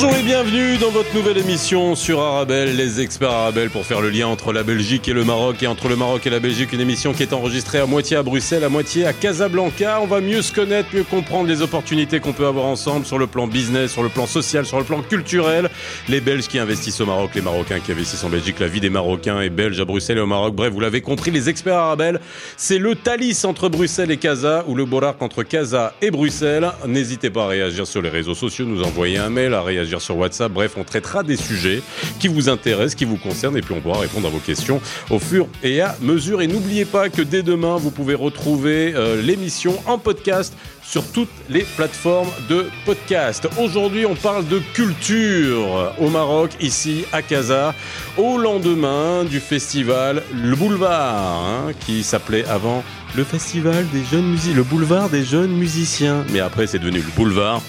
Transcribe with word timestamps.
Bonjour 0.00 0.16
et 0.16 0.22
bienvenue 0.22 0.76
dans 0.76 0.90
votre 0.90 1.12
nouvelle 1.12 1.38
émission 1.38 1.96
sur 1.96 2.20
Arabelle, 2.20 2.76
les 2.76 3.00
experts 3.00 3.32
Arabelle 3.32 3.68
pour 3.68 3.84
faire 3.84 4.00
le 4.00 4.10
lien 4.10 4.28
entre 4.28 4.52
la 4.52 4.62
Belgique 4.62 5.08
et 5.08 5.12
le 5.12 5.24
Maroc 5.24 5.60
et 5.60 5.66
entre 5.66 5.88
le 5.88 5.96
Maroc 5.96 6.24
et 6.24 6.30
la 6.30 6.38
Belgique, 6.38 6.72
une 6.72 6.80
émission 6.80 7.12
qui 7.12 7.24
est 7.24 7.32
enregistrée 7.32 7.80
à 7.80 7.86
moitié 7.86 8.16
à 8.16 8.22
Bruxelles, 8.22 8.62
à 8.62 8.68
moitié 8.68 9.06
à 9.06 9.12
Casablanca. 9.12 9.98
On 10.00 10.06
va 10.06 10.20
mieux 10.20 10.40
se 10.40 10.52
connaître, 10.52 10.90
mieux 10.94 11.02
comprendre 11.02 11.48
les 11.48 11.62
opportunités 11.62 12.20
qu'on 12.20 12.32
peut 12.32 12.46
avoir 12.46 12.66
ensemble 12.66 13.06
sur 13.06 13.18
le 13.18 13.26
plan 13.26 13.48
business, 13.48 13.90
sur 13.90 14.04
le 14.04 14.08
plan 14.08 14.28
social, 14.28 14.64
sur 14.66 14.78
le 14.78 14.84
plan 14.84 15.02
culturel. 15.02 15.68
Les 16.08 16.20
Belges 16.20 16.46
qui 16.46 16.60
investissent 16.60 17.00
au 17.00 17.06
Maroc, 17.06 17.32
les 17.34 17.42
Marocains 17.42 17.80
qui 17.80 17.90
investissent 17.90 18.22
en 18.22 18.30
Belgique, 18.30 18.60
la 18.60 18.68
vie 18.68 18.80
des 18.80 18.90
Marocains 18.90 19.40
et 19.40 19.50
Belges 19.50 19.80
à 19.80 19.84
Bruxelles 19.84 20.18
et 20.18 20.20
au 20.20 20.26
Maroc. 20.26 20.54
Bref, 20.54 20.72
vous 20.72 20.78
l'avez 20.78 21.00
compris, 21.00 21.32
les 21.32 21.48
experts 21.48 21.76
Arabelle, 21.76 22.20
c'est 22.56 22.78
le 22.78 22.94
Thalys 22.94 23.44
entre 23.44 23.68
Bruxelles 23.68 24.12
et 24.12 24.16
Casa 24.16 24.64
ou 24.68 24.76
le 24.76 24.84
Borac 24.84 25.20
entre 25.22 25.42
Casa 25.42 25.92
et 26.00 26.12
Bruxelles. 26.12 26.70
N'hésitez 26.86 27.30
pas 27.30 27.46
à 27.46 27.48
réagir 27.48 27.84
sur 27.84 28.00
les 28.00 28.10
réseaux 28.10 28.36
sociaux, 28.36 28.64
nous 28.64 28.84
envoyer 28.84 29.18
un 29.18 29.28
mail, 29.28 29.54
à 29.54 29.62
réagir 29.62 29.87
sur 29.96 30.16
WhatsApp. 30.16 30.52
Bref, 30.52 30.74
on 30.76 30.84
traitera 30.84 31.22
des 31.22 31.36
sujets 31.36 31.82
qui 32.20 32.28
vous 32.28 32.48
intéressent, 32.48 32.94
qui 32.94 33.04
vous 33.04 33.16
concernent, 33.16 33.56
et 33.56 33.62
puis 33.62 33.74
on 33.74 33.80
pourra 33.80 34.00
répondre 34.00 34.28
à 34.28 34.30
vos 34.30 34.38
questions 34.38 34.80
au 35.10 35.18
fur 35.18 35.46
et 35.62 35.80
à 35.80 35.96
mesure. 36.00 36.42
Et 36.42 36.46
n'oubliez 36.46 36.84
pas 36.84 37.08
que 37.08 37.22
dès 37.22 37.42
demain, 37.42 37.76
vous 37.76 37.90
pouvez 37.90 38.14
retrouver 38.14 38.92
euh, 38.94 39.22
l'émission 39.22 39.74
en 39.86 39.98
podcast 39.98 40.52
sur 40.82 41.04
toutes 41.12 41.28
les 41.50 41.62
plateformes 41.76 42.30
de 42.48 42.66
podcast. 42.86 43.46
Aujourd'hui, 43.58 44.06
on 44.06 44.14
parle 44.14 44.46
de 44.48 44.58
culture 44.72 45.94
au 45.98 46.08
Maroc, 46.08 46.52
ici 46.60 47.04
à 47.12 47.20
Casa, 47.20 47.74
au 48.16 48.38
lendemain 48.38 49.24
du 49.24 49.38
festival 49.38 50.22
Le 50.32 50.56
Boulevard, 50.56 51.44
hein, 51.44 51.72
qui 51.80 52.02
s'appelait 52.02 52.46
avant 52.46 52.82
le 53.16 53.24
Festival 53.24 53.86
des 53.92 54.04
jeunes 54.04 54.26
musiciens, 54.26 54.54
le 54.54 54.62
Boulevard 54.62 55.08
des 55.08 55.24
jeunes 55.24 55.52
musiciens. 55.52 56.24
Mais 56.30 56.40
après, 56.40 56.66
c'est 56.66 56.78
devenu 56.78 56.98
le 56.98 57.10
Boulevard 57.16 57.62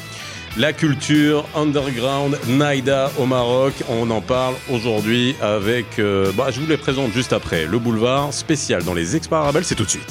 la 0.57 0.73
culture 0.73 1.45
underground 1.55 2.37
Naïda 2.47 3.11
au 3.17 3.25
Maroc. 3.25 3.73
On 3.89 4.09
en 4.09 4.21
parle 4.21 4.55
aujourd'hui 4.69 5.35
avec. 5.41 5.99
euh, 5.99 6.31
bah, 6.35 6.47
je 6.51 6.59
vous 6.59 6.67
les 6.67 6.77
présente 6.77 7.13
juste 7.13 7.33
après. 7.33 7.65
Le 7.65 7.79
boulevard 7.79 8.33
spécial 8.33 8.83
dans 8.83 8.93
les 8.93 9.15
Experts 9.15 9.39
Arabelles, 9.39 9.65
c'est 9.65 9.75
tout 9.75 9.85
de 9.85 9.89
suite. 9.89 10.09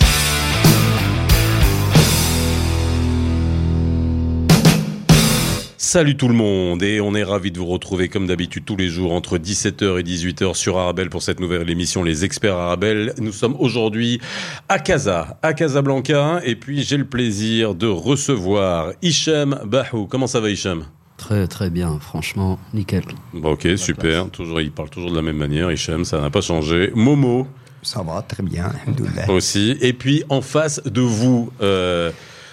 Salut 5.91 6.19
tout 6.19 6.29
le 6.29 6.35
monde 6.35 6.83
et 6.83 7.01
on 7.01 7.15
est 7.15 7.25
ravi 7.25 7.51
de 7.51 7.59
vous 7.59 7.65
retrouver 7.65 8.11
comme 8.11 8.27
d'habitude 8.27 8.67
tous 8.67 8.77
les 8.77 8.89
jours 8.89 9.11
entre 9.15 9.39
17h 9.39 9.99
et 9.99 10.03
18h 10.03 10.53
sur 10.53 10.77
Arabelle 10.77 11.09
pour 11.09 11.23
cette 11.23 11.41
nouvelle 11.41 11.71
émission 11.71 12.03
Les 12.03 12.27
Experts 12.27 12.57
Arabelle. 12.57 13.15
Nous 13.17 13.33
sommes 13.33 13.57
aujourd'hui 13.59 14.21
à 14.69 14.81
Casa, 14.81 15.39
à 15.41 15.55
Casablanca 15.55 16.43
et 16.45 16.57
puis 16.57 16.83
j'ai 16.83 16.99
le 16.99 17.07
plaisir 17.07 17.75
de 17.75 17.87
recevoir 17.87 18.93
Hichem 19.01 19.59
Bahou. 19.65 20.07
Comment 20.07 20.27
ça 20.27 20.41
va 20.41 20.51
Hichem? 20.51 20.85
Très 21.17 21.47
très 21.47 21.71
bien, 21.71 21.99
franchement, 21.99 22.59
nickel. 22.75 23.05
Bon, 23.33 23.53
Ok, 23.53 23.67
super. 23.77 24.29
Toujours, 24.29 24.61
il 24.61 24.71
parle 24.71 24.91
toujours 24.91 25.11
de 25.11 25.17
la 25.17 25.23
même 25.23 25.39
manière, 25.39 25.73
Hichem, 25.73 26.05
ça 26.05 26.21
n'a 26.21 26.29
pas 26.29 26.43
changé. 26.43 26.93
Momo? 26.95 27.47
Ça 27.81 28.03
va, 28.03 28.21
très 28.21 28.43
bien, 28.43 28.73
aussi. 29.29 29.79
Et 29.81 29.95
puis 29.95 30.23
en 30.29 30.43
face 30.43 30.83
de 30.85 31.01
vous, 31.01 31.51
euh, 31.63 32.11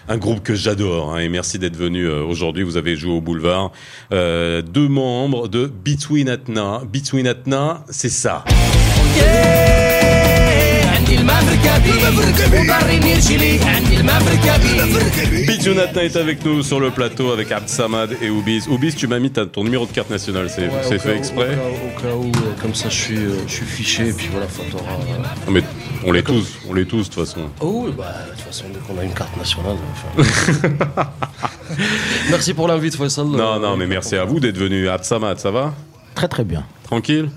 un 0.07 0.17
groupe 0.17 0.43
que 0.43 0.55
j'adore. 0.55 1.15
Hein, 1.15 1.19
et 1.19 1.29
merci 1.29 1.59
d'être 1.59 1.77
venu 1.77 2.05
euh, 2.05 2.23
aujourd'hui. 2.23 2.63
Vous 2.63 2.77
avez 2.77 2.95
joué 2.95 3.13
au 3.13 3.21
boulevard. 3.21 3.71
Euh, 4.11 4.61
deux 4.61 4.87
membres 4.87 5.47
de 5.47 5.67
Between 5.67 6.29
Atna. 6.29 6.81
Between 6.91 7.27
Atna, 7.27 7.83
c'est 7.89 8.09
ça. 8.09 8.43
Yeah 9.17 9.75
Bidjounatna 15.47 16.03
est 16.03 16.15
avec 16.15 16.43
nous 16.45 16.63
sur 16.63 16.79
le 16.79 16.91
plateau 16.91 17.31
avec 17.31 17.51
Abd 17.51 17.67
Samad 17.67 18.17
et 18.21 18.29
Oubiz. 18.29 18.67
Oubiz, 18.67 18.95
tu 18.95 19.07
m'as 19.07 19.19
mis 19.19 19.31
ton 19.31 19.63
numéro 19.63 19.85
de 19.85 19.91
carte 19.91 20.09
nationale, 20.09 20.49
c'est 20.49 20.99
fait 20.99 21.17
exprès 21.17 21.57
Au 21.57 22.01
cas 22.01 22.15
où, 22.15 22.27
euh, 22.27 22.61
comme 22.61 22.73
ça 22.73 22.89
je 22.89 22.95
suis, 22.95 23.17
fiché 23.47 24.09
et 24.09 24.13
puis 24.13 24.29
voilà, 24.31 24.47
enfin, 24.47 24.63
t'auras 24.71 24.97
on 26.05 26.11
l'est 26.11 26.23
tous. 26.23 26.57
On 26.69 26.73
l'est 26.73 26.85
tous 26.85 27.09
de 27.09 27.13
toute 27.13 27.25
façon. 27.25 27.41
Oh, 27.61 27.83
oui, 27.87 27.93
bah, 27.97 28.05
de 28.27 28.31
toute 28.31 28.41
façon, 28.41 28.65
dès 28.73 28.79
qu'on 28.79 28.99
a 28.99 29.03
une 29.03 29.13
carte 29.13 29.35
nationale. 29.37 29.75
enfin. 29.91 31.07
merci 32.29 32.53
pour 32.53 32.67
l'invite, 32.67 32.95
Faisal. 32.95 33.25
Non, 33.25 33.59
non, 33.59 33.75
mais 33.77 33.87
merci 33.87 34.15
à 34.15 34.25
vous 34.25 34.39
d'être 34.39 34.57
venu. 34.57 34.87
Abd 34.87 35.03
Samad, 35.03 35.39
ça 35.39 35.51
va? 35.51 35.73
Très 36.13 36.27
très 36.27 36.43
bien. 36.43 36.63
Tranquille? 36.83 37.29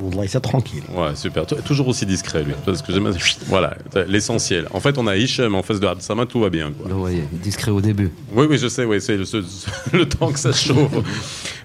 Wallah, 0.00 0.26
c'est 0.26 0.40
tranquille. 0.40 0.82
Ouais, 0.94 1.14
super. 1.14 1.44
Tou- 1.46 1.56
Toujours 1.56 1.86
aussi 1.88 2.06
discret, 2.06 2.42
lui. 2.42 2.54
Parce 2.64 2.80
que 2.80 2.92
Voilà, 3.46 3.76
l'essentiel. 4.08 4.66
En 4.72 4.80
fait, 4.80 4.96
on 4.96 5.06
a 5.06 5.16
Hichem 5.16 5.54
en 5.54 5.62
face 5.62 5.80
de 5.80 5.86
Abdessamad, 5.86 6.28
tout 6.28 6.40
va 6.40 6.48
bien. 6.48 6.72
Quoi. 6.72 6.90
Voyez, 6.94 7.24
discret 7.32 7.70
au 7.70 7.80
début. 7.82 8.10
Oui, 8.34 8.46
oui, 8.48 8.56
je 8.56 8.68
sais, 8.68 8.84
oui, 8.86 9.00
c'est 9.02 9.16
le, 9.18 9.24
le 9.92 10.08
temps 10.08 10.32
que 10.32 10.38
ça 10.38 10.52
chauffe. 10.52 10.92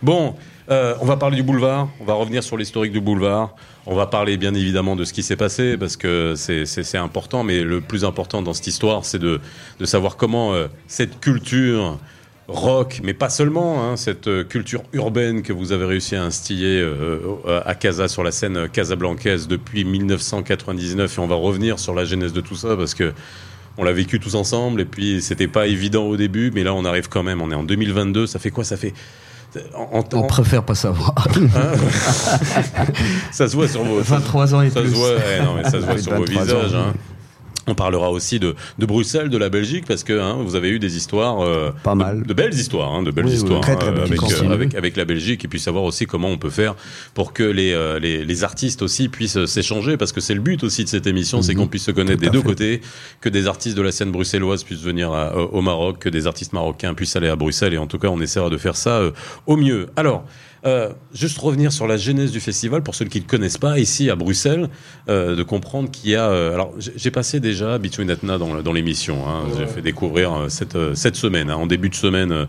Bon, 0.03 0.35
euh, 0.69 0.95
on 1.01 1.05
va 1.05 1.15
parler 1.17 1.37
du 1.37 1.43
boulevard, 1.43 1.87
on 2.01 2.05
va 2.05 2.13
revenir 2.13 2.43
sur 2.43 2.57
l'historique 2.57 2.91
du 2.91 2.99
boulevard, 3.01 3.55
on 3.85 3.95
va 3.95 4.05
parler 4.07 4.37
bien 4.37 4.53
évidemment 4.53 4.95
de 4.95 5.05
ce 5.05 5.13
qui 5.13 5.23
s'est 5.23 5.35
passé, 5.37 5.77
parce 5.77 5.95
que 5.97 6.33
c'est- 6.35 6.95
important, 6.97 7.43
mais 7.43 7.61
le 7.63 7.79
plus 7.81 8.03
important 8.05 8.41
dans 8.41 8.53
cette 8.53 8.67
histoire, 8.67 9.05
c'est 9.05 9.19
de, 9.19 9.39
de 9.79 9.85
savoir 9.85 10.17
comment 10.17 10.53
euh, 10.53 10.67
cette 10.87 11.19
culture 11.19 11.97
rock, 12.49 13.01
mais 13.03 13.13
pas 13.13 13.29
seulement, 13.29 13.83
hein, 13.83 13.97
cette 13.97 14.27
euh, 14.27 14.43
culture 14.43 14.83
urbaine 14.93 15.41
que 15.41 15.51
vous 15.53 15.71
avez 15.73 15.85
réussi 15.85 16.15
à 16.15 16.23
instiller 16.23 16.79
euh, 16.81 17.19
euh, 17.45 17.61
à 17.65 17.75
Casa, 17.75 18.07
sur 18.07 18.23
la 18.23 18.31
scène 18.31 18.69
casablancaise 18.69 19.47
depuis 19.47 19.83
1999, 19.85 21.17
et 21.17 21.21
on 21.21 21.27
va 21.27 21.35
revenir 21.35 21.79
sur 21.79 21.93
la 21.93 22.05
genèse 22.05 22.33
de 22.33 22.41
tout 22.41 22.55
ça, 22.55 22.75
parce 22.77 22.93
que 22.93 23.13
on 23.79 23.83
l'a 23.83 23.91
vécu 23.93 24.19
tous 24.19 24.33
ensemble 24.33 24.81
et 24.81 24.85
puis 24.85 25.21
c'était 25.21 25.47
pas 25.47 25.67
évident 25.67 26.05
au 26.05 26.17
début, 26.17 26.49
mais 26.51 26.63
là 26.63 26.73
on 26.73 26.83
arrive 26.83 27.09
quand 27.09 27.21
même. 27.21 27.43
On 27.43 27.51
est 27.51 27.55
en 27.55 27.61
2022. 27.63 28.25
Ça 28.25 28.39
fait 28.39 28.49
quoi? 28.49 28.63
Ça 28.63 28.75
fait 28.75 28.91
en- 29.75 30.03
On 30.13 30.23
préfère 30.23 30.63
pas 30.63 30.75
savoir. 30.75 31.13
ça 33.31 33.47
se 33.47 33.55
voit 33.55 33.67
sur 33.67 33.83
vos 33.83 33.99
23 34.01 34.55
ans 34.55 34.61
et 34.61 34.69
ça 34.69 34.81
plus. 34.81 34.89
se 34.91 34.95
voit, 34.95 35.09
ouais, 35.15 35.41
non, 35.43 35.55
mais 35.55 35.63
ça 35.63 35.71
se 35.71 35.77
voit 35.77 35.97
sur 36.01 36.13
vos 36.13 36.25
23 36.25 36.41
ans, 36.41 36.45
visages. 36.45 36.75
hein. 36.75 36.93
On 37.67 37.75
parlera 37.75 38.09
aussi 38.11 38.39
de, 38.39 38.55
de 38.79 38.85
Bruxelles, 38.85 39.29
de 39.29 39.37
la 39.37 39.49
Belgique, 39.49 39.85
parce 39.87 40.03
que 40.03 40.13
hein, 40.19 40.37
vous 40.41 40.55
avez 40.55 40.69
eu 40.69 40.79
des 40.79 40.95
histoires, 40.97 41.41
euh, 41.41 41.71
Pas 41.83 41.95
mal. 41.95 42.23
De, 42.23 42.33
belles 42.33 42.53
histoires, 42.53 42.93
hein, 42.93 43.03
de 43.03 43.11
belles 43.11 43.25
Oui, 43.25 43.31
oui, 43.31 43.37
histoires 43.37 43.59
très, 43.61 43.73
hein, 43.73 43.75
très 43.77 43.91
belles 43.91 44.01
avec, 44.03 44.19
euh, 44.23 44.51
avec 44.51 44.75
avec 44.75 44.95
la 44.95 45.05
Belgique, 45.05 45.43
et 45.43 45.47
puis 45.47 45.59
savoir 45.59 45.83
aussi 45.83 46.05
comment 46.05 46.29
on 46.29 46.37
peut 46.37 46.49
faire 46.49 46.75
pour 47.13 47.33
que 47.33 47.43
les 47.43 47.73
euh, 47.73 47.99
les, 47.99 48.23
les 48.23 48.43
artistes 48.43 48.81
aussi 48.81 49.09
puissent 49.09 49.37
euh, 49.37 49.45
s'échanger, 49.45 49.97
parce 49.97 50.11
que 50.13 50.21
c'est 50.21 50.33
le 50.33 50.39
but 50.41 50.63
aussi 50.63 50.83
de 50.83 50.89
cette 50.89 51.07
émission, 51.07 51.41
c'est 51.41 51.53
Mhm. 51.53 51.59
qu'on 51.59 51.67
puisse 51.67 51.83
se 51.83 51.91
connaître 51.91 52.21
des 52.21 52.29
deux 52.29 52.39
fait. 52.39 52.45
côtés, 52.47 52.81
que 53.21 53.29
des 53.29 53.47
artistes 53.47 53.75
de 53.77 53.81
la 53.81 53.91
scène 53.91 54.11
bruxelloise 54.11 54.63
puissent 54.63 54.81
venir 54.83 55.11
à- 55.11 55.33
euh, 55.35 55.47
au 55.51 55.61
Maroc, 55.61 55.99
que 55.99 56.09
des 56.09 56.25
artistes 56.27 56.53
marocains 56.53 56.93
puissent 56.93 57.15
aller 57.15 57.27
à 57.29 57.35
Bruxelles, 57.35 57.73
et 57.73 57.77
en 57.77 57.87
tout 57.87 57.99
cas 57.99 58.07
on 58.07 58.21
essaiera 58.21 58.49
de 58.49 58.57
faire 58.57 58.75
ça 58.77 58.91
euh, 58.97 59.11
au 59.45 59.57
mieux. 59.57 59.87
Alors. 59.95 60.23
Euh, 60.65 60.89
juste 61.13 61.37
revenir 61.37 61.71
sur 61.71 61.87
la 61.87 61.97
genèse 61.97 62.31
du 62.31 62.39
festival 62.39 62.81
pour 62.81 62.95
ceux 62.95 63.05
qui 63.05 63.19
ne 63.19 63.23
le 63.23 63.29
connaissent 63.29 63.59
pas 63.59 63.79
ici 63.79 64.09
à 64.09 64.15
Bruxelles, 64.15 64.69
euh, 65.07 65.35
de 65.35 65.43
comprendre 65.43 65.89
qu'il 65.91 66.11
y 66.11 66.15
a. 66.15 66.27
euh, 66.29 66.53
alors 66.53 66.73
j'ai 66.77 67.11
passé 67.11 67.39
déjà 67.39 67.77
Between 67.77 68.09
Etna 68.09 68.37
dans, 68.37 68.61
dans 68.61 68.73
l'émission. 68.73 69.27
Hein, 69.27 69.43
J'ai 69.57 69.67
fait 69.67 69.81
découvrir 69.81 70.45
cette 70.49 70.77
cette 70.95 71.15
semaine, 71.15 71.49
hein, 71.49 71.55
en 71.55 71.67
début 71.67 71.89
de 71.89 71.95
semaine, 71.95 72.47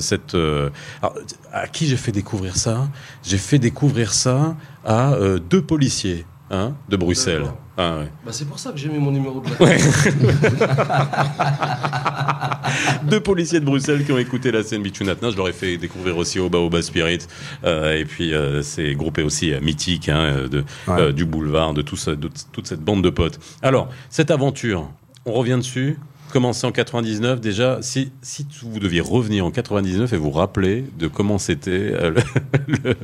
cette. 0.00 0.34
alors, 0.34 1.14
à 1.52 1.68
qui 1.68 1.86
j'ai 1.86 1.96
fait 1.96 2.12
découvrir 2.12 2.56
ça? 2.56 2.88
J'ai 3.22 3.38
fait 3.38 3.58
découvrir 3.58 4.12
ça 4.12 4.56
à 4.84 5.16
deux 5.48 5.62
policiers 5.62 6.26
hein, 6.50 6.74
de 6.88 6.96
Bruxelles. 6.96 7.44
Ah, 7.76 7.98
ouais. 7.98 8.08
Bah, 8.24 8.30
c'est 8.32 8.46
pour 8.46 8.58
ça 8.58 8.70
que 8.70 8.78
j'ai 8.78 8.88
mis 8.88 8.98
mon 8.98 9.10
numéro 9.10 9.40
de 9.40 9.48
la 10.60 12.50
deux 13.10 13.20
policiers 13.20 13.60
de 13.60 13.64
Bruxelles 13.64 14.04
qui 14.04 14.12
ont 14.12 14.18
écouté 14.18 14.50
la 14.52 14.62
scène 14.62 14.84
Etna. 14.84 15.30
Je 15.30 15.36
leur 15.36 15.48
ai 15.48 15.52
fait 15.52 15.76
découvrir 15.76 16.16
aussi 16.16 16.38
Oba 16.38 16.58
Oba 16.58 16.82
Spirit. 16.82 17.20
Euh, 17.64 17.98
et 17.98 18.04
puis 18.04 18.32
euh, 18.34 18.62
ces 18.62 18.94
groupés 18.94 19.22
aussi 19.22 19.52
euh, 19.52 19.60
mythiques 19.60 20.08
hein, 20.08 20.46
de, 20.50 20.64
Ouais. 20.88 21.00
euh, 21.00 21.12
du 21.12 21.24
boulevard, 21.24 21.74
de, 21.74 21.82
tout 21.82 21.96
ça, 21.96 22.14
de 22.14 22.28
toute 22.52 22.66
cette 22.66 22.80
bande 22.80 23.02
de 23.02 23.10
potes. 23.10 23.38
Alors, 23.62 23.88
cette 24.10 24.30
aventure, 24.30 24.90
on 25.26 25.32
revient 25.32 25.56
dessus. 25.56 25.98
Commencé 26.32 26.66
en 26.66 26.72
99, 26.72 27.40
déjà, 27.40 27.78
si, 27.80 28.10
si 28.20 28.44
vous 28.62 28.80
deviez 28.80 29.00
revenir 29.00 29.46
en 29.46 29.52
99 29.52 30.12
et 30.12 30.16
vous 30.16 30.32
rappeler 30.32 30.84
de 30.98 31.06
comment 31.06 31.38
c'était 31.38 31.70
euh, 31.70 32.10
le, 32.10 32.20
le- 32.84 32.96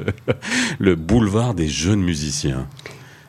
le 0.80 0.94
boulevard 0.96 1.54
des 1.54 1.68
jeunes 1.68 2.00
musiciens. 2.02 2.66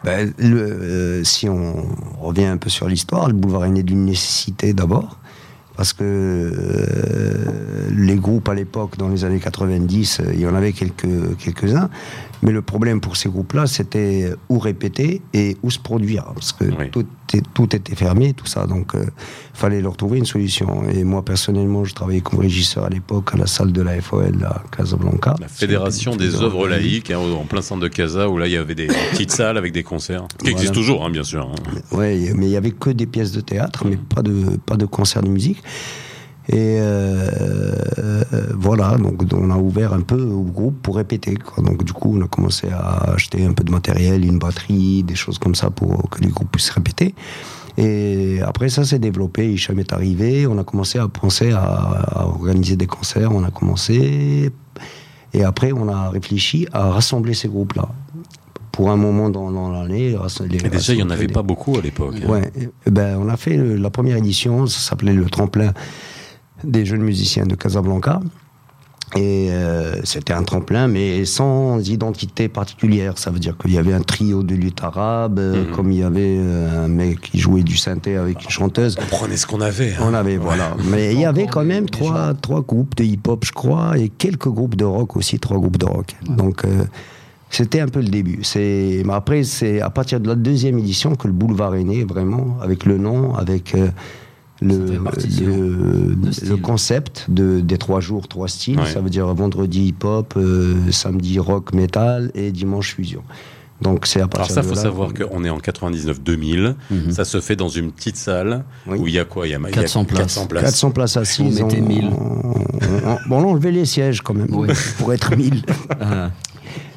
Ben, 0.04 0.34
le, 0.40 0.58
euh, 0.60 1.24
si 1.24 1.48
on 1.48 1.86
revient 2.20 2.46
un 2.46 2.58
peu 2.58 2.72
sur 2.72 2.88
l'histoire, 2.88 3.28
le 3.28 3.34
boulevard 3.34 3.66
est 3.66 3.70
né 3.70 3.84
d'une 3.84 4.06
nécessité 4.06 4.74
d'abord. 4.74 5.20
Parce 5.82 5.94
que 5.94 6.04
euh, 6.04 7.90
les 7.90 8.16
groupes 8.18 8.48
à 8.50 8.54
l'époque, 8.54 8.98
dans 9.00 9.10
les 9.10 9.26
années 9.26 9.40
90, 9.40 10.20
euh, 10.20 10.32
il 10.32 10.40
y 10.40 10.46
en 10.46 10.54
avait 10.54 10.74
quelques, 10.74 11.36
quelques-uns. 11.40 11.90
Mais 12.44 12.52
le 12.52 12.62
problème 12.64 13.02
pour 13.02 13.18
ces 13.18 13.30
groupes-là, 13.30 13.68
c'était 13.68 14.34
où 14.50 14.58
répéter 14.58 15.22
et 15.34 15.58
où 15.62 15.70
se 15.70 15.78
produire. 15.78 16.26
Parce 16.34 16.54
que 16.54 16.64
Oui. 16.66 16.90
tout 16.92 17.06
était, 17.30 17.44
tout 17.54 17.76
était 17.76 17.96
fermé, 17.96 18.34
tout 18.34 18.48
ça. 18.48 18.66
Donc, 18.66 18.94
il 18.96 19.10
fallait 19.54 19.80
leur 19.80 19.96
trouver 19.96 20.18
une 20.18 20.26
solution. 20.26 20.84
Et 20.90 21.04
moi, 21.04 21.24
personnellement, 21.24 21.86
je 21.86 21.94
travaillais 21.94 22.22
comme 22.22 22.40
régisseur 22.40 22.86
à 22.86 22.90
l'époque 22.90 23.30
à 23.34 23.38
la 23.38 23.46
salle 23.46 23.72
de 23.72 23.82
la 23.84 24.02
FOL 24.02 24.44
à 24.44 24.64
Casablanca. 24.76 25.36
La 25.40 25.48
Fédération 25.48 26.16
des 26.16 26.42
œuvres 26.42 26.68
laïques, 26.68 27.12
hein, 27.12 27.20
en 27.20 27.46
plein 27.46 27.62
centre 27.62 27.82
de 27.82 27.88
Casa, 27.88 28.28
où 28.28 28.38
là, 28.40 28.48
il 28.48 28.54
y 28.54 28.58
avait 28.58 28.76
des 28.76 28.88
petites 29.12 29.32
salles 29.32 29.58
avec 29.58 29.72
des 29.72 29.84
concerts. 29.84 30.26
Qui 30.30 30.36
Voilà. 30.46 30.52
existent 30.54 30.74
toujours, 30.74 31.06
hein, 31.06 31.12
bien 31.12 31.24
sûr. 31.24 31.48
hein. 31.48 31.96
Ouais, 31.96 32.34
mais 32.36 32.48
il 32.48 32.52
y 32.52 32.58
avait 32.58 32.72
que 32.72 32.90
des 32.90 33.06
pièces 33.06 33.32
de 33.34 33.42
théâtre, 33.42 33.86
mais 33.88 33.98
pas 33.98 34.24
de 34.24 34.58
pas 34.66 34.78
de 34.78 34.86
concerts 34.88 35.22
de 35.24 35.30
musique. 35.30 35.62
Et 36.54 36.80
euh, 36.82 37.30
euh, 38.00 38.24
voilà, 38.58 38.98
donc 38.98 39.24
on 39.34 39.50
a 39.52 39.58
ouvert 39.58 39.94
un 39.94 40.02
peu 40.02 40.22
au 40.22 40.42
groupe 40.44 40.82
pour 40.82 40.98
répéter. 40.98 41.36
Quoi. 41.36 41.64
Donc 41.64 41.84
du 41.86 41.94
coup, 41.94 42.18
on 42.18 42.22
a 42.22 42.28
commencé 42.28 42.68
à 42.70 43.12
acheter 43.14 43.46
un 43.46 43.54
peu 43.54 43.64
de 43.64 43.72
matériel, 43.72 44.26
une 44.26 44.38
batterie, 44.38 45.04
des 45.04 45.16
choses 45.16 45.40
comme 45.40 45.56
ça 45.56 45.70
pour 45.70 46.10
que 46.10 46.20
les 46.22 46.28
groupes 46.28 46.52
puissent 46.52 46.72
répéter. 46.72 47.16
Et 47.78 48.42
après 48.46 48.68
ça 48.68 48.84
s'est 48.84 49.00
développé, 49.00 49.50
Hicham 49.54 49.80
est 49.80 49.94
arrivé, 49.94 50.46
on 50.46 50.58
a 50.58 50.66
commencé 50.66 51.00
à 51.00 51.08
penser 51.08 51.52
à, 51.54 51.62
à 51.64 52.26
organiser 52.26 52.76
des 52.76 52.86
concerts, 52.88 53.32
on 53.34 53.46
a 53.46 53.50
commencé, 53.50 54.52
et 55.34 55.44
après 55.46 55.72
on 55.72 55.88
a 55.88 56.10
réfléchi 56.10 56.68
à 56.74 56.90
rassembler 56.90 57.34
ces 57.34 57.48
groupes-là. 57.48 57.88
Pour 58.74 58.92
un 58.92 58.98
moment 58.98 59.30
dans, 59.30 59.52
dans 59.52 59.70
l'année, 59.72 60.18
les- 60.50 60.58
déjà, 60.70 60.94
il 60.94 60.98
n'y 60.98 61.04
en 61.04 61.10
avait 61.12 61.28
pas 61.28 61.44
beaucoup 61.44 61.78
à 61.78 61.82
l'époque. 61.82 62.16
hein. 62.22 62.30
Ouais, 62.30 62.52
ben, 62.90 63.18
on 63.22 63.30
a 63.30 63.38
fait 63.38 63.56
le- 63.56 63.78
la 63.78 63.90
première 63.90 64.18
édition, 64.18 64.68
ça 64.68 64.80
s'appelait 64.80 65.14
le 65.14 65.26
tremplin 65.30 65.74
des 66.64 66.86
jeunes 66.86 67.02
musiciens 67.04 67.46
de 67.46 67.56
Casablanca. 67.56 68.20
Et 69.18 69.50
euh, 69.52 69.96
c'était 70.06 70.32
un 70.32 70.44
tremplin, 70.44 70.88
mais 70.88 71.26
sans 71.26 71.86
identité 71.90 72.48
particulière. 72.48 73.18
Ça 73.18 73.30
veut 73.30 73.40
dire 73.40 73.58
qu'il 73.58 73.74
y 73.74 73.78
avait 73.78 73.92
un 73.92 74.00
trio 74.02 74.42
de 74.42 74.56
lutte 74.56 74.82
arabe, 74.82 75.38
euh, 75.38 75.66
Mhm. 75.66 75.72
comme 75.76 75.92
il 75.92 76.00
y 76.00 76.04
avait 76.04 76.38
euh, 76.40 76.86
un 76.86 76.88
mec 76.88 77.20
qui 77.20 77.38
jouait 77.38 77.64
du 77.64 77.76
synthé 77.76 78.16
avec 78.16 78.42
une 78.42 78.50
chanteuse. 78.50 78.96
On 79.02 79.06
prenait 79.14 79.36
ce 79.36 79.46
qu'on 79.46 79.60
avait. 79.60 79.92
hein. 79.96 80.04
On 80.04 80.14
avait, 80.14 80.38
voilà. 80.38 80.78
Mais 80.90 81.12
il 81.14 81.20
y 81.20 81.26
avait 81.26 81.46
quand 81.48 81.66
même 81.66 81.90
trois, 81.90 82.34
trois 82.36 82.62
groupes 82.62 82.96
de 82.96 83.04
hip-hop, 83.04 83.44
je 83.46 83.52
crois, 83.52 83.98
et 83.98 84.08
quelques 84.08 84.48
groupes 84.48 84.76
de 84.76 84.86
rock 84.86 85.18
aussi, 85.18 85.40
trois 85.40 85.58
groupes 85.58 85.78
de 85.78 85.88
rock. 85.88 86.16
Donc, 86.30 86.64
euh, 86.64 86.86
c'était 87.50 87.82
un 87.82 87.90
peu 87.90 88.00
le 88.00 88.08
début. 88.08 88.40
C'est, 88.44 89.04
mais 89.06 89.14
après, 89.14 89.44
c'est 89.44 89.82
à 89.82 89.90
partir 89.90 90.22
de 90.22 90.30
la 90.30 90.36
deuxième 90.36 90.80
édition 90.80 91.16
que 91.16 91.28
le 91.28 91.34
boulevard 91.34 91.76
est 91.76 91.84
né, 91.84 92.06
vraiment, 92.06 92.56
avec 92.62 92.86
le 92.86 92.98
nom, 92.98 93.36
avec 93.36 93.76
euh, 93.76 93.90
le, 94.62 94.78
le, 95.42 96.16
le 96.50 96.58
concept 96.58 97.26
de, 97.30 97.60
des 97.62 97.78
trois 97.78 98.00
jours, 98.00 98.28
trois 98.28 98.48
styles. 98.48 98.80
Ouais. 98.80 98.86
Ça 98.86 99.02
veut 99.02 99.10
dire 99.10 99.28
vendredi 99.34 99.88
hip-hop, 99.88 100.34
euh, 100.38 100.76
samedi 100.92 101.40
rock, 101.40 101.74
metal 101.74 102.32
et 102.36 102.52
dimanche 102.52 102.96
fusion. 102.96 103.24
Donc, 103.82 104.06
c'est 104.06 104.20
à 104.20 104.24
Alors 104.26 104.30
partir 104.30 104.54
ça, 104.56 104.62
de 104.62 104.68
faut 104.68 104.76
là 104.76 104.82
savoir 104.82 105.12
qu'on- 105.14 105.28
qu'on 105.28 105.44
est 105.44 105.50
en 105.50 105.58
99-2000. 105.58 106.76
Ça 107.10 107.26
se 107.26 107.42
fait 107.42 107.56
dans 107.56 107.70
une 107.70 107.92
petite 107.92 108.16
salle 108.16 108.64
Oui. 108.86 108.98
où 109.00 109.08
il 109.08 109.14
y 109.16 109.20
a 109.20 109.26
quoi? 109.26 109.48
Il 109.48 109.52
y 109.52 109.56
a 109.56 109.58
il 109.58 109.64
y 109.64 109.68
a 109.68 109.72
400 109.72 110.06
places. 110.06 110.20
400 110.20 110.46
places. 110.48 110.64
400 110.64 110.92
places 110.92 111.18
assises. 111.18 111.62
On 111.62 111.66
mettait 111.68 111.82
1000. 111.82 112.06
on- 112.12 112.60
on- 113.10 113.18
bon, 113.28 113.38
on 113.44 113.50
enlevait 113.52 113.72
les 113.72 113.86
sièges 113.86 114.22
quand 114.22 114.36
même, 114.36 114.54
Oui. 114.54 114.68
pour 115.00 115.12
être 115.14 115.36
1000. 115.36 115.64
Ah, 116.00 116.30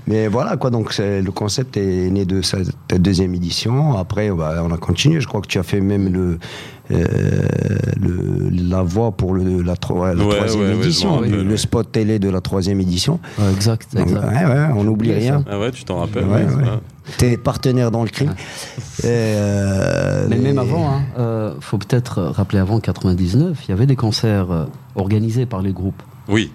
Mais 0.06 0.28
voilà, 0.28 0.56
quoi. 0.56 0.70
Donc, 0.70 0.96
le 0.98 1.30
concept 1.30 1.76
est 1.76 2.10
né 2.10 2.24
de 2.26 2.42
cette 2.42 2.70
deuxième 3.00 3.34
édition. 3.34 3.96
Après, 3.96 4.30
bah, 4.30 4.62
on 4.62 4.70
a 4.70 4.76
continué. 4.76 5.20
Je 5.20 5.26
crois 5.26 5.40
que 5.40 5.46
tu 5.46 5.58
as 5.58 5.62
fait 5.62 5.80
même 5.80 6.12
le, 6.12 6.38
euh, 6.90 7.42
le- 8.00 8.50
la 8.50 8.82
voix 8.82 9.12
pour 9.12 9.32
le, 9.34 9.62
la, 9.62 9.76
tro- 9.76 10.04
la 10.04 10.14
Ouais, 10.14 10.36
troisième 10.36 10.62
ouais, 10.78 10.84
édition, 10.84 11.14
rappelle, 11.16 11.46
le, 11.46 11.56
spot 11.56 11.90
télé 11.90 12.18
de 12.18 12.28
la 12.28 12.40
troisième 12.42 12.80
édition. 12.80 13.18
ouais, 13.38 13.50
exact, 13.52 13.94
Donc, 13.96 14.08
exact. 14.08 14.24
ouais, 14.26 14.44
ouais, 14.44 14.66
on 14.76 14.84
n'oublie 14.84 15.12
rien. 15.12 15.38
ça. 15.38 15.44
Ah 15.52 15.58
ouais, 15.58 15.70
tu 15.70 15.84
t'en 15.84 15.96
rappelles. 16.00 16.26
T'es 17.18 17.36
partenaire 17.36 17.90
dans 17.90 18.02
le 18.02 18.08
crime. 18.10 18.34
Et, 19.02 19.04
euh, 19.06 20.26
Mais 20.28 20.36
même 20.38 20.58
avant, 20.58 20.88
hein, 20.90 21.02
euh, 21.18 21.54
faut 21.60 21.78
peut-être 21.78 22.22
rappeler 22.22 22.58
avant 22.58 22.80
99, 22.80 23.58
il 23.66 23.70
y 23.70 23.72
avait 23.72 23.86
des 23.86 23.96
concerts 23.96 24.66
organisés 24.94 25.44
par 25.46 25.60
les 25.62 25.72
groupes. 25.72 26.02
Oui, 26.28 26.50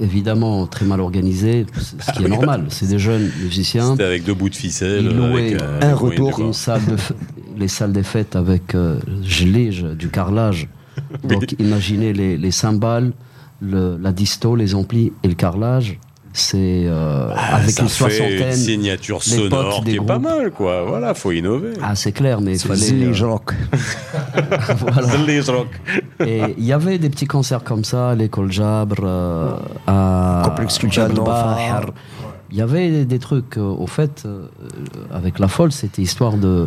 Évidemment, 0.00 0.66
très 0.66 0.84
mal 0.86 1.00
organisés, 1.00 1.66
c- 1.78 1.96
ce 2.00 2.12
qui 2.12 2.24
est 2.24 2.28
normal. 2.28 2.66
C'est 2.68 2.86
des 2.88 2.98
jeunes 2.98 3.30
musiciens. 3.42 3.92
c'était 3.92 4.04
avec 4.04 4.24
deux 4.24 4.34
bouts 4.34 4.48
de 4.48 4.54
ficelle. 4.54 5.04
Ils 5.10 5.16
louaient 5.16 5.48
avec, 5.56 5.62
euh, 5.62 5.80
un 5.82 5.94
retour. 5.94 6.40
Une 6.40 6.52
salle 6.52 6.84
de 6.86 6.96
f- 6.96 7.12
les 7.58 7.68
salles 7.68 7.92
des 7.92 8.02
fêtes 8.02 8.36
avec 8.36 8.74
euh, 8.74 8.98
gelé, 9.22 9.70
du 9.98 10.08
carrelage. 10.08 10.68
Donc 11.28 11.54
imaginez 11.58 12.12
les, 12.12 12.36
les 12.36 12.50
cymbales, 12.50 13.12
le- 13.60 13.98
la 14.00 14.12
disto, 14.12 14.56
les 14.56 14.74
amplis 14.74 15.12
et 15.22 15.28
le 15.28 15.34
carrelage. 15.34 15.98
C'est 16.32 16.84
euh, 16.86 17.30
avec 17.34 17.70
Ah, 17.70 17.70
Ça 17.70 17.82
une 17.82 17.88
fait 17.88 17.94
soixantaine. 17.94 18.46
une 18.48 18.52
signature 18.52 19.22
sonore 19.22 19.82
des 19.82 19.90
qui 19.92 19.96
est 19.96 20.06
pas 20.06 20.18
mal, 20.20 20.52
quoi. 20.52 20.84
Voilà, 20.84 21.12
faut 21.14 21.32
innover. 21.32 21.72
Ah, 21.82 21.94
c'est 21.96 22.12
clair, 22.12 22.40
mais 22.40 22.52
il 22.52 22.58
C'est 22.60 22.68
fallait. 22.68 23.04
Euh, 23.04 23.26
Rock. 23.26 23.52
rock. 25.48 25.80
Et 26.24 26.42
il 26.56 26.64
y 26.64 26.72
avait 26.72 26.98
des 26.98 27.10
petits 27.10 27.26
concerts 27.26 27.64
comme 27.64 27.82
ça, 27.84 28.10
à 28.10 28.14
l'école 28.14 28.52
Jabre, 28.52 28.96
euh, 29.02 29.56
à 29.86 30.42
Complexe 30.44 30.78
culturel. 30.78 31.12
Il 32.52 32.58
y 32.58 32.62
avait 32.62 32.90
des, 32.90 33.04
des 33.04 33.18
trucs, 33.18 33.56
euh, 33.58 33.60
au 33.62 33.86
fait, 33.86 34.24
euh, 34.26 34.46
avec 35.12 35.38
la 35.38 35.46
folle, 35.48 35.70
c'était 35.70 36.02
histoire 36.02 36.34
de, 36.36 36.66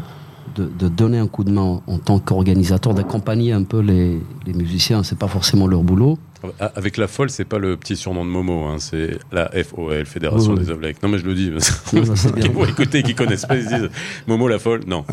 de, 0.55 0.65
de 0.65 0.87
donner 0.87 1.17
un 1.17 1.27
coup 1.27 1.43
de 1.43 1.51
main 1.51 1.81
en 1.87 1.97
tant 1.97 2.19
qu'organisateur, 2.19 2.93
d'accompagner 2.93 3.51
un 3.53 3.63
peu 3.63 3.79
les, 3.79 4.19
les 4.45 4.53
musiciens. 4.53 5.03
C'est 5.03 5.17
pas 5.17 5.27
forcément 5.27 5.67
leur 5.67 5.83
boulot. 5.83 6.17
Ah, 6.59 6.71
Avec 6.75 6.97
la 6.97 7.07
folle, 7.07 7.29
c'est 7.29 7.45
pas 7.45 7.57
le 7.57 7.77
petit 7.77 7.95
surnom 7.95 8.25
de 8.25 8.29
Momo, 8.29 8.65
hein, 8.65 8.75
c'est 8.77 9.17
la 9.31 9.49
FOL, 9.63 10.05
Fédération 10.05 10.51
Oui, 10.53 10.59
oui. 10.59 10.65
des 10.75 10.81
laïques. 10.81 11.01
Non, 11.01 11.07
mais 11.07 11.17
je 11.17 11.25
le 11.25 11.35
dis. 11.35 11.49
Non, 11.49 12.01
bien. 12.35 12.43
Qui 12.43 12.49
vont 12.49 12.65
écouter, 12.65 13.01
qui 13.01 13.15
connaissent 13.15 13.45
pas, 13.45 13.55
ils 13.55 13.63
se 13.63 13.69
disent 13.73 13.89
Momo 14.27 14.47
la 14.49 14.59
folle. 14.59 14.81
Non. 14.85 15.05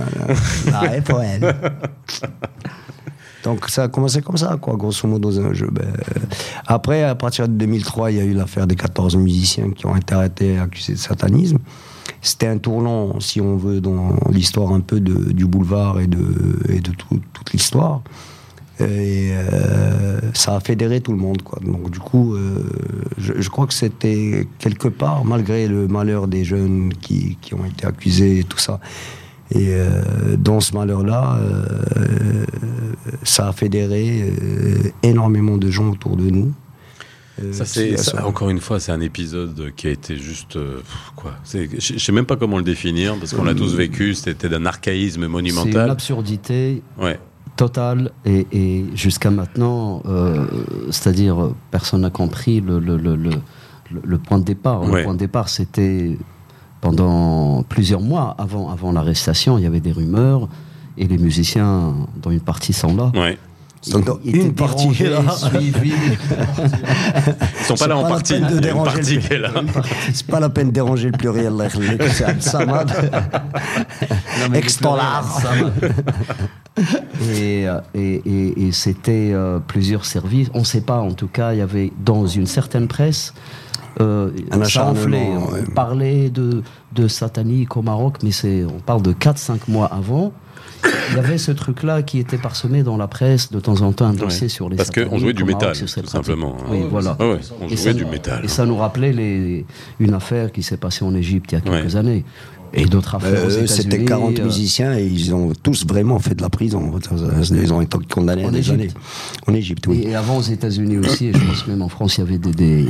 Ah, 0.73 1.01
FOL. 1.03 1.25
Donc 3.45 3.69
ça 3.71 3.85
a 3.85 3.89
commencé 3.89 4.21
comme 4.21 4.37
ça, 4.37 4.59
quoi, 4.61 4.77
grosso 4.77 5.09
modo, 5.09 5.31
dans 5.31 5.41
un 5.41 5.55
jeu. 5.55 5.69
Ben, 5.73 5.87
euh, 5.87 6.21
après, 6.67 7.05
à 7.05 7.15
partir 7.15 7.49
de 7.49 7.55
2003, 7.55 8.11
il 8.11 8.17
y 8.19 8.21
a 8.21 8.25
eu 8.25 8.35
l'affaire 8.35 8.67
des 8.67 8.77
14 8.77 9.17
musiciens 9.17 9.71
qui 9.71 9.87
ont 9.87 9.97
été 9.97 10.15
arrêtés 10.15 10.55
et 10.55 10.59
accusés 10.59 10.93
de 10.93 10.99
satanisme. 10.99 11.59
C'était 12.23 12.47
un 12.47 12.59
tournant, 12.59 13.19
si 13.21 13.41
on 13.41 13.57
veut, 13.57 13.81
dans 13.81 14.15
l'histoire 14.31 14.73
un 14.73 14.81
peu 14.81 15.01
du 15.01 15.47
boulevard 15.47 16.01
et 16.01 16.07
de, 16.07 16.19
toute 16.99 17.53
l'histoire. 17.53 18.03
Et 18.81 19.33
euh, 19.33 20.21
ça 20.33 20.57
a 20.57 20.61
fédéré 20.61 21.01
tout 21.01 21.13
le 21.13 21.19
monde, 21.19 21.43
quoi. 21.43 21.59
Donc 21.63 21.91
du 21.91 21.99
coup, 21.99 22.35
euh, 22.35 22.65
je, 23.19 23.49
crois 23.51 23.67
que 23.67 23.75
c'était 23.75 24.47
quelque 24.59 24.89
part, 24.89 25.25
malgré 25.25 25.69
le 25.69 25.87
malheur 25.87 26.29
des 26.29 26.45
jeunes 26.45 26.93
qui, 27.01 27.37
ont 27.53 27.65
été 27.65 27.87
accusés 27.87 28.41
et 28.41 28.45
tout 28.45 28.59
ça. 28.59 28.81
Et 29.51 29.69
euh, 29.71 30.37
dans 30.39 30.61
ce 30.61 30.75
malheur-là, 30.75 31.39
ça 33.23 33.49
a 33.49 33.53
fédéré 33.53 34.33
énormément 35.03 35.59
de 35.59 35.71
gens 35.71 35.91
autour 35.91 36.17
de 36.17 36.31
nous. 36.31 36.53
Euh, 37.43 37.53
Ça, 37.53 37.65
c'est, 37.65 37.97
ça, 37.97 38.27
encore 38.27 38.51
une 38.51 38.61
fois, 38.61 38.81
c'est 38.81 38.93
un 38.93 39.01
épisode 39.01 39.73
qui 39.77 39.87
a 39.87 39.91
été 39.91 40.17
juste. 40.17 40.57
euh, 40.57 40.81
quoi 41.17 41.33
Je 41.45 41.99
sais 41.99 42.13
même 42.13 42.27
pas 42.27 42.37
comment 42.37 42.57
le 42.59 42.63
définir, 42.65 43.17
parce 43.19 43.33
qu'on 43.33 43.45
l'a 43.45 43.55
tous 43.55 43.75
vécu, 43.75 44.15
c'était 44.15 44.49
d'un 44.49 44.67
archaïsme 44.67 45.21
C'est 45.21 45.27
une 45.27 45.33
monumental. 45.33 45.91
absurdité 45.91 46.83
Ouais. 46.99 47.19
totale 47.57 48.11
et, 48.27 48.47
et 48.53 48.85
jusqu'à 48.95 49.31
maintenant, 49.31 50.03
euh, 50.07 50.45
c'est-à-dire 50.91 51.51
personne 51.71 52.03
n'a 52.03 52.11
compris 52.11 52.61
le, 52.61 52.79
le, 52.79 52.97
le, 52.97 53.17
le, 53.17 53.31
le- 53.31 54.03
le 54.05 54.19
point 54.19 54.39
de 54.39 54.45
départ. 54.45 54.83
Ouais. 54.83 54.99
Le 54.99 55.05
point 55.05 55.15
de 55.15 55.19
départ, 55.19 55.49
c'était 55.49 56.17
pendant 56.81 57.63
plusieurs 57.69 58.01
mois 58.01 58.35
avant, 58.39 58.71
avant 58.71 58.93
l'arrestation, 58.93 59.59
il 59.59 59.65
y 59.65 59.67
avait 59.67 59.81
des 59.81 59.93
rumeurs 59.93 60.49
et 60.99 61.07
les 61.07 61.19
musiciens, 61.19 61.95
dont 62.21 62.31
une 62.31 62.41
partie 62.41 62.73
sont 62.73 62.95
là. 62.97 63.13
Ouais. 63.15 63.39
Donc, 63.89 64.05
dans 64.05 64.19
une 64.25 64.53
partie 64.53 64.89
est 65.05 65.09
là. 65.09 65.23
Ils 65.55 65.73
sont 67.67 67.75
pas 67.77 67.87
là 67.87 67.97
en 67.97 68.03
pas 68.03 68.09
la 68.11 68.15
partie. 68.17 68.35
peine 68.35 68.43
de 68.43 68.49
Il 68.49 68.53
y 68.53 68.53
a 68.53 68.57
une 68.57 68.61
déranger 68.61 68.93
partie 68.95 69.15
le- 69.15 69.21
qui 69.23 69.33
est 69.33 69.39
là. 69.39 69.51
C'est 70.13 70.27
pas 70.27 70.41
la 70.41 70.51
peine 70.51 70.67
de 70.69 70.73
déranger 70.73 71.07
le 71.11 71.17
pluriel, 71.17 71.55
c'est. 72.11 72.67
Non, 72.67 72.85
mais 74.51 74.59
Ex-dollar. 74.59 75.43
et, 77.35 77.69
euh, 77.69 77.81
et, 77.95 78.15
et- 78.27 78.67
et 78.69 78.73
c'était 78.73 79.31
euh, 79.33 79.59
plusieurs 79.67 80.05
services. 80.05 80.49
On 80.55 80.61
ne 80.61 80.65
sait 80.65 80.81
pas, 80.83 80.99
en 80.99 81.13
tout 81.13 81.29
cas, 81.29 81.53
il 81.53 81.59
y 81.59 81.63
avait 81.63 81.93
dans 82.05 82.27
une 82.27 82.47
certaine 82.47 82.89
presse. 82.89 83.35
Euh, 84.01 84.31
ouais. 85.53 85.65
On 85.69 85.73
parlait 85.73 86.31
de, 86.31 86.63
de 86.95 87.09
satanique 87.09 87.77
au 87.77 87.83
Maroc, 87.83 88.17
mais 88.23 88.31
c'est, 88.31 88.65
on 88.65 88.79
parle 88.81 89.03
de 89.03 89.13
4-5 89.13 89.59
mois 89.69 89.87
avant. 89.87 90.33
Il 91.11 91.17
y 91.17 91.19
avait 91.19 91.39
ce 91.39 91.51
truc-là 91.53 92.03
qui 92.03 92.19
était 92.19 92.39
parsemé 92.39 92.83
dans 92.83 92.97
la 92.97 93.09
presse, 93.09 93.51
de 93.51 93.61
temps 93.61 93.81
en 93.83 93.93
temps, 93.93 94.07
un 94.07 94.13
dossier 94.15 94.43
Ouais. 94.45 94.49
sur 94.49 94.69
les 94.69 94.77
Parce 94.77 94.91
qu'on 94.91 95.19
jouait 95.19 95.33
du 95.33 95.45
métal, 95.45 95.77
tout 95.77 95.87
simplement. 95.87 96.57
hein. 96.61 96.65
Oui, 96.71 96.79
voilà. 96.91 97.17
Ah 97.19 97.29
ouais, 97.29 97.41
on 97.61 97.67
Et 97.67 97.69
jouait 97.71 97.77
ça- 97.77 97.93
du 97.93 98.05
métal. 98.05 98.45
Et 98.45 98.49
ça 98.49 98.65
nous 98.67 98.77
rappelait 98.77 99.13
les, 99.13 99.67
une 99.99 100.15
affaire 100.15 100.53
qui 100.53 100.63
s'est 100.63 100.77
passée 100.77 101.05
en 101.05 101.15
Égypte 101.15 101.53
il 101.53 101.55
y 101.57 101.59
a 101.59 101.61
quelques 101.61 101.97
années. 101.97 102.25
Et 102.73 102.85
d'autres 102.85 103.17
affaires 103.17 103.33
aux 103.45 103.51
Euh, 103.51 103.65
États-Unis. 103.65 103.69
C'était 103.69 104.05
40 104.05 104.39
euh, 104.39 104.45
musiciens 104.45 104.97
et 104.97 105.05
ils 105.05 105.35
ont 105.35 105.53
tous 105.61 105.85
vraiment 105.85 106.21
fait 106.21 106.37
de 106.37 106.43
la 106.43 106.51
prison. 106.51 106.93
Ils 107.51 107.73
ont 107.73 107.81
été 107.81 107.99
condamnés 108.09 108.45
En 108.45 108.49
à 108.49 108.51
des 108.53 108.59
Égypte. 108.59 108.75
années. 108.81 108.91
En 109.49 109.55
Égypte, 109.55 109.87
oui. 109.89 110.05
Et 110.07 110.15
avant 110.15 110.37
aux 110.37 110.43
États-Unis 110.43 110.99
aussi, 110.99 111.27
et 111.27 111.33
je 111.33 111.39
pense 111.45 111.67
même 111.67 111.83
en 111.83 111.89
France, 111.89 112.19
il 112.19 112.21
y 112.21 112.23
avait 112.23 112.39
des, 112.39 112.53
des, 112.53 112.89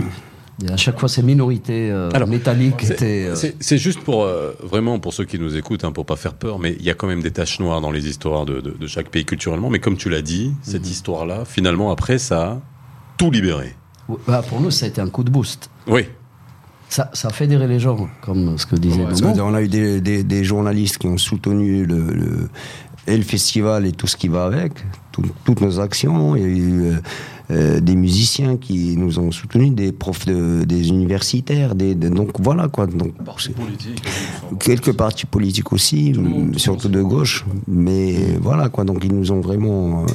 Et 0.66 0.70
à 0.70 0.76
chaque 0.76 0.98
fois, 1.00 1.08
ces 1.08 1.22
minorités 1.22 1.90
euh, 1.90 2.10
Alors, 2.12 2.28
métalliques 2.28 2.82
C'est- 2.82 2.92
étaient. 2.94 3.24
euh, 3.30 3.34
C'est 3.34 3.56
c'est 3.60 3.78
juste 3.78 4.00
pour 4.00 4.24
euh, 4.24 4.52
vraiment 4.62 4.98
pour 4.98 5.14
ceux 5.14 5.24
qui 5.24 5.38
nous 5.38 5.56
écoutent, 5.56 5.84
hein, 5.84 5.92
pour 5.92 6.04
pas 6.04 6.16
faire 6.16 6.34
peur, 6.34 6.58
mais 6.58 6.76
il 6.78 6.84
y 6.84 6.90
a 6.90 6.94
quand 6.94 7.06
même 7.06 7.22
des 7.22 7.30
taches 7.30 7.60
noires 7.60 7.80
dans 7.80 7.90
les 7.90 8.06
histoires 8.08 8.44
de, 8.44 8.60
de- 8.60 8.70
de 8.78 8.86
chaque 8.86 9.08
pays 9.08 9.24
culturellement. 9.24 9.70
Mais 9.70 9.78
comme 9.78 9.96
tu 9.96 10.10
l'as 10.10 10.22
dit, 10.22 10.52
cette 10.62 10.84
Mhm. 10.84 10.90
histoire-là, 10.90 11.44
finalement, 11.46 11.90
après, 11.90 12.18
ça 12.18 12.42
a 12.42 12.60
tout 13.16 13.30
libéré. 13.30 13.74
bah, 14.26 14.42
pour 14.46 14.60
nous, 14.60 14.70
ça 14.70 14.86
a 14.86 14.88
été 14.88 15.00
un 15.00 15.08
coup 15.08 15.22
de 15.24 15.30
boost. 15.30 15.70
Oui. 15.86 16.02
Ça, 16.88 17.08
ça 17.14 17.28
a 17.28 17.30
fédéré 17.30 17.68
les 17.68 17.78
gens, 17.78 18.08
comme 18.22 18.58
ce 18.58 18.66
que 18.66 18.74
disait 18.74 19.04
Momo. 19.04 19.32
qu'on 19.34 19.54
a 19.54 19.62
eu 19.62 19.68
des, 19.68 20.00
des- 20.00 20.24
des 20.24 20.42
journalistes 20.44 20.98
qui 20.98 21.06
ont 21.06 21.16
soutenu 21.18 21.86
le, 21.86 22.10
le- 22.12 22.48
et 23.06 23.16
le 23.16 23.22
festival 23.22 23.86
et 23.86 23.92
tout 23.92 24.08
ce 24.08 24.16
qui 24.16 24.26
va 24.28 24.44
avec, 24.44 24.72
tout- 25.22 25.30
toutes 25.44 25.60
nos 25.60 25.80
actions. 25.80 26.36
Il 26.36 26.42
y 26.42 26.44
a 26.44 26.48
eu 26.48 26.82
euh, 26.82 26.96
euh, 27.50 27.80
des 27.80 27.96
musiciens 27.96 28.56
qui 28.56 28.96
nous 28.96 29.18
ont 29.18 29.30
soutenus, 29.32 29.72
des 29.72 29.92
profs, 29.92 30.26
de- 30.26 30.64
des 30.64 30.88
universitaires. 30.88 31.74
Des, 31.74 31.94
de- 31.94 32.08
donc 32.08 32.30
voilà 32.40 32.68
quoi. 32.68 32.86
Donc, 32.86 33.12
quelques 34.60 34.92
partis 34.92 35.26
politiques 35.26 35.72
aussi, 35.72 36.14
surtout 36.56 36.88
de 36.88 37.02
gauche. 37.02 37.44
Mais 37.68 38.14
voilà 38.40 38.68
quoi. 38.68 38.84
Donc 38.84 39.02
ils 39.04 39.12
nous 39.12 39.32
ont 39.32 39.40
vraiment. 39.40 40.02
euh, 40.04 40.06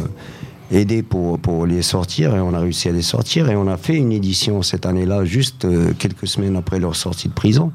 aidés 0.71 1.03
pour, 1.03 1.37
pour 1.37 1.67
les 1.67 1.83
sortir 1.83 2.35
et 2.35 2.39
on 2.39 2.51
a 2.55 2.59
réussi 2.59 2.89
à 2.89 2.91
les 2.91 3.03
sortir 3.03 3.51
et 3.51 3.55
on 3.55 3.67
a 3.67 3.77
fait 3.77 3.95
une 3.95 4.11
édition 4.11 4.63
cette 4.63 4.87
année-là 4.87 5.23
juste 5.23 5.63
euh, 5.63 5.93
quelques 5.97 6.25
semaines 6.27 6.55
après 6.55 6.79
leur 6.79 6.95
sortie 6.95 7.27
de 7.27 7.33
prison 7.33 7.71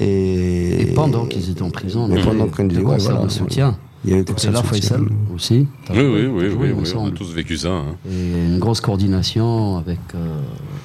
et, 0.00 0.82
Et 0.82 0.94
pendant 0.94 1.26
qu'ils 1.26 1.50
étaient 1.50 1.62
en 1.62 1.70
prison, 1.70 2.06
on 2.08 2.14
Et 2.14 2.20
a 2.20 2.24
pendant 2.24 2.46
qu'on 2.46 2.68
ouais, 2.68 2.96
voilà. 2.98 3.24
de 3.24 3.28
soutien. 3.28 3.76
Il 4.04 4.10
y 4.10 4.14
a 4.14 4.16
eu 4.16 4.20
T'étais 4.24 4.32
concert 4.32 4.52
là, 4.52 4.60
de 4.62 4.66
soutien. 4.66 4.80
Faisal, 4.98 5.08
aussi. 5.34 5.68
Oui, 5.90 5.98
oui, 6.00 6.26
oui, 6.26 6.48
oui, 6.58 6.72
oui, 6.76 6.92
on 6.96 7.06
a 7.06 7.10
tous 7.12 7.32
vécu 7.32 7.56
ça. 7.56 7.68
hein. 7.70 7.96
Et 8.10 8.46
une 8.46 8.58
grosse 8.58 8.80
coordination 8.80 9.76
avec 9.76 10.00
euh, 10.14 10.40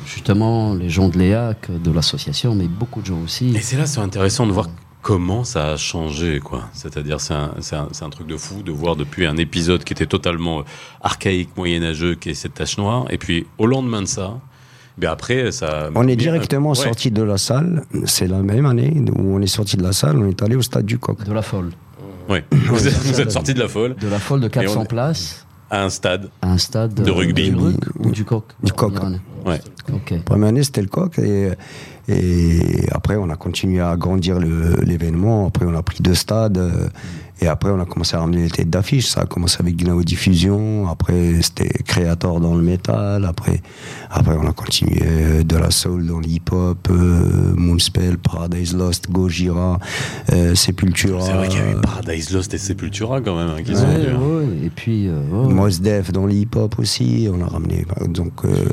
justement 0.05 0.73
les 0.73 0.89
gens 0.89 1.09
de 1.09 1.17
l'EAC, 1.17 1.71
de 1.81 1.91
l'association, 1.91 2.55
mais 2.55 2.67
beaucoup 2.67 3.01
de 3.01 3.07
gens 3.07 3.21
aussi. 3.23 3.55
Et 3.55 3.61
c'est 3.61 3.77
là, 3.77 3.85
c'est 3.85 3.99
intéressant 4.01 4.45
de 4.47 4.51
voir 4.51 4.67
comment 5.01 5.43
ça 5.43 5.71
a 5.73 5.77
changé, 5.77 6.39
quoi. 6.43 6.65
C'est-à-dire, 6.73 7.21
c'est 7.21 7.33
un, 7.33 7.51
c'est 7.61 7.75
un- 7.75 7.87
c'est 7.91 8.03
un 8.03 8.09
truc 8.09 8.27
de 8.27 8.35
fou 8.37 8.61
de 8.61 8.71
voir 8.71 8.95
depuis 8.95 9.25
un 9.25 9.37
épisode 9.37 9.83
qui 9.83 9.93
était 9.93 10.05
totalement 10.05 10.59
euh, 10.59 10.63
archaïque, 11.01 11.49
moyenâgeux, 11.55 12.15
qui 12.15 12.29
est 12.31 12.33
cette 12.33 12.55
tache 12.55 12.77
noire, 12.77 13.05
et 13.09 13.17
puis 13.17 13.45
au 13.57 13.67
lendemain 13.67 14.01
de 14.01 14.07
ça, 14.07 14.39
ben 14.97 15.09
après, 15.09 15.51
ça. 15.51 15.89
On 15.95 16.07
est 16.07 16.15
directement 16.15 16.69
Ouais. 16.71 16.75
sorti 16.75 17.11
de 17.11 17.21
la 17.21 17.37
salle, 17.37 17.83
c'est 18.05 18.27
la 18.27 18.39
même 18.41 18.65
année 18.65 19.01
où 19.15 19.35
on 19.35 19.41
est 19.41 19.47
sorti 19.47 19.77
de 19.77 19.83
la 19.83 19.93
salle, 19.93 20.17
on 20.17 20.27
est 20.27 20.41
allé 20.41 20.55
au 20.55 20.61
stade 20.61 20.85
du 20.85 20.97
Coq. 20.99 21.23
De 21.23 21.31
la 21.33 21.41
folle. 21.43 21.69
Ouais. 22.29 22.43
Vous 22.51 22.87
êtes, 22.87 22.93
vous 22.93 23.21
êtes 23.21 23.31
sorti 23.31 23.53
de 23.53 23.59
la 23.59 23.67
folle 23.67 23.95
De 23.95 24.07
la 24.07 24.19
folle 24.19 24.41
de 24.41 24.47
400 24.47 24.81
on- 24.81 24.85
places 24.85 25.45
à 25.69 25.83
un 25.83 25.89
stade. 25.89 26.29
à 26.41 26.51
un 26.51 26.57
stade 26.57 26.93
De 26.93 27.09
euh, 27.09 27.13
rugby. 27.13 27.49
du 27.51 27.55
ou 27.99 28.11
du 28.11 28.23
Coq 28.23 28.43
Du 28.63 28.71
Coq. 28.73 28.93
Ouais. 29.45 29.59
Première 30.25 30.49
année, 30.49 30.63
c'était 30.63 30.81
le 30.81 30.87
coq. 30.87 31.19
Et, 31.19 31.51
et 32.09 32.87
après, 32.91 33.15
on 33.17 33.29
a 33.29 33.35
continué 33.35 33.79
à 33.81 33.91
agrandir 33.91 34.39
l'événement. 34.39 35.47
Après, 35.47 35.65
on 35.65 35.75
a 35.75 35.83
pris 35.83 36.01
deux 36.01 36.15
stades. 36.15 36.57
Et 37.39 37.47
après, 37.47 37.69
on 37.69 37.79
a 37.79 37.85
commencé 37.85 38.15
à 38.15 38.19
ramener 38.19 38.43
les 38.43 38.49
têtes 38.49 38.69
d'affiche. 38.69 39.07
Ça 39.07 39.21
a 39.21 39.25
commencé 39.25 39.57
avec 39.59 39.75
Gnao 39.75 40.03
Diffusion. 40.03 40.87
Après, 40.89 41.41
c'était 41.41 41.69
Creator 41.85 42.39
dans 42.39 42.55
le 42.55 42.61
métal. 42.63 43.25
Après, 43.25 43.61
après, 44.09 44.35
on 44.35 44.47
a 44.47 44.53
continué 44.53 45.01
euh, 45.05 45.43
de 45.43 45.55
la 45.57 45.69
soul 45.71 46.07
dans 46.07 46.19
le 46.19 46.27
hip-hop. 46.27 46.87
euh, 46.89 47.53
Moonspell, 47.55 48.17
Paradise 48.17 48.75
Lost, 48.75 49.11
Gojira, 49.11 49.79
euh, 50.33 50.55
Sepultura. 50.55 51.21
C'est 51.21 51.33
vrai 51.33 51.47
qu'il 51.47 51.59
y 51.59 51.63
a 51.63 51.71
eu 51.71 51.81
Paradise 51.81 52.31
Lost 52.31 52.53
et 52.53 52.57
Sepultura 52.57 53.21
quand 53.21 53.37
même, 53.37 53.49
hein, 53.49 53.61
qui 53.63 53.71
Ouais, 53.71 53.77
sont 53.77 53.85
hein. 53.85 54.19
ouais, 54.19 54.65
Et 54.65 54.69
puis, 54.69 55.07
euh, 55.07 55.19
ouais. 55.31 55.53
Mos 55.53 55.79
Def 55.79 56.11
dans 56.11 56.25
le 56.25 56.33
hip-hop 56.33 56.79
aussi. 56.79 57.27
On 57.31 57.41
a 57.43 57.47
ramené. 57.47 57.85
Donc. 58.07 58.45
Euh, 58.45 58.65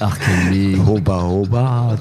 Arkeli. 0.00 0.76
Roba, 0.76 1.16
Roba, 1.18 1.96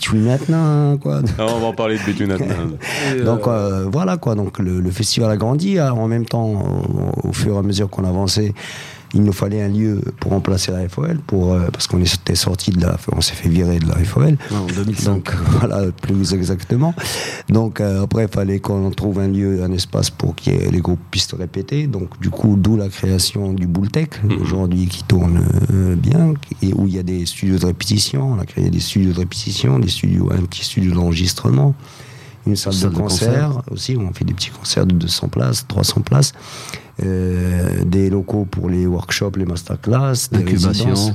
tu 0.00 0.16
maintenant, 0.16 0.96
quoi. 1.02 1.20
Ah, 1.38 1.46
on 1.56 1.60
va 1.60 1.66
en 1.66 1.72
parler 1.72 1.98
de 1.98 2.02
Between 2.04 2.30
Atman. 2.32 2.76
Donc 3.24 3.46
euh, 3.46 3.86
voilà 3.90 4.16
quoi, 4.16 4.34
donc 4.34 4.58
le, 4.58 4.80
le 4.80 4.90
festival 4.90 5.30
a 5.30 5.36
grandi. 5.36 5.78
hein. 5.78 5.92
En 5.92 6.06
même 6.08 6.24
temps, 6.26 6.46
au, 7.24 7.28
au 7.28 7.32
fur 7.32 7.54
et 7.54 7.58
à 7.58 7.62
mesure 7.62 7.88
qu'on 7.90 8.04
avançait, 8.04 8.52
il 9.14 9.22
nous 9.22 9.32
fallait 9.32 9.62
un 9.62 9.68
lieu 9.68 10.00
pour 10.20 10.32
remplacer 10.32 10.72
la 10.72 10.88
FOL, 10.88 11.18
pour, 11.26 11.52
euh, 11.52 11.68
parce 11.72 11.86
qu'on 11.86 12.00
était 12.00 12.34
sorti 12.34 12.70
de 12.70 12.80
la, 12.80 12.96
on 13.12 13.20
s'est 13.20 13.34
fait 13.34 13.48
virer 13.48 13.78
de 13.78 13.88
la 13.88 13.96
FOL. 13.96 14.24
Ouais, 14.24 14.36
en 14.56 14.66
2005. 14.66 15.04
Donc 15.04 15.34
voilà, 15.60 15.92
plus 15.92 16.34
exactement. 16.34 16.94
Donc 17.48 17.80
euh, 17.80 18.02
après, 18.02 18.24
il 18.24 18.28
fallait 18.28 18.58
qu'on 18.58 18.90
trouve 18.90 19.20
un 19.20 19.28
lieu, 19.28 19.62
un 19.62 19.72
espace 19.72 20.10
pour 20.10 20.34
que 20.34 20.50
les 20.50 20.80
groupes 20.80 21.00
puissent 21.10 21.28
se 21.28 21.36
répéter. 21.36 21.86
Donc 21.86 22.20
du 22.20 22.30
coup, 22.30 22.56
d'où 22.56 22.76
la 22.76 22.88
création 22.88 23.52
du 23.52 23.66
Bulltech, 23.66 24.20
aujourd'hui 24.40 24.86
qui 24.86 25.04
tourne 25.04 25.44
euh, 25.72 25.94
bien, 25.94 26.34
et 26.62 26.72
où 26.74 26.86
il 26.86 26.94
y 26.94 26.98
a 26.98 27.02
des 27.02 27.24
studios 27.26 27.58
de 27.58 27.66
répétition. 27.66 28.32
On 28.32 28.38
a 28.38 28.46
créé 28.46 28.68
des 28.70 28.80
studios 28.80 29.12
de 29.12 29.18
répétition, 29.18 29.78
des 29.78 29.88
studios, 29.88 30.30
un 30.32 30.42
petit 30.42 30.64
studio 30.64 30.92
d'enregistrement, 30.92 31.74
une 32.46 32.56
salle, 32.56 32.72
salle 32.72 32.90
de 32.90 32.96
de 32.96 33.00
concert, 33.00 33.48
concert. 33.48 33.62
aussi, 33.70 33.96
où 33.96 34.02
on 34.02 34.12
fait 34.12 34.24
des 34.24 34.34
petits 34.34 34.50
concerts 34.50 34.86
de 34.86 34.94
200 34.94 35.28
places, 35.28 35.66
300 35.68 36.00
places. 36.02 36.32
Euh, 37.02 37.82
des 37.84 38.08
locaux 38.08 38.44
pour 38.48 38.68
les 38.68 38.86
workshops, 38.86 39.32
les 39.36 39.44
masterclass, 39.46 40.28
des 40.30 40.38
résidences. 40.68 41.10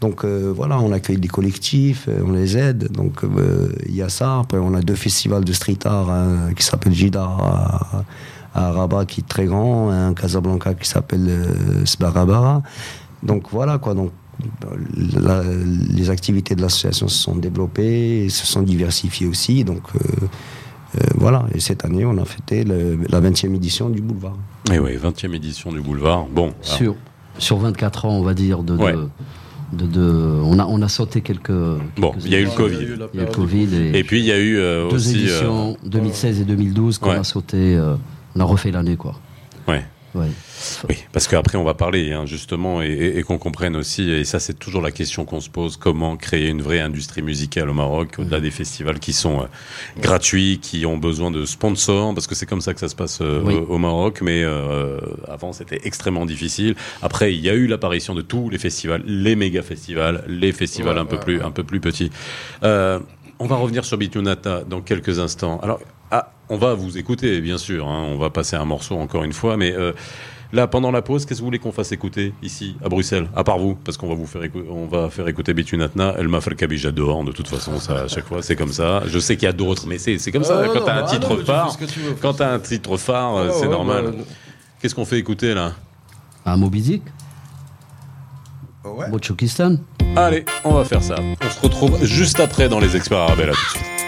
Donc 0.00 0.24
euh, 0.24 0.50
voilà, 0.56 0.80
on 0.80 0.92
accueille 0.92 1.18
des 1.18 1.28
collectifs, 1.28 2.06
euh, 2.08 2.22
on 2.26 2.32
les 2.32 2.56
aide. 2.56 2.90
Donc 2.90 3.22
euh, 3.22 3.68
il 3.86 3.94
y 3.94 4.00
a 4.00 4.08
ça. 4.08 4.38
Après, 4.40 4.56
on 4.56 4.72
a 4.72 4.80
deux 4.80 4.94
festivals 4.94 5.44
de 5.44 5.52
street 5.52 5.76
art 5.84 6.08
hein, 6.10 6.54
qui 6.56 6.64
s'appellent 6.64 6.94
Jida 6.94 7.22
à, 7.22 8.02
à 8.54 8.72
Rabat, 8.72 9.04
qui 9.04 9.20
est 9.20 9.28
très 9.28 9.44
grand, 9.44 9.90
un 9.90 10.14
Casablanca 10.14 10.72
qui 10.72 10.88
s'appelle 10.88 11.26
euh, 11.28 11.84
Sbarabara. 11.84 12.62
Donc 13.22 13.50
voilà 13.52 13.76
quoi. 13.76 13.92
Donc 13.92 14.12
la- 15.20 15.42
les 15.44 16.08
activités 16.08 16.54
de 16.54 16.62
l'association 16.62 17.08
se 17.08 17.18
sont 17.22 17.36
développées, 17.36 18.24
et 18.24 18.28
se 18.30 18.46
sont 18.46 18.62
diversifiées 18.62 19.26
aussi. 19.26 19.64
Donc 19.64 19.82
voilà. 21.14 21.44
Et 21.54 21.60
cette 21.60 21.84
année, 21.84 22.06
on 22.06 22.16
a 22.16 22.24
fêté 22.24 22.64
le- 22.64 22.98
la 23.08 23.20
20e 23.20 23.54
édition 23.54 23.90
du 23.90 24.00
Boulevard. 24.00 24.38
Et 24.72 24.78
oui, 24.78 24.96
20e 24.96 25.34
édition 25.34 25.72
du 25.72 25.80
Boulevard. 25.80 26.26
Bon, 26.26 26.48
alors, 26.48 26.54
sur, 26.64 26.94
sur 27.38 27.56
24 27.58 28.04
ans, 28.06 28.10
on 28.18 28.22
va 28.22 28.34
dire, 28.34 28.62
de, 28.62 28.76
de- 28.76 28.82
Ouais. 28.82 28.94
de, 29.72 29.86
de- 29.86 30.40
on, 30.44 30.58
a, 30.58 30.64
on 30.66 30.82
a 30.82 30.88
sauté 30.88 31.20
quelques. 31.22 31.50
bon, 31.96 32.12
il 32.24 32.30
y 32.30 32.34
a 32.34 32.40
eu 32.40 32.44
le. 32.44 32.50
Covid. 32.50 32.76
Il 32.76 32.80
y 32.82 33.20
a 33.20 33.22
eu 33.22 33.26
le 33.26 33.32
Covid 33.32 33.68
et, 33.74 33.98
Et 33.98 34.04
puis 34.04 34.20
il 34.20 34.26
y 34.26 34.32
a 34.32 34.38
eu 34.38 34.58
euh, 34.58 34.88
deux 34.90 34.96
aussi. 34.96 35.16
euh, 35.16 35.20
éditions, 35.20 35.76
2016 35.84 36.40
et 36.40 36.44
2012, 36.44 36.98
qu'on 36.98 37.10
ouais. 37.10 37.16
a 37.16 37.24
sauté. 37.24 37.76
euh, 37.76 37.94
on 38.36 38.40
a 38.40 38.44
refait 38.44 38.70
l'année, 38.70 38.96
quoi. 38.96 39.14
ouais. 39.68 39.84
Ouais. 40.12 40.26
Oui, 40.88 40.96
parce 41.12 41.28
qu'après 41.28 41.56
on 41.56 41.62
va 41.62 41.74
parler 41.74 42.12
hein, 42.12 42.26
justement 42.26 42.82
et, 42.82 42.88
et- 42.88 43.18
et 43.18 43.22
qu'on 43.22 43.38
comprenne 43.38 43.76
aussi, 43.76 44.10
et 44.10 44.24
ça 44.24 44.40
c'est 44.40 44.58
toujours 44.58 44.82
la 44.82 44.90
question 44.90 45.24
qu'on 45.24 45.40
se 45.40 45.48
pose, 45.48 45.76
comment 45.76 46.16
créer 46.16 46.48
une 46.48 46.62
vraie 46.62 46.80
industrie 46.80 47.22
musicale 47.22 47.70
au 47.70 47.74
Maroc, 47.74 48.16
au-delà 48.18 48.40
des 48.40 48.50
festivals 48.50 48.98
qui 48.98 49.12
sont 49.12 49.42
euh, 49.42 49.44
gratuits, 50.00 50.58
qui 50.60 50.84
ont 50.84 50.96
besoin 50.98 51.30
de 51.30 51.44
sponsors, 51.44 52.12
parce 52.12 52.26
que 52.26 52.34
c'est 52.34 52.46
comme 52.46 52.60
ça 52.60 52.74
que 52.74 52.80
ça 52.80 52.88
se 52.88 52.96
passe 52.96 53.20
euh, 53.20 53.40
Oui. 53.44 53.54
au, 53.54 53.74
au 53.74 53.78
Maroc, 53.78 54.20
mais 54.22 54.42
euh, 54.42 54.98
avant 55.28 55.52
c'était 55.52 55.80
extrêmement 55.84 56.26
difficile. 56.26 56.74
Après 57.02 57.32
il 57.32 57.40
y 57.40 57.48
a 57.48 57.54
eu 57.54 57.66
l'apparition 57.68 58.14
de 58.16 58.22
tous 58.22 58.50
les 58.50 58.58
festivals, 58.58 59.02
les 59.06 59.36
méga 59.36 59.62
festivals, 59.62 60.24
les 60.26 60.50
festivals 60.52 60.96
Ouais, 60.96 61.00
un 61.02 61.06
peu 61.06 61.16
ouais, 61.16 61.22
plus 61.22 61.40
un 61.42 61.52
peu 61.52 61.62
plus 61.62 61.78
petits. 61.80 62.10
Euh, 62.64 62.98
on 63.38 63.46
va 63.46 63.56
revenir 63.56 63.84
sur 63.84 63.96
Bitunata 63.96 64.64
dans 64.68 64.80
quelques 64.80 65.18
instants. 65.18 65.60
Alors, 65.62 65.80
on 66.50 66.56
va 66.56 66.74
vous 66.74 66.98
écouter, 66.98 67.40
bien 67.40 67.56
sûr. 67.58 67.86
hein. 67.88 68.04
on 68.08 68.18
va 68.18 68.28
passer 68.30 68.56
un 68.56 68.64
morceau 68.66 68.96
encore 68.98 69.24
une 69.24 69.32
fois, 69.32 69.56
mais 69.56 69.72
euh, 69.72 69.92
là, 70.52 70.66
pendant 70.66 70.90
la 70.90 71.00
pause, 71.00 71.24
qu'est-ce 71.24 71.38
que 71.38 71.42
vous 71.42 71.46
voulez 71.46 71.58
qu'on 71.60 71.72
fasse 71.72 71.92
écouter 71.92 72.34
ici, 72.42 72.76
à 72.84 72.88
Bruxelles, 72.88 73.28
à 73.36 73.44
part 73.44 73.58
vous, 73.58 73.76
parce 73.76 73.96
qu'on 73.96 74.08
va 74.08 74.14
vous 74.14 74.26
faire, 74.26 74.42
on 74.68 74.86
va 74.86 75.08
faire 75.10 75.26
écouter 75.28 75.54
Bitunatna. 75.54 76.14
Elle 76.18 76.28
m'a 76.28 76.40
fait 76.40 76.50
le 76.50 76.56
cabija 76.56 76.90
dehors, 76.90 77.22
de 77.24 77.32
toute 77.32 77.48
façon, 77.48 77.78
ça, 77.78 78.02
à 78.02 78.08
chaque 78.08 78.26
fois, 78.26 78.42
c'est 78.42 78.56
comme 78.56 78.72
ça. 78.72 79.02
Je 79.06 79.18
sais 79.18 79.36
qu'il 79.36 79.46
y 79.46 79.48
a 79.48 79.52
d'autres, 79.52 79.86
mais 79.86 79.98
c'est 79.98 80.18
c'est 80.18 80.32
comme 80.32 80.44
ça. 80.44 80.60
Ah, 80.64 80.68
quand 80.74 80.84
t'as 80.84 80.92
un 80.96 81.00
bah, 81.02 81.06
ah, 81.06 81.10
titre 81.10 81.36
tu 81.36 81.44
phare, 81.44 81.76
tu 81.78 82.00
veux. 82.00 82.12
quand 82.20 82.34
t'as 82.34 82.52
un 82.52 82.58
titre 82.58 82.96
phare, 82.96 83.36
Ah, 83.36 83.52
c'est 83.52 83.62
ouais, 83.66 83.68
normal. 83.68 84.04
bah, 84.06 84.24
Qu'est-ce 84.82 84.94
qu'on 84.94 85.04
fait 85.04 85.18
écouter 85.18 85.54
là? 85.54 85.72
À 86.44 86.56
Moby 86.56 86.80
Dick, 86.80 87.02
Ouais. 88.82 89.08
Allez, 90.16 90.44
on 90.64 90.72
va 90.72 90.84
faire 90.86 91.02
ça. 91.02 91.14
On 91.20 91.50
se 91.50 91.60
retrouve 91.60 92.02
juste 92.04 92.40
après 92.40 92.68
dans 92.70 92.80
les 92.80 92.96
experts 92.96 93.18
arabes, 93.18 93.40
là 93.40 93.52
tout 93.52 93.78
de 93.78 93.78
suite. 93.78 93.99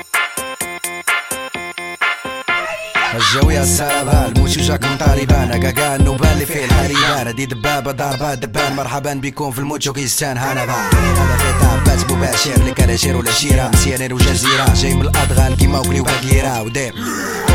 الجو 3.23 3.51
يا 3.51 3.65
سربان 3.65 4.35
موشي 4.37 4.61
جاكم 4.61 4.97
طالبان. 4.97 5.61
كاكا 5.61 5.97
النوبة 5.97 6.33
اللي 6.33 6.47
فيه 6.47 6.65
الحريبان. 6.65 7.35
دي 7.35 7.47
دبابة 7.47 7.93
ضربة 7.93 8.35
دبان. 8.35 8.77
مرحبا 8.77 9.15
بكم 9.15 9.51
في 9.51 9.59
الموتشوكيستان 9.59 10.37
وكيستان 10.37 10.59
هانا 10.59 10.73
هذا 10.73 11.37
في 11.37 11.61
طابات 11.61 12.13
مباشر 12.13 12.65
لكراشير 12.65 13.17
ولا 13.17 13.33
شيرة. 13.33 13.71
مسيانين 13.75 14.13
وجزيرة. 14.13 14.75
جاي 14.75 14.95
من 14.95 15.03
الأدغال 15.03 15.57
كيما 15.57 15.79
وكلي 15.79 16.01
وكاكيرا 16.01 16.61
وديب 16.61 16.95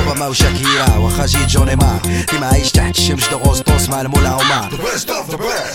اوباما 0.07 0.27
وشاكيرا 0.27 0.97
واخا 0.97 1.25
جيت 1.25 1.47
جوني 1.47 1.75
مار 1.75 1.99
ديما 2.31 2.47
عايش 2.47 2.71
تحت 2.71 2.97
الشمس 2.97 3.29
دغوستوس 3.29 3.89
مع 3.89 4.01
المولا 4.01 4.29
عمر 4.29 4.69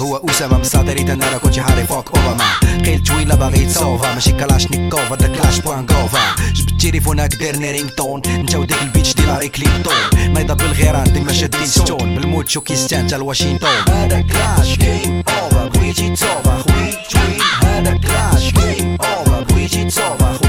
هو 0.00 0.16
اسامه 0.16 0.58
مساطري 0.58 1.02
أنا 1.02 1.38
كنت 1.38 1.58
حاري 1.58 1.86
فوق 1.86 2.18
اوباما 2.18 2.44
قيل 2.84 3.02
تويلا 3.02 3.34
باغي 3.34 3.62
يتصوفا 3.62 4.14
ماشي 4.14 4.32
كلاشنيكوف 4.32 5.12
هذا 5.12 5.26
كلاش 5.26 5.58
بوان 5.58 5.86
كوفا 5.86 6.20
جبت 6.54 6.80
تليفونك 6.80 7.34
ديرني 7.34 7.70
رينغتون 7.72 8.22
انت 8.26 8.54
وديك 8.54 8.82
البيتش 8.82 9.14
دي 9.14 9.26
لاري 9.26 9.48
كلينتون 9.48 9.94
نايضه 10.32 10.54
بالغيران 10.54 11.12
ديما 11.12 11.32
شادين 11.32 11.66
ستون 11.66 12.14
بالموت 12.14 12.48
شو 12.48 12.60
كيستان 12.60 13.06
تا 13.06 13.16
لواشينطون 13.16 13.70
هذا 13.88 14.20
كلاش 14.20 14.78
جيم 14.78 15.22
اوفر 15.28 15.68
بغيت 15.68 15.78
بغيتي 15.78 16.10
تصوفا 16.10 16.62
خوي 16.62 16.92
توين 17.10 17.40
هذا 17.62 17.96
كلاش 17.96 18.52
جيم 18.52 18.98
اوفر 19.00 19.44
بغيتي 19.44 19.84
تصوفا 19.84 20.41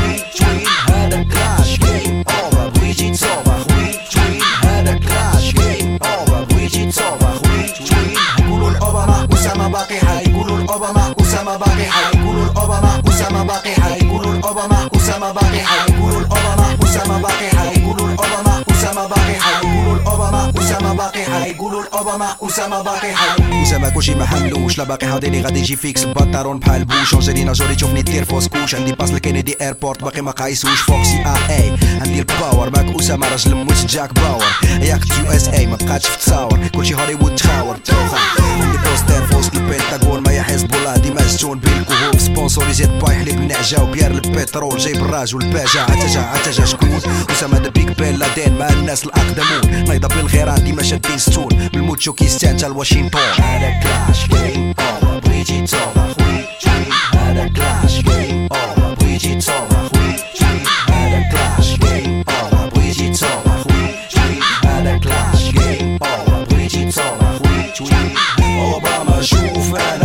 الاوباما 14.54 14.90
اسامه 14.96 15.32
باقي 15.32 15.60
حي 15.60 15.94
يقولوا 15.94 16.20
الاوباما 16.22 16.78
اسامه 16.84 17.18
باقي 17.22 17.50
حي 17.50 17.80
يقولوا 17.82 18.08
الاوباما 18.08 18.64
اسامه 18.72 19.08
باقي 19.08 19.36
حي 19.40 19.68
يقولوا 19.68 19.96
الاوباما 19.96 20.52
اسامه 20.60 20.94
باقي 20.94 21.24
حي 21.26 21.50
يقولوا 21.52 21.82
الاوباما 21.84 22.28
اسامه 22.42 22.82
باقي 22.82 23.16
حي 23.16 23.64
اسامه 23.64 23.90
كلشي 23.90 24.16
ما 24.16 24.26
حملوش 24.26 24.78
لا 24.78 24.84
باقي 24.84 25.08
حاضيني 25.08 25.42
غادي 25.42 25.60
يجي 25.60 25.76
فيكس 25.76 26.04
البطارون 26.04 26.60
بحال 26.60 26.86
بوش 26.86 27.14
انجلينا 27.14 27.54
جولي 27.54 27.76
تشوفني 27.76 28.04
تير 28.04 28.26
فوسكوش 28.26 28.76
عندي 28.76 28.92
باس 28.92 29.12
لكينيدي 29.12 29.56
ايربورت 29.62 30.04
باقي 30.04 30.22
ما 30.22 30.32
قايسوش 30.32 30.82
فوكسي 30.82 31.24
ا 31.26 31.36
اي 31.50 31.74
عندي 32.02 32.20
الباور 32.20 32.70
ماك 32.70 32.96
اسامه 33.00 33.30
راجل 33.30 33.56
موت 33.56 33.86
جاك 33.86 34.14
باور 34.14 34.46
ياك 34.82 35.02
يو 35.10 35.32
اس 35.32 35.48
اي 35.48 35.66
ما 35.68 35.76
بقاتش 35.76 36.06
في 36.08 36.18
تصاور 36.18 36.68
كلشي 36.76 36.96
هوليوود 36.96 37.36
تخاور 37.36 37.76
توخا 37.78 38.18
فلسطين 38.94 39.26
في 39.26 39.36
وسط 39.36 39.56
البنتاغون 39.56 40.24
ما 40.24 40.32
يحس 40.32 40.64
بولا 40.64 40.98
دي 40.98 41.12
مسجون 41.12 41.60
بين 41.60 41.78
الكهوف 41.78 42.22
سبونسوري 42.22 42.72
جات 42.72 42.90
بايح 42.90 43.22
ليك 43.22 43.36
نعجة 43.36 43.84
وبيار 43.84 44.12
البترول 44.12 44.78
جايب 44.78 44.96
الراجل 44.96 45.40
باجا 45.40 45.82
عتجا 45.82 46.20
عتجا 46.20 46.66
شكون 46.66 47.00
اسامة 47.32 47.58
ذا 47.58 47.70
بيك 47.70 47.98
بيل 48.00 48.20
لادين 48.20 48.58
مع 48.58 48.70
الناس 48.70 49.06
الاقدمون 49.06 49.84
نايضة 49.88 50.08
بالغيران 50.08 50.64
ديما 50.64 50.84
شادين 50.84 51.18
ستون 51.18 51.70
بالموتشو 51.74 52.14
كيستان 52.14 52.58
تا 52.58 52.68
الواشنطن 52.68 53.20
هذا 53.20 53.80
كلاش 53.84 54.28
جيم 54.28 54.74
اوفر 54.80 55.20
بريجي 55.20 55.62
توفر 55.62 56.14
خوي 56.14 56.46
هذا 57.14 57.48
كلاش 57.48 58.00
جيم 58.00 58.48
اوفر 58.52 58.96
توفر 59.40 59.73
what 69.74 70.03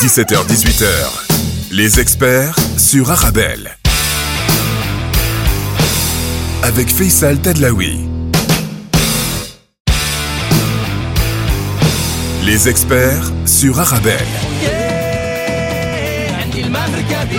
17h-18h, 0.00 0.94
les 1.72 2.00
experts 2.00 2.56
sur 2.78 3.10
Arabelle. 3.10 3.76
Avec 6.62 6.88
Faisal 6.88 7.38
Tadlaoui. 7.38 8.00
Les 12.44 12.68
experts 12.68 13.30
sur 13.46 13.78
Arabelle. 13.78 14.51
عندي 16.51 16.61
الماء 16.61 16.89
مركبي 16.89 17.37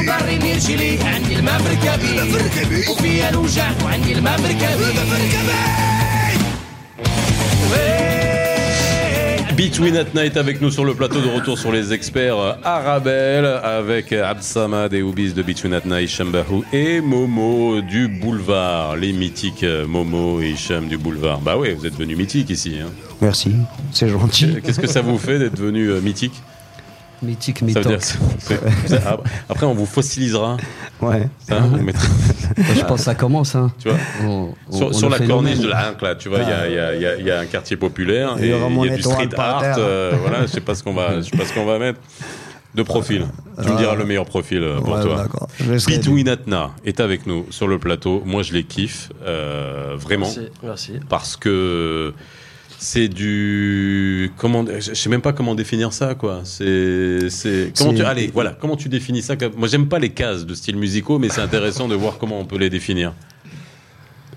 وضري 0.00 0.38
نرجلي 0.38 0.98
عندي 1.02 1.36
الماء 1.36 1.60
مركبي 1.62 2.88
وفيا 2.90 3.28
الوجع 3.30 3.70
وعندي 3.84 4.12
الماء 4.12 4.40
مركبي 4.40 4.90
Between 9.56 9.94
at 9.96 10.14
Night 10.14 10.38
avec 10.38 10.62
nous 10.62 10.70
sur 10.70 10.86
le 10.86 10.94
plateau 10.94 11.20
de 11.20 11.28
retour 11.28 11.58
sur 11.58 11.70
les 11.70 11.92
experts 11.92 12.38
euh, 12.38 12.52
Arabelle 12.64 13.44
avec 13.44 14.10
Abd 14.10 14.42
Samad 14.42 14.94
et 14.94 15.02
Oubis 15.02 15.34
de 15.34 15.42
Between 15.42 15.74
at 15.74 15.82
Night, 15.84 16.08
Shambahu 16.08 16.62
et 16.72 17.02
Momo 17.02 17.82
du 17.82 18.08
boulevard. 18.08 18.96
Les 18.96 19.12
mythiques 19.12 19.62
euh, 19.64 19.86
Momo 19.86 20.40
et 20.40 20.50
Hicham 20.52 20.88
du 20.88 20.96
boulevard. 20.96 21.40
Bah 21.40 21.58
ouais, 21.58 21.74
vous 21.74 21.84
êtes 21.84 21.94
venus 21.96 22.16
mythiques 22.16 22.48
ici. 22.48 22.76
hein. 22.82 22.88
Merci, 23.20 23.52
c'est 23.92 24.08
gentil. 24.08 24.56
Qu'est-ce 24.64 24.80
que 24.80 24.86
ça 24.86 25.02
vous 25.02 25.18
fait 25.18 25.38
d'être 25.38 25.58
venu 25.58 25.88
euh, 25.90 26.00
mythique 26.00 26.40
Mythique, 27.21 27.61
mythique. 27.61 27.87
c'est- 28.39 28.59
Après, 29.49 29.65
on 29.65 29.73
vous 29.73 29.85
fossilisera. 29.85 30.57
Ouais. 31.01 31.27
Ça, 31.47 31.57
on 31.73 31.77
mettra- 31.83 32.07
Je 32.75 32.81
pense 32.81 32.99
que 32.99 33.03
ça 33.05 33.15
commence. 33.15 33.55
Hein. 33.55 33.71
tu 33.79 33.89
vois 33.89 33.97
On- 34.23 34.53
on- 34.69 34.77
sur, 34.77 34.87
on 34.87 34.93
sur 34.93 35.09
le 35.09 35.17
la 35.17 35.25
corniche 35.27 35.59
de 35.59 35.67
la 35.67 35.89
Hanque, 35.91 36.01
là, 36.01 36.15
tu 36.15 36.29
vois, 36.29 36.39
il 36.39 36.49
y 36.49 36.51
a- 36.51 36.67
il 36.67 36.73
y, 36.73 36.79
a- 36.79 36.95
il 36.95 37.01
y 37.01 37.05
a- 37.05 37.15
il 37.17 37.25
y 37.25 37.31
a 37.31 37.39
un 37.39 37.45
quartier 37.45 37.77
populaire 37.77 38.35
Il 38.37 38.45
et 38.45 38.49
y 38.49 38.53
a 38.53 38.95
du 38.95 39.01
street 39.01 39.29
art. 39.37 39.63
euh, 39.77 40.13
voilà, 40.21 40.41
je 40.43 40.47
sais 40.47 40.61
pas 40.61 40.75
ce 40.75 40.83
qu'on 40.83 40.93
va, 40.93 41.17
je 41.17 41.21
sais 41.29 41.37
pas 41.37 41.45
ce 41.45 41.53
qu'on 41.53 41.65
va 41.65 41.79
mettre 41.79 41.99
de 42.75 42.83
profil. 42.83 43.25
Tu 43.63 43.69
me 43.69 43.77
diras 43.77 43.95
le 43.95 44.05
meilleur 44.05 44.25
profil 44.25 44.61
euh, 44.61 44.79
pour 44.81 44.95
Ouais, 44.95 45.01
toi. 45.01 45.25
Between 45.87 46.27
Atna 46.27 46.71
est 46.85 46.99
avec 46.99 47.25
nous 47.25 47.45
sur 47.49 47.67
le 47.67 47.79
plateau. 47.79 48.21
Moi, 48.25 48.43
je 48.43 48.51
les 48.53 48.63
kiffe 48.65 49.09
euh, 49.25 49.95
vraiment 49.97 50.25
Merci, 50.25 50.49
merci. 50.61 50.93
parce 51.09 51.37
que 51.37 52.13
c'est 52.77 53.07
du 53.07 54.31
comment 54.37 54.65
je 54.67 54.93
sais 54.93 55.09
même 55.09 55.21
pas 55.21 55.33
comment 55.33 55.55
définir 55.55 55.93
ça 55.93 56.13
quoi 56.15 56.41
c'est 56.43 57.29
c'est 57.29 57.71
comment 57.77 57.93
tu 57.93 58.03
allez 58.03 58.29
voilà 58.33 58.55
comment 58.59 58.75
tu 58.75 58.89
définis 58.89 59.21
ça 59.21 59.35
moi 59.57 59.67
j'aime 59.67 59.87
pas 59.87 59.99
les 59.99 60.09
cases 60.09 60.45
de 60.45 60.53
styles 60.53 60.75
musicaux 60.77 61.17
mais 61.19 61.29
c'est 61.29 61.41
intéressant 61.41 61.87
de 61.87 61.95
voir 61.95 62.17
comment 62.17 62.39
on 62.39 62.45
peut 62.45 62.57
les 62.57 62.69
définir 62.69 63.13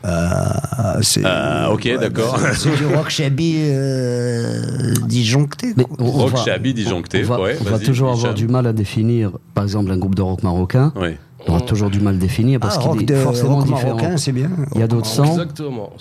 Ah, 0.05 0.99
c'est 1.03 1.23
Ah, 1.25 1.71
ok, 1.73 1.99
d'accord. 1.99 2.39
C'est 2.55 2.75
du 2.77 2.87
rock 2.87 3.11
shabby 3.11 3.57
euh, 3.59 4.95
disjoncté. 5.07 5.75
Mais 5.77 5.85
on, 5.99 6.05
on 6.07 6.11
Rock 6.13 6.37
va, 6.37 6.45
shabby 6.45 6.73
disjoncté, 6.73 7.23
on 7.25 7.29
va, 7.29 7.41
ouais, 7.41 7.57
on 7.61 7.65
va 7.65 7.79
toujours 7.81 8.13
avoir 8.13 8.33
du 8.35 8.47
mal 8.47 8.67
à 8.69 8.73
définir, 8.73 9.33
par 9.55 9.65
exemple, 9.65 9.91
un 9.91 9.99
groupe 9.99 10.15
de 10.15 10.23
rock 10.23 10.43
marocain. 10.45 10.93
On 11.47 11.51
aura 11.53 11.61
toujours 11.63 11.91
du 11.91 11.99
mal 12.01 12.15
à 12.15 12.19
définir 12.19 12.61
parce 12.61 12.79
Ah, 12.81 12.91
qu'il 12.97 13.07
de 13.07 13.15
est 13.15 13.17
forcément 13.23 13.57
rock 13.57 13.67
différent. 13.67 13.97
marocain, 13.97 14.17
c'est 14.17 14.33
bien. 14.33 14.51
Il 14.75 14.81
y 14.81 14.85
a 14.85 14.87
d'autres 14.87 15.07
sons, 15.07 15.47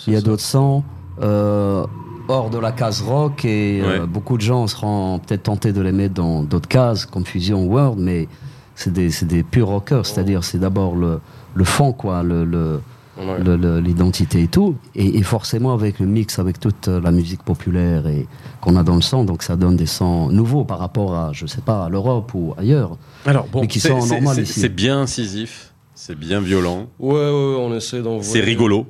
il 0.06 0.12
y 0.12 0.16
a 0.16 0.20
d'autres 0.20 0.42
sons 0.44 0.84
euh, 1.22 1.84
hors 2.28 2.50
de 2.50 2.58
la 2.58 2.72
case 2.72 3.00
rock 3.02 3.44
et 3.44 3.80
euh, 3.82 4.06
beaucoup 4.06 4.36
de 4.36 4.42
gens 4.42 4.66
seront 4.66 5.18
peut-être 5.18 5.44
tentés 5.44 5.72
de 5.72 5.80
les 5.80 5.92
mettre 5.92 6.14
dans 6.14 6.42
d'autres 6.42 6.68
cases 6.68 7.06
comme 7.06 7.24
Fusion 7.24 7.64
World, 7.66 7.98
mais 7.98 8.28
c'est 8.74 8.92
des, 8.92 9.10
c'est 9.10 9.26
des 9.26 9.42
purs 9.42 9.68
rockers, 9.68 10.06
c'est-à-dire 10.06 10.44
c'est 10.44 10.58
d'abord 10.58 10.94
le, 10.94 11.20
le 11.54 11.64
fond, 11.64 11.92
quoi, 11.92 12.22
le, 12.22 12.44
le- 12.44 12.80
Ouais. 13.18 13.42
le- 13.42 13.56
le- 13.56 13.80
l'identité 13.80 14.42
et 14.44 14.46
tout, 14.46 14.76
et, 14.94 15.18
et 15.18 15.22
forcément 15.24 15.72
avec 15.74 15.98
le 15.98 16.06
mix 16.06 16.38
avec 16.38 16.60
toute 16.60 16.86
la 16.86 17.10
musique 17.10 17.42
populaire 17.42 18.06
et 18.06 18.28
qu'on 18.60 18.76
a 18.76 18.84
dans 18.84 18.94
le 18.94 19.00
son, 19.02 19.24
donc 19.24 19.42
ça 19.42 19.56
donne 19.56 19.74
des 19.74 19.86
sons 19.86 20.28
nouveaux 20.28 20.62
par 20.64 20.78
rapport 20.78 21.16
à, 21.16 21.32
je 21.32 21.46
sais 21.46 21.60
pas, 21.60 21.86
à 21.86 21.88
l'Europe 21.88 22.30
ou 22.34 22.54
ailleurs. 22.56 22.96
alors 23.26 23.48
bon 23.50 23.66
c'est- 23.68 23.80
sont 23.88 24.00
c'est- 24.02 24.14
normales 24.14 24.36
c'est- 24.36 24.42
ici. 24.42 24.60
c'est 24.60 24.68
bien 24.68 25.00
incisif 25.00 25.72
c'est 25.96 26.16
bien 26.16 26.40
violent 26.40 26.86
Ouais, 27.00 27.12
ouais, 27.12 27.16
ouais, 27.16 27.56
on 27.58 27.74
essaie 27.74 28.02
d'envoyer. 28.02 28.22
c'est 28.22 28.38
rigolo 28.40 28.86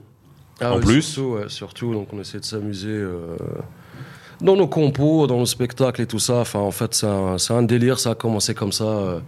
Ah 0.61 0.73
En 0.75 0.81
plus 0.81 1.03
Surtout, 1.03 1.31
ouais, 1.35 1.49
surtout, 1.49 1.93
donc 1.93 2.09
on 2.13 2.21
essaie 2.21 2.41
de 2.41 2.45
s'amuser 2.45 2.89
euh, 2.89 3.37
dans 4.41 4.57
nos 4.57 4.67
compos, 4.67 5.27
dans 5.27 5.39
nos 5.39 5.47
spectacles 5.47 6.03
et 6.03 6.07
tout 6.07 6.19
ça. 6.19 6.37
Enfin, 6.37 6.59
en 6.59 6.71
fait, 6.71 6.95
c'est 6.95 7.07
un, 7.53 7.63
délire, 7.63 7.99
ça 7.99 8.11
a 8.11 8.15
commencé 8.15 8.55
comme 8.55 8.73
ça. 8.73 8.85
euh, 8.85 9.21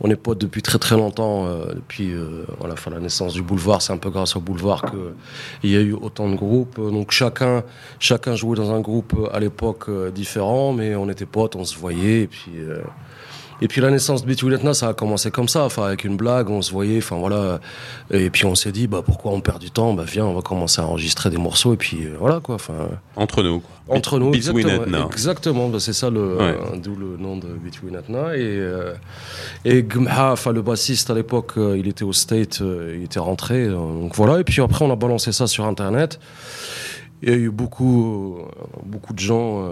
on 0.00 0.10
est 0.10 0.16
potes 0.16 0.40
depuis 0.40 0.60
très 0.60 0.80
très 0.80 0.96
longtemps. 0.96 1.46
euh, 1.46 1.74
depuis 1.74 2.12
voilà, 2.58 2.74
la 2.90 2.98
naissance 2.98 3.32
du 3.34 3.42
boulevard, 3.42 3.80
c'est 3.80 3.92
un 3.92 3.96
peu 3.98 4.10
grâce 4.10 4.34
au 4.34 4.40
boulevard 4.40 4.82
qu'il 5.62 5.70
y 5.70 5.76
a 5.76 5.80
eu 5.80 5.92
autant 5.92 6.28
de 6.28 6.34
groupes. 6.34 6.76
Donc 6.76 7.12
chacun, 7.12 7.62
chacun 8.00 8.34
jouait 8.34 8.56
dans 8.56 8.72
un 8.72 8.80
groupe 8.80 9.14
à 9.32 9.38
l'époque 9.38 9.88
différent, 10.12 10.72
mais 10.72 10.96
on 10.96 11.08
était 11.08 11.26
potes, 11.26 11.54
on 11.54 11.64
se 11.64 11.78
voyait. 11.78 12.22
Et 12.22 12.26
puis, 12.26 12.50
Et 13.64 13.66
puis 13.68 13.80
la 13.80 13.90
naissance 13.90 14.22
de 14.22 14.28
Between 14.28 14.52
Etna, 14.52 14.74
ça 14.74 14.88
a 14.88 14.92
commencé 14.92 15.30
comme 15.30 15.48
ça, 15.48 15.64
enfin 15.64 15.84
avec 15.86 16.04
une 16.04 16.18
blague, 16.18 16.50
on 16.50 16.60
se 16.60 16.70
voyait, 16.70 16.98
enfin 16.98 17.16
voilà. 17.16 17.60
Et 18.10 18.28
puis 18.28 18.44
on 18.44 18.54
s'est 18.54 18.72
dit, 18.72 18.86
bah 18.86 19.00
pourquoi 19.02 19.32
on 19.32 19.40
perd 19.40 19.58
du 19.58 19.70
temps? 19.70 19.94
Bah 19.94 20.04
viens, 20.06 20.26
on 20.26 20.34
va 20.34 20.42
commencer 20.42 20.82
à 20.82 20.86
enregistrer 20.86 21.30
des 21.30 21.38
morceaux 21.38 21.72
et 21.72 21.78
puis 21.78 22.04
euh, 22.04 22.14
voilà 22.20 22.40
quoi. 22.40 22.56
Enfin 22.56 22.74
Entre 23.16 23.42
nous. 23.42 23.60
quoi. 23.60 23.96
entre 23.96 24.18
nous, 24.18 24.32
Between 24.32 24.58
exactement. 24.68 25.10
Exactement, 25.10 25.68
bah, 25.70 25.80
c'est 25.80 25.94
ça 25.94 26.10
le, 26.10 26.36
Ouais. 26.36 26.42
euh, 26.42 26.76
d'où 26.76 26.94
le 26.94 27.16
nom 27.16 27.38
de 27.38 27.46
Between 27.48 27.94
Etna. 27.96 28.36
Et, 28.36 28.40
euh, 28.42 28.92
et 29.64 29.82
Gmha, 29.82 30.32
enfin 30.32 30.52
le 30.52 30.60
bassiste 30.60 31.08
à 31.08 31.14
l'époque, 31.14 31.52
euh, 31.56 31.78
il 31.78 31.88
était 31.88 32.04
au 32.04 32.12
State, 32.12 32.60
il 32.60 33.02
était 33.04 33.18
rentré. 33.18 33.66
donc 33.66 34.14
voilà, 34.14 34.40
et 34.40 34.44
puis 34.44 34.60
après 34.60 34.84
on 34.84 34.90
a 34.92 34.96
balancé 34.96 35.32
ça 35.32 35.46
sur 35.46 35.64
Internet. 35.64 36.20
Il 37.22 37.30
y 37.30 37.32
a 37.32 37.36
eu 37.36 37.50
beaucoup, 37.50 38.40
beaucoup 38.84 39.14
de 39.14 39.20
gens 39.20 39.66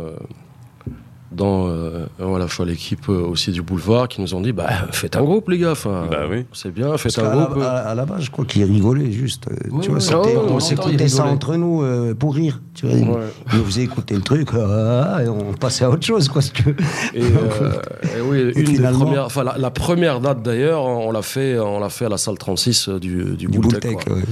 dans 1.35 1.69
euh, 1.69 2.07
voilà, 2.19 2.45
enfin, 2.47 2.65
l'équipe 2.65 3.09
euh, 3.09 3.23
aussi 3.27 3.51
du 3.53 3.63
boulevard 3.63 4.09
qui 4.09 4.21
nous 4.21 4.35
ont 4.35 4.41
dit 4.41 4.53
bah, 4.53 4.69
faites 4.93 5.17
un 5.17 5.23
groupe, 5.23 5.49
les 5.49 5.59
gars. 5.59 5.73
Enfin, 5.73 6.07
Bah 6.11 6.25
oui. 6.31 6.45
C'est 6.53 6.73
bien, 6.73 6.97
faites 6.99 7.19
un 7.19 7.23
la, 7.35 7.45
groupe. 7.47 7.63
à- 7.63 7.79
à 7.79 7.95
la 7.95 8.05
base, 8.05 8.23
je 8.23 8.31
crois 8.31 8.45
qu'ils 8.45 8.65
rigolaient 8.65 9.11
juste. 9.13 9.47
euh, 9.51 9.55
Oui, 9.71 9.81
tu 9.83 9.89
vois, 9.91 9.99
oui, 9.99 10.03
c'était- 10.05 10.17
oui, 10.17 10.43
on 10.51 10.61
s'écoutait 10.61 11.09
ça 11.09 11.25
entre 11.27 11.57
nous 11.57 11.83
euh, 11.83 12.15
pour 12.15 12.35
rire. 12.35 12.61
Tu 12.75 12.87
vois, 12.87 12.95
Ouais. 12.97 13.25
ils 13.53 13.59
nous 13.59 13.65
faisaient 13.65 13.83
écouter 13.83 14.15
le 14.15 14.23
truc, 14.23 14.49
ah, 14.55 15.19
et 15.25 15.29
on 15.29 15.53
passait 15.53 15.85
à 15.85 15.91
autre 15.91 16.05
chose, 16.07 16.29
quoi, 16.29 16.41
si 16.41 16.53
tu 16.53 16.63
veux. 16.63 16.77
Et, 17.15 17.23
euh, 17.23 17.73
et 18.17 18.21
oui, 18.23 18.53
une 18.57 18.77
des 18.77 18.83
premières, 18.83 19.27
enfin 19.27 19.45
la, 19.45 19.59
la 19.59 19.71
première 19.71 20.21
date 20.21 20.43
d'ailleurs, 20.43 20.85
on 20.85 21.11
l'a 21.13 21.23
fait, 21.23 21.59
on 21.59 21.81
l'a 21.81 21.91
fait 21.91 22.07
à 22.07 22.09
la 22.09 22.17
salle 22.17 22.39
36 22.39 22.89
du, 22.89 23.37
du, 23.37 23.47
ouais. 23.49 24.23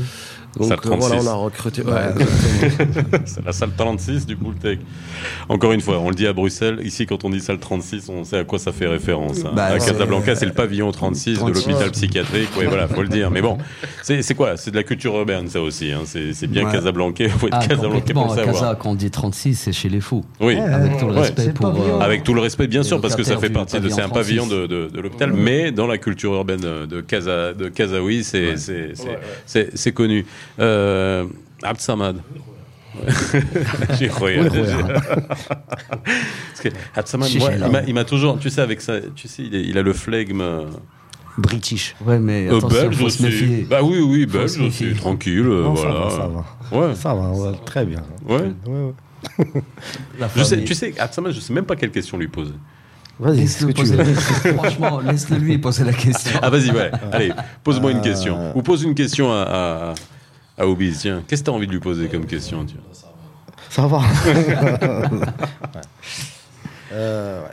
Donc 0.59 0.69
Salle 0.69 0.79
euh, 0.85 0.97
voilà, 0.97 1.17
36. 1.17 1.27
on 1.27 1.31
a 1.31 1.35
recruté. 1.35 1.83
Ouais. 1.83 1.93
ouais, 1.93 2.01
exactement. 2.65 3.19
C'est 3.25 3.45
la 3.45 3.53
salle 3.53 3.71
36 3.77 4.27
du 4.27 4.35
Bulltech. 4.37 4.81
Encore 5.49 5.73
une 5.73 5.81
fois, 5.81 5.99
on 6.01 6.09
le 6.09 6.15
dit 6.15 6.27
à 6.27 6.33
Bruxelles. 6.33 6.81
Ici, 6.83 7.07
quand 7.07 7.25
on 7.25 7.31
dit 7.31 7.41
salle 7.41 7.59
36, 7.59 8.09
on 8.09 8.25
sait 8.25 8.39
à 8.39 8.45
quoi 8.45 8.59
ça 8.59 8.73
fait 8.73 8.87
référence. 8.89 9.45
hein. 9.45 9.53
Bah, 9.55 9.67
à 9.67 9.79
c'est- 9.79 9.93
Casablanca, 9.93 10.35
c'est 10.35 10.47
le 10.47 10.53
pavillon 10.53 10.91
36 10.91 11.35
de 11.35 11.37
36. 11.39 11.67
l'hôpital 11.69 11.91
psychiatrique. 11.93 12.49
Oui, 12.59 12.65
voilà, 12.69 12.89
faut 12.89 13.03
le 13.03 13.09
dire. 13.09 13.31
Mais 13.31 13.43
bon, 13.43 13.59
c'est 14.03 14.35
quoi? 14.35 14.57
C'est 14.57 14.71
de 14.73 14.77
la 14.77 14.83
culture 14.83 15.15
urbaine, 15.17 15.49
ça 15.49 15.61
aussi. 15.61 15.93
hein. 15.93 16.01
C'est 16.05 16.47
bien 16.49 16.65
Ouais. 16.67 16.73
Casablanca. 16.73 17.29
Faut 17.29 17.47
être 17.47 17.57
Ah, 17.61 17.67
Casablanca 17.67 18.13
pour 18.13 18.23
le 18.25 18.29
Casa, 18.35 18.45
savoir. 18.53 18.79
quand 18.79 18.91
on 18.91 18.95
dit 18.97 19.11
36, 19.11 19.55
c'est 19.55 19.73
chez 19.73 19.89
les 19.89 20.01
fous. 20.01 20.25
Oui. 20.41 20.57
Avec 20.59 20.99
tout 20.99 21.07
le 21.07 21.13
respect 21.13 21.53
pour. 21.53 21.67
euh, 21.69 22.01
Avec 22.01 22.25
tout 22.25 22.35
le 22.35 22.41
respect, 22.41 22.67
bien 22.67 22.83
sûr, 22.83 23.01
parce 23.01 23.15
que 23.15 23.23
ça 23.23 23.39
fait 23.39 23.51
partie 23.51 23.79
de. 23.81 23.89
C'est 23.89 24.03
un 24.03 24.09
pavillon 24.09 24.47
36. 24.47 24.63
de, 24.63 24.67
de, 24.67 24.89
de 24.89 25.01
l'hôpital, 25.01 25.33
mais 25.33 25.71
dans 25.71 25.87
la 25.87 25.99
culture 25.99 26.35
urbaine 26.35 26.61
de, 26.61 26.87
de, 26.87 27.01
Casa, 27.01 27.53
de 27.53 27.69
Casaoui, 27.69 28.25
c'est 28.25 29.93
connu. 29.93 30.27
Euh, 30.59 31.27
Abd 31.63 31.81
Samad. 31.81 32.17
Parce 35.31 36.61
que 36.63 36.69
Abd 36.95 37.07
Samad, 37.09 37.29
moi, 37.39 37.51
il 37.53 37.59
m'a- 37.73 37.83
il 37.83 37.95
m'a 37.95 38.05
toujours, 38.05 38.39
tu 38.39 38.51
sais, 38.51 38.61
avec 38.61 38.81
ça, 38.81 38.95
tu 39.15 39.29
sais, 39.29 39.43
il, 39.45 39.55
est- 39.55 39.63
il 39.65 39.79
a 39.79 39.83
le 39.83 39.93
flegme 39.93 40.41
euh, 40.41 40.65
British. 41.39 41.95
Ouais, 42.05 42.19
mais 42.19 42.49
euh, 42.49 42.59
attention, 42.59 42.81
belge 42.83 42.97
faut 42.97 43.09
se 43.09 43.23
aussi. 43.27 43.45
méfier. 43.45 43.67
Bah 43.69 43.79
oui, 43.83 44.01
oui, 44.01 44.27
Faut 44.29 44.39
belge 44.39 44.51
se 44.51 44.59
méfier. 44.61 44.89
aussi, 44.91 44.97
tranquille, 44.97 45.47
euh, 45.47 45.63
Non, 45.65 45.77
ça 45.77 45.83
voilà. 45.89 46.01
va, 46.05 46.11
ça 46.11 46.29
va. 46.29 46.79
Ouais, 46.89 46.95
Ça 46.95 47.15
va, 47.15 47.31
ouais, 47.31 47.53
très 47.65 47.85
bien. 47.85 48.03
ouais. 48.29 48.37
Ouais, 48.67 48.73
ouais. 48.73 48.93
La 50.19 50.29
Je 50.35 50.43
sais, 50.43 50.51
famille. 50.51 50.65
tu 50.65 50.75
sais, 50.75 50.95
Abd 50.99 51.15
Samad, 51.15 51.33
je 51.33 51.41
sais 51.41 51.53
même 51.53 51.65
pas 51.67 51.77
quelle 51.77 51.91
question 51.91 52.19
lui 52.19 52.29
poser. 52.29 52.55
Vas-y, 53.19 53.47
ce 53.49 53.67
Laisse-le 53.67 53.67
que 53.69 53.73
tu 53.73 53.81
poser 53.83 53.97
veux. 53.97 54.03
la 54.03 54.05
question. 54.13 54.55
Franchement, 54.59 55.01
laisse-le 55.01 55.37
lui 55.37 55.59
poser 55.59 55.85
la 55.85 55.93
question. 55.93 56.41
Ah 56.43 56.49
vas-y, 56.51 56.71
ouais. 56.71 56.91
Allez, 57.13 57.33
pose-moi 57.63 57.91
une 57.93 57.99
Euh, 57.99 58.03
question. 58.03 58.57
Ou 58.57 58.63
pose 58.63 58.83
une 58.83 58.95
question 58.95 59.31
à, 59.31 59.43
à, 59.43 59.95
à 60.61 60.67
Obiz, 60.67 60.99
tiens. 61.01 61.23
Qu'est-ce 61.27 61.43
que 61.43 61.47
t'as 61.47 61.53
envie 61.53 61.67
de 61.67 61.73
lui 61.73 61.81
poser 61.81 62.09
comme 62.09 62.27
question 62.27 62.65
tiens 62.65 62.81
Ça 63.69 63.87
va. 63.87 64.01
Ouais. 64.83 65.81
Euh, 66.93 67.43
ouais. 67.43 67.49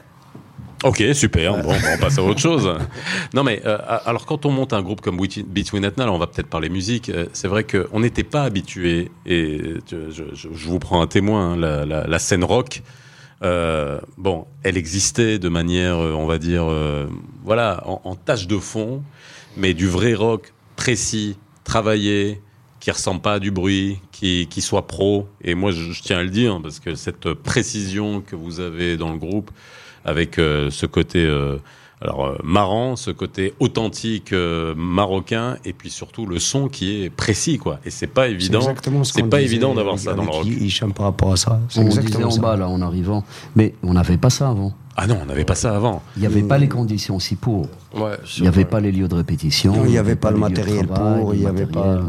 Ok, 0.84 1.04
super. 1.14 1.58
Bon, 1.58 1.72
bon, 1.74 1.76
on 1.94 1.98
passe 1.98 2.18
à 2.20 2.24
autre 2.24 2.40
chose. 2.40 2.72
Non, 3.34 3.44
mais 3.44 3.62
euh, 3.66 3.78
alors 4.06 4.26
quand 4.26 4.46
on 4.46 4.52
monte 4.52 4.74
un 4.74 4.82
groupe 4.82 5.02
comme 5.02 5.18
Between 5.48 5.84
là, 5.84 6.12
on 6.12 6.18
va 6.20 6.28
peut-être 6.28 6.48
parler 6.50 6.70
musique. 6.70 7.10
euh, 7.10 7.26
c'est 7.34 7.48
vrai 7.48 7.64
qu'on 7.64 8.00
n'était 8.00 8.24
pas 8.24 8.44
habitué, 8.44 9.12
et 9.26 9.76
je, 9.92 10.12
je- 10.12 10.36
je- 10.36 10.50
je 10.54 10.68
vous 10.68 10.80
prends 10.80 11.02
un 11.02 11.08
témoin, 11.08 11.54
hein, 11.54 11.58
la, 11.58 11.86
la- 11.86 12.08
la 12.08 12.20
scène 12.20 12.44
rock. 12.44 12.84
euh, 13.44 14.00
bon, 14.18 14.46
elle 14.64 14.78
existait 14.78 15.38
de 15.40 15.50
manière, 15.50 15.98
euh, 15.98 16.14
on 16.14 16.26
va 16.26 16.38
dire, 16.40 16.64
euh, 16.68 17.06
voilà, 17.44 17.84
en, 17.86 18.02
en 18.04 18.16
tâche 18.16 18.48
de 18.48 18.58
fond, 18.58 19.04
mais 19.56 19.74
du 19.76 19.88
vrai 19.88 20.14
rock 20.16 20.54
précis, 20.76 21.38
travaillé, 21.64 22.42
qui 22.80 22.92
ressemble 22.92 23.22
pas 23.22 23.40
du 23.40 23.52
bruit, 23.52 24.00
qui, 24.12 24.48
qui 24.48 24.62
soit 24.62 24.88
pro. 24.88 25.28
Et 25.44 25.56
moi, 25.56 25.72
je, 25.72 26.02
tiens 26.02 26.20
à 26.20 26.24
le 26.24 26.30
dire 26.30 26.60
parce 26.62 26.80
que 26.80 26.96
cette 26.96 27.34
précision 27.34 28.22
que 28.22 28.36
vous 28.36 28.60
avez 28.60 28.98
dans 28.98 29.12
le 29.12 29.18
groupe, 29.18 29.52
avec 30.06 30.40
euh, 30.40 30.70
ce 30.70 30.86
côté 30.86 31.24
euh, 31.24 31.58
alors 32.00 32.28
euh, 32.28 32.36
marrant, 32.44 32.96
ce 32.96 33.10
côté 33.12 33.54
authentique 33.60 34.32
euh, 34.34 34.76
marocain, 34.78 35.58
et 35.66 35.74
puis 35.74 35.90
surtout 35.90 36.26
le 36.26 36.38
son 36.40 36.68
qui 36.68 37.04
est 37.04 37.10
précis, 37.10 37.58
quoi. 37.58 37.80
Et 37.86 37.90
c'est 37.90 38.08
pas 38.08 38.28
évident. 38.28 38.62
C'est 38.62 38.70
exactement 38.70 39.04
ce 39.04 39.20
pas 39.22 39.42
évident 39.42 39.74
d'avoir 39.74 39.98
ça 39.98 40.14
dans 40.14 40.24
le 40.24 40.30
rock. 40.30 40.46
Hicham 40.46 40.94
par 40.94 41.08
rapport 41.08 41.32
à 41.34 41.38
ça. 41.38 41.60
On 41.76 41.84
disait 41.86 42.24
en 42.24 42.30
ça. 42.32 42.42
bas, 42.42 42.56
là, 42.56 42.68
en 42.70 42.82
arrivant. 42.82 43.24
Mais 43.56 43.74
on 43.84 43.94
n'avait 43.94 44.18
pas 44.18 44.30
ça 44.30 44.50
avant. 44.50 44.74
Ah 45.00 45.06
non, 45.06 45.20
on 45.22 45.26
n'avait 45.26 45.46
pas 45.46 45.54
ça 45.54 45.76
avant. 45.76 46.02
Il 46.16 46.22
n'y 46.22 46.26
avait 46.26 46.42
pas 46.42 46.58
les 46.58 46.68
conditions 46.68 47.18
aussi 47.18 47.36
pour. 47.36 47.68
Ouais, 47.96 48.18
Il 48.38 48.42
n'y 48.44 48.48
avait 48.48 48.66
pas 48.66 48.80
les 48.80 48.92
lieux 48.92 49.08
de 49.08 49.14
répétition. 49.14 49.76
Non, 49.76 49.86
il 49.86 49.92
n'y 49.92 49.98
avait 50.00 50.16
pas 50.16 50.32
le 50.32 50.38
matériel 50.38 50.88
travail, 50.88 51.22
pour, 51.22 51.34
il 51.36 51.42
n'y 51.42 51.46
avait 51.46 51.68
pas. 51.68 52.00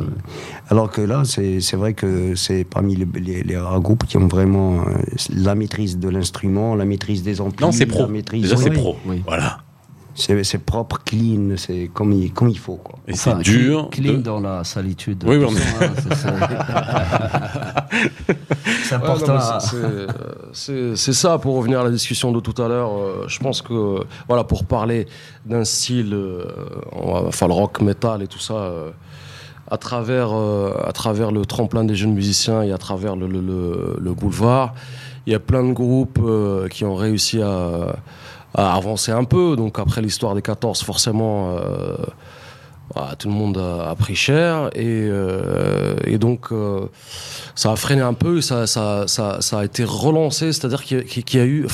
Alors 0.71 0.91
que 0.91 1.03
là, 1.03 1.23
c'est 1.27 1.61
c'est 1.61 1.77
vrai 1.77 1.93
que 1.93 2.35
c'est 2.35 2.65
parmi 2.65 2.97
les, 2.97 3.07
les, 3.21 3.43
les 3.43 3.57
rares 3.59 3.81
groupes 3.81 4.07
qui 4.07 4.17
ont 4.17 4.27
vraiment 4.27 4.81
euh, 4.87 4.95
la 5.35 5.55
maîtrise 5.55 5.99
de 5.99 6.09
l'instrument, 6.09 6.75
la 6.75 6.87
maîtrise 6.87 7.23
des 7.23 7.43
amplis. 7.43 7.63
Non, 7.65 7.73
c'est 7.73 7.85
pro. 7.85 8.03
la 8.03 8.09
maîtrise- 8.09 8.43
Déjà, 8.43 8.57
c'est 8.57 8.71
pro. 8.71 8.97
oui. 9.07 9.23
Voilà. 9.27 9.59
C'est 10.21 10.59
propre, 10.59 10.99
clean, 11.05 11.55
c'est 11.57 11.89
comme 11.95 12.13
il, 12.13 12.33
comme 12.33 12.49
il 12.49 12.59
faut. 12.59 12.75
Quoi. 12.77 12.99
Et 13.07 13.13
Enfin, 13.13 13.37
c'est 13.37 13.51
dur. 13.51 13.89
Clean 13.91 14.15
de- 14.15 14.19
dans 14.19 14.41
la 14.41 14.65
salitude. 14.65 15.23
Oui, 15.27 15.37
oui, 15.37 15.47
c'est- 15.57 15.79
Ouais, 18.99 19.09
ça, 21.13 21.39
pour 21.39 21.57
revenir 21.57 21.81
à 21.81 21.85
la 21.85 21.91
discussion 21.91 22.33
de 22.33 22.41
tout 22.41 22.61
à 22.63 22.69
l'heure. 22.69 22.91
euh, 22.99 23.25
je 23.29 23.39
pense 23.39 23.63
que, 23.63 24.01
voilà, 24.27 24.45
pour 24.45 24.65
parler 24.65 25.07
d'un 25.47 25.65
style, 25.65 26.13
euh, 26.15 26.45
enfin 26.93 27.47
le 27.47 27.53
rock, 27.55 27.81
metal 27.81 28.23
et 28.23 28.27
tout 28.27 28.39
ça, 28.39 28.55
euh, 28.55 28.91
à, 29.71 29.77
travers, 29.77 30.31
euh, 30.33 30.73
à 30.85 30.93
travers 30.93 31.31
le 31.31 31.45
tremplin 31.45 31.85
des 31.85 31.95
jeunes 31.95 32.15
musiciens 32.15 32.63
et 32.63 32.73
à 32.73 32.79
travers 32.79 33.17
le, 33.17 33.27
le- 33.27 33.41
le- 33.41 33.97
le 34.01 34.13
boulevard, 34.15 34.75
il 35.27 35.33
y 35.33 35.37
a 35.37 35.41
plein 35.41 35.63
de 35.63 35.73
groupes 35.73 36.19
euh, 36.23 36.69
qui 36.69 36.85
ont 36.85 36.95
réussi 36.95 37.41
à, 37.43 37.49
à 37.51 37.97
avancer 38.59 39.13
un 39.13 39.25
peu. 39.25 39.57
Donc 39.57 39.79
après 39.79 40.03
l'histoire 40.03 40.35
des 40.35 40.43
14, 40.43 40.83
forcément... 40.83 41.57
euh, 41.57 41.97
tout 43.19 43.29
le 43.29 43.35
monde 43.35 43.59
a, 43.59 43.95
pris 43.97 44.15
cher. 44.15 44.71
Et, 44.75 44.85
euh, 44.87 46.19
donc 46.19 46.53
euh, 46.53 46.87
ça 47.55 47.73
a 47.73 47.77
freiné 47.77 48.03
un 48.03 48.15
peu, 48.15 48.41
ça, 48.41 48.65
a 48.65 49.65
été 49.65 49.85
relancé, 49.85 50.53
c'est-à-dire 50.53 50.83
qu'il 50.83 51.05
y, 51.35 51.39
a- 51.39 51.45
eu 51.45 51.67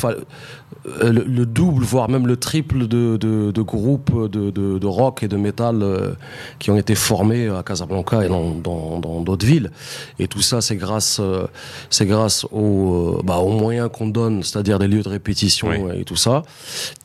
le, 1.02 1.24
le 1.24 1.46
double, 1.46 1.82
voire 1.84 2.10
même 2.10 2.26
le 2.26 2.36
triple 2.36 2.86
de, 2.86 3.16
de, 3.16 3.50
de 3.50 3.62
groupes 3.62 4.30
de, 4.30 4.50
de, 4.50 4.86
rock 4.86 5.22
et 5.22 5.28
de 5.28 5.36
métal 5.36 5.82
euh, 5.82 6.10
qui 6.58 6.70
ont 6.70 6.76
été 6.76 6.94
formés 6.94 7.48
à 7.48 7.62
Casablanca 7.62 8.22
et 8.24 8.28
dans 8.28 8.50
dans- 8.50 8.98
dans 9.00 9.20
d'autres 9.22 9.46
villes. 9.46 9.70
Et 10.18 10.28
tout 10.28 10.42
ça, 10.42 10.60
c'est 10.60 10.76
grâce, 10.76 11.18
euh, 11.20 11.46
c'est 11.88 12.04
grâce 12.06 12.44
aux, 12.52 13.16
euh, 13.18 13.22
bah, 13.24 13.38
aux 13.38 13.50
moyens 13.52 13.88
qu'on 13.92 14.08
donne, 14.08 14.42
c'est-à-dire 14.42 14.78
des 14.78 14.88
lieux 14.88 15.02
de 15.02 15.08
répétition 15.08 15.68
Oui. 15.70 16.00
et 16.00 16.04
tout 16.04 16.16
ça. 16.16 16.42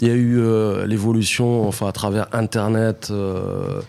Il 0.01 0.07
y 0.07 0.11
a 0.11 0.15
eu 0.15 0.39
euh, 0.39 0.85
l'évolution, 0.85 1.65
enfin 1.67 1.87
à 1.87 1.91
travers 1.93 2.27
Internet. 2.33 3.07
euh, 3.11 3.79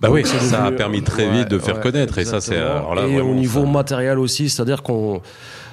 Bah 0.00 0.08
oui, 0.10 0.24
ça 0.26 0.66
a 0.66 0.72
permis 0.72 1.02
très 1.02 1.26
ouais, 1.26 1.38
vite 1.38 1.48
de 1.48 1.58
faire 1.58 1.76
ouais, 1.76 1.82
connaître. 1.82 2.18
Et 2.18 2.24
ça, 2.26 2.40
c'est 2.40 2.52
exactement. 2.54 2.78
alors 2.80 2.94
là 2.96 3.06
et 3.06 3.14
vraiment, 3.14 3.30
au 3.30 3.34
niveau 3.34 3.62
ça- 3.64 3.70
matériel 3.70 4.18
aussi, 4.18 4.48
c'est-à-dire 4.50 4.82
qu'on 4.82 5.20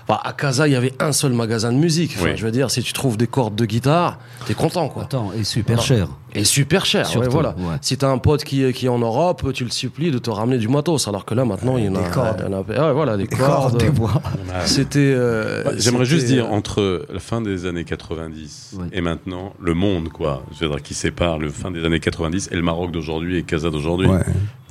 enfin, 0.07 0.19
à 0.23 0.33
Casa, 0.33 0.67
il 0.67 0.71
y 0.73 0.75
avait 0.75 0.93
un 0.99 1.11
seul 1.11 1.33
magasin 1.33 1.71
de 1.71 1.77
musique. 1.77 2.13
Enfin, 2.17 2.25
Oui. 2.31 2.37
Je 2.37 2.45
veux 2.45 2.51
dire, 2.51 2.69
si 2.71 2.81
tu 2.83 2.93
trouves 2.93 3.17
des 3.17 3.27
cordes 3.27 3.55
de 3.55 3.65
guitare, 3.65 4.17
t'es 4.45 4.53
content, 4.53 4.87
quoi. 4.89 5.03
Attends, 5.03 5.31
et 5.33 5.43
super 5.43 5.77
Non. 5.77 5.81
cher. 5.81 6.07
Et 6.35 6.43
super 6.43 6.85
cher, 6.85 7.07
Surtout, 7.07 7.27
ouais, 7.27 7.31
voilà. 7.33 7.49
ouais. 7.57 7.77
Si 7.81 7.97
t'as 7.97 8.09
un 8.09 8.17
pote 8.17 8.43
qui 8.43 8.63
est, 8.63 8.73
qui 8.73 8.85
est 8.87 8.89
en 8.89 8.99
Europe, 8.99 9.51
tu 9.53 9.63
le 9.63 9.69
supplies 9.69 10.11
de 10.11 10.17
te 10.17 10.29
ramener 10.29 10.57
du 10.57 10.67
matos, 10.67 11.07
alors 11.07 11.23
que 11.25 11.33
là 11.33 11.45
maintenant 11.45 11.77
il 11.77 11.85
y 11.85 11.89
en 11.89 11.95
a, 11.95 12.01
Des 12.03 12.09
cordes. 12.09 12.41
a- 12.41 12.61
ouais, 12.87 12.93
voilà, 12.93 13.15
des 13.17 13.23
Des 13.25 13.35
cordes. 13.35 13.71
cordes, 13.71 13.77
des 13.79 13.89
voix. 13.89 14.21
C'était. 14.65 14.99
euh, 15.15 15.63
Ouais, 15.65 15.73
J'aimerais 15.77 16.05
juste 16.05 16.25
dire, 16.27 16.51
entre 16.51 17.05
la 17.11 17.19
fin 17.19 17.41
des 17.41 17.65
années 17.65 17.85
90 17.85 18.75
Ouais. 18.77 18.85
et 18.91 19.01
maintenant, 19.01 19.53
le 19.61 19.73
monde, 19.73 20.09
quoi, 20.09 20.43
je 20.53 20.65
veux 20.65 20.69
dire, 20.71 20.81
qui 20.83 20.93
sépare 20.93 21.39
le 21.39 21.49
fin 21.49 21.71
des 21.71 21.83
années 21.85 21.99
90 21.99 22.49
et 22.51 22.55
le 22.55 22.61
Maroc 22.61 22.91
d'aujourd'hui 22.91 23.37
et 23.37 23.43
Casa 23.43 23.69
d'aujourd'hui. 23.69 24.07
Ouais. 24.07 24.19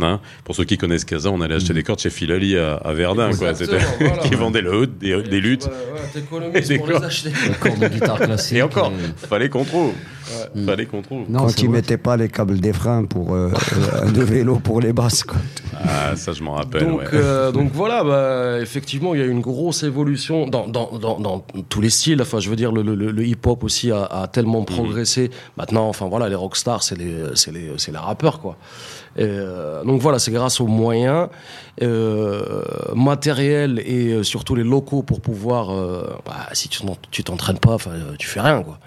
Hein? 0.01 0.21
Pour 0.45 0.55
ceux 0.57 0.65
qui 0.65 0.77
connaissent 0.77 1.05
Casa, 1.05 1.31
on 1.31 1.41
allait 1.41 1.55
acheter 1.55 1.73
des 1.73 1.83
cordes 1.83 2.01
chez 2.01 2.11
Filali 2.11 2.59
à, 2.59 2.75
à 2.75 2.93
Verdun, 2.93 3.31
quoi. 3.35 3.55
C'était 3.55 3.79
voilà. 4.01 4.17
qui 4.23 4.35
vendait 4.35 4.61
le, 4.61 4.87
des, 4.87 5.23
des 5.23 5.41
luttes. 5.41 5.69
T'économises 6.13 6.69
Des 6.69 6.79
pour 6.79 6.87
les 6.89 6.93
cordes. 6.93 7.05
acheter. 7.05 7.31
Le 7.31 7.55
corps 7.55 7.79
de 7.79 7.89
guitare 7.89 8.19
classique. 8.21 8.59
Et 8.59 8.63
encore, 8.63 8.93
euh, 8.93 9.27
fallait 9.29 9.49
qu'on 9.49 9.65
trouve. 9.65 9.93
Mm. 10.55 10.67
Fallait 10.67 10.87
qu'on 10.87 11.03
trouve. 11.03 11.25
Non, 11.29 11.49
Quand 11.57 11.63
ils 11.63 11.71
mettaient 11.71 11.97
pas 11.99 12.17
les 12.17 12.29
câbles 12.29 12.59
des 12.61 12.73
freins 12.73 13.05
pour 13.05 13.35
euh, 13.35 13.51
euh, 13.95 14.11
de 14.11 14.23
vélo 14.23 14.57
pour 14.57 14.81
les 14.81 14.93
basses. 14.93 15.25
Quoi. 15.25 15.39
Ah, 15.87 16.17
ça, 16.17 16.33
je 16.33 16.43
m'en 16.43 16.53
rappelle. 16.55 16.87
Donc, 16.87 17.01
ouais. 17.01 17.07
euh, 17.13 17.53
donc 17.53 17.71
voilà, 17.73 18.03
bah, 18.05 18.61
effectivement, 18.61 19.15
il 19.15 19.21
y 19.21 19.23
a 19.23 19.27
eu 19.27 19.31
une 19.31 19.41
grosse 19.41 19.83
évolution 19.83 20.47
dans, 20.47 20.67
dans, 20.67 20.99
dans, 20.99 21.19
dans 21.21 21.45
tous 21.69 21.81
les 21.81 21.91
styles. 21.91 22.21
Enfin, 22.23 22.39
je 22.41 22.49
veux 22.51 22.57
dire, 22.57 22.73
le, 22.73 22.83
le, 22.83 22.95
le 22.95 23.25
hip-hop 23.27 23.63
aussi 23.65 23.91
a, 23.91 24.05
a 24.05 24.27
tellement 24.29 24.61
Mhm. 24.61 24.67
progressé. 24.67 25.31
Maintenant, 25.57 25.89
enfin 25.89 26.07
voilà, 26.09 26.29
les 26.29 26.35
rockstars, 26.35 26.83
c'est 26.83 26.97
les, 26.97 27.15
c'est 27.35 27.53
les, 27.53 27.73
c'est 27.77 27.93
les 27.93 27.99
rappeurs, 27.99 28.41
quoi. 28.41 28.57
Et, 29.17 29.23
euh, 29.23 29.85
donc 29.85 30.01
voilà, 30.01 30.19
c'est 30.19 30.33
grâce 30.33 30.61
aux 30.61 30.67
moyens 30.67 31.29
euh, 31.83 32.63
matériels 32.95 33.81
et 33.85 34.13
euh, 34.13 34.23
surtout 34.23 34.55
les 34.55 34.65
locaux 34.65 35.03
pour 35.03 35.21
pouvoir. 35.21 35.71
euh, 35.71 36.05
bah, 36.27 36.49
si 36.53 36.69
tu 36.69 36.81
t'en- 36.83 36.97
tu 37.11 37.23
t'entraînes 37.25 37.59
pas, 37.59 37.75
enfin, 37.75 37.91
euh, 37.93 38.15
tu 38.19 38.27
fais 38.27 38.41
rien, 38.41 38.63
quoi. 38.63 38.79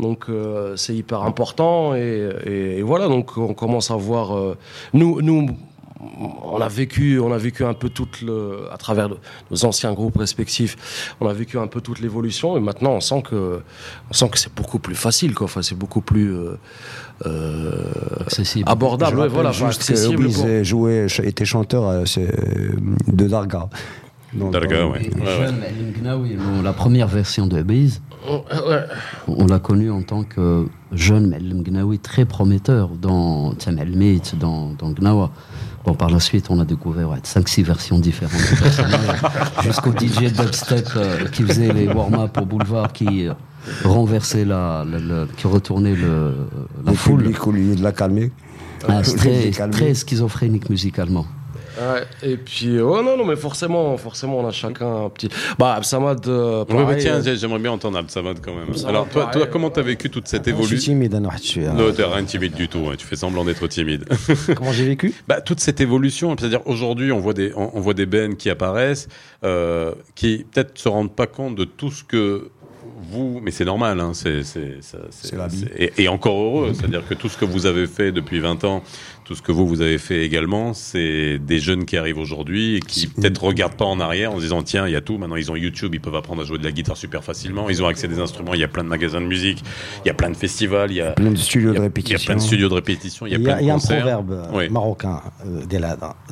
Donc 0.00 0.26
euh, 0.28 0.76
c'est 0.76 0.94
hyper 0.94 1.22
important 1.22 1.94
et, 1.94 2.28
et- 2.46 2.78
et 2.78 2.82
voilà 2.82 3.08
donc 3.08 3.36
on 3.36 3.54
commence 3.54 3.90
à 3.90 3.96
voir 3.96 4.36
euh, 4.36 4.56
nous 4.92 5.20
nous 5.22 5.48
on 6.52 6.60
a 6.60 6.68
vécu 6.68 7.18
on 7.18 7.32
a 7.32 7.38
vécu 7.38 7.64
un 7.64 7.74
peu 7.74 7.88
toute 7.88 8.22
le 8.22 8.68
à 8.72 8.76
travers 8.76 9.08
le- 9.08 9.16
nos 9.50 9.64
anciens 9.64 9.92
groupes 9.94 10.16
respectifs 10.18 10.76
on 11.20 11.26
a 11.26 11.32
vécu 11.32 11.58
un 11.58 11.66
peu 11.66 11.80
toute 11.80 11.98
l'évolution 11.98 12.56
et 12.56 12.60
maintenant 12.60 12.92
on 12.92 13.00
sent 13.00 13.22
que 13.28 13.60
on 14.08 14.12
sent 14.14 14.28
que 14.28 14.38
c'est 14.38 14.54
beaucoup 14.54 14.78
plus 14.78 14.94
facile 14.94 15.34
quoi 15.34 15.46
enfin 15.46 15.62
c'est 15.62 15.74
beaucoup 15.76 16.00
plus 16.00 16.32
euh, 16.32 16.56
euh, 17.26 17.82
Accessible. 18.20 18.68
abordable 18.70 19.10
Je 19.10 19.16
ouais, 19.16 19.22
rappelle 19.22 19.34
voilà 19.34 19.50
juste 19.50 19.80
accessible 19.80 20.30
pour- 20.30 20.44
ch- 21.08 21.26
était 21.26 21.44
chanteur 21.44 21.88
euh, 21.88 22.04
c'est, 22.04 22.28
euh, 22.28 22.70
de 23.08 23.26
Darga. 23.26 23.68
Darga, 24.34 24.86
ouais. 24.86 25.10
Ouais, 25.16 26.36
la 26.62 26.72
première 26.72 27.08
version 27.08 27.46
de 27.46 27.62
Biz, 27.62 28.02
on 29.26 29.46
l'a 29.46 29.58
connu 29.58 29.90
en 29.90 30.02
tant 30.02 30.22
que 30.22 30.66
jeune 30.92 31.28
Malim 31.28 31.62
Gnaoui 31.62 31.98
très 31.98 32.24
prometteur 32.24 32.90
dans 32.90 33.54
Tsamelmit, 33.54 34.22
dans, 34.38 34.72
dans 34.78 34.90
Gnawa. 34.90 35.30
Bon, 35.86 35.94
par 35.94 36.10
la 36.10 36.20
suite, 36.20 36.46
on 36.50 36.60
a 36.60 36.64
découvert 36.64 37.08
5-6 37.24 37.62
versions 37.64 37.98
différentes 37.98 38.34
jusqu'au 39.62 39.92
DJ 39.92 40.32
dubstep 40.32 40.88
euh, 40.96 41.26
qui 41.28 41.42
faisait 41.44 41.72
les 41.72 41.88
warm-up 41.88 42.36
au 42.40 42.44
boulevard, 42.44 42.92
qui 42.92 43.26
euh, 43.28 43.32
renversait 43.84 44.44
la, 44.44 44.84
la- 44.90 44.98
la- 44.98 45.26
qui 45.36 45.46
retournait 45.46 45.94
le, 45.94 46.34
la 46.84 46.90
le 46.92 46.96
foule. 46.96 47.22
public, 47.22 47.46
au 47.46 47.52
lieu 47.52 47.74
de 47.74 47.82
la 47.82 47.92
calmer. 47.92 48.30
Ah, 48.86 49.00
très, 49.02 49.50
calmer. 49.50 49.72
très 49.72 49.94
schizophrénique 49.94 50.68
musicalement. 50.68 51.26
Ouais, 51.80 52.02
et 52.22 52.36
puis, 52.36 52.80
oh 52.80 53.02
non, 53.02 53.16
non, 53.16 53.24
mais 53.24 53.36
forcément, 53.36 53.96
forcément, 53.96 54.38
on 54.38 54.46
a 54.48 54.50
chacun 54.50 55.04
un 55.04 55.08
petit. 55.10 55.28
Bah, 55.58 55.74
Absamad, 55.74 56.26
euh, 56.26 56.60
Ouais, 56.60 56.66
mais 56.70 56.74
pareil, 56.82 57.02
tiens, 57.02 57.14
euh, 57.16 57.22
j'ai- 57.22 57.36
j'aimerais 57.36 57.58
bien 57.60 57.70
entendre 57.72 57.98
Absamad 57.98 58.38
quand 58.42 58.52
même. 58.54 58.68
Absamad, 58.70 58.90
Alors, 58.90 59.08
toi, 59.08 59.26
pareil. 59.26 59.42
toi 59.42 59.46
comment 59.52 59.70
t'as 59.70 59.82
vécu 59.82 60.10
toute 60.10 60.26
cette 60.26 60.44
Je 60.46 60.50
suis 60.50 60.58
évolution 60.58 60.92
timide, 60.92 61.14
hein, 61.14 61.28
je 61.36 61.42
suis, 61.42 61.64
hein. 61.66 61.74
Non, 61.74 61.92
t'es 61.92 62.04
rien 62.04 62.24
timide 62.24 62.54
du 62.54 62.68
tout, 62.68 62.86
hein, 62.90 62.94
tu 62.98 63.06
fais 63.06 63.16
semblant 63.16 63.44
d'être 63.44 63.66
timide. 63.68 64.04
Comment 64.56 64.72
j'ai 64.72 64.86
vécu? 64.86 65.14
Bah, 65.28 65.40
toute 65.40 65.60
cette 65.60 65.80
évolution, 65.80 66.34
c'est-à-dire 66.38 66.62
aujourd'hui, 66.66 67.12
on 67.12 67.20
voit 67.20 67.34
des, 67.34 67.52
on, 67.54 67.70
on 67.76 67.80
voit 67.80 67.94
des 67.94 68.06
bands 68.06 68.34
qui 68.36 68.50
apparaissent, 68.50 69.08
euh, 69.44 69.92
qui 70.14 70.44
peut-être 70.50 70.76
se 70.78 70.88
rendent 70.88 71.14
pas 71.14 71.26
compte 71.26 71.54
de 71.54 71.64
tout 71.64 71.90
ce 71.90 72.02
que 72.02 72.50
vous, 73.10 73.40
mais 73.42 73.50
c'est 73.50 73.64
normal, 73.64 74.00
hein, 74.00 74.12
c'est, 74.14 74.42
la 75.32 75.46
vie. 75.48 75.66
et, 75.76 75.92
et 75.98 76.08
encore 76.08 76.40
heureux, 76.40 76.72
c'est-à-dire 76.74 77.06
que 77.06 77.14
tout 77.14 77.28
ce 77.28 77.36
que 77.36 77.44
vous 77.44 77.66
avez 77.66 77.86
fait 77.86 78.12
depuis 78.12 78.40
20 78.40 78.64
ans, 78.64 78.82
tout 79.24 79.34
ce 79.34 79.42
que 79.42 79.52
vous, 79.52 79.66
vous 79.66 79.82
avez 79.82 79.98
fait 79.98 80.24
également, 80.24 80.72
c'est 80.72 81.38
des 81.38 81.58
jeunes 81.58 81.84
qui 81.84 81.98
arrivent 81.98 82.18
aujourd'hui 82.18 82.76
et 82.76 82.80
qui 82.80 83.06
peut-être 83.08 83.44
regardent 83.44 83.74
pas 83.74 83.84
en 83.84 84.00
arrière 84.00 84.32
en 84.32 84.36
se 84.36 84.40
disant, 84.42 84.62
tiens, 84.62 84.86
il 84.86 84.92
y 84.92 84.96
a 84.96 85.02
tout, 85.02 85.18
maintenant 85.18 85.36
ils 85.36 85.50
ont 85.52 85.56
YouTube, 85.56 85.94
ils 85.94 86.00
peuvent 86.00 86.16
apprendre 86.16 86.40
à 86.40 86.44
jouer 86.46 86.56
de 86.56 86.64
la 86.64 86.72
guitare 86.72 86.96
super 86.96 87.22
facilement, 87.22 87.68
ils 87.68 87.82
ont 87.82 87.86
accès 87.86 88.06
à 88.06 88.08
des 88.08 88.20
instruments, 88.20 88.54
il 88.54 88.60
y 88.60 88.64
a 88.64 88.68
plein 88.68 88.84
de 88.84 88.88
magasins 88.88 89.20
de 89.20 89.26
musique, 89.26 89.62
il 90.04 90.08
y 90.08 90.10
a 90.10 90.14
plein 90.14 90.30
de 90.30 90.36
festivals, 90.36 90.90
il 90.90 90.96
y 90.96 91.00
a, 91.02 91.10
Plein 91.12 91.30
de 91.30 91.36
studios 91.36 91.72
de 91.72 91.74
il 91.74 91.76
y 91.76 91.80
a 91.80 91.82
répétition. 91.82 92.26
plein 92.26 92.36
de 92.36 92.40
studios 92.40 92.68
de 92.70 92.74
répétition, 92.74 93.26
il 93.26 93.32
y 93.32 93.36
a 93.36 93.38
plein 93.38 93.56
de 93.56 93.62
il 93.62 93.66
y 93.66 93.70
a 93.70 93.74
un 93.74 93.78
proverbe 93.78 94.48
Oui. 94.54 94.70
marocain 94.70 95.20
euh. 95.46 95.60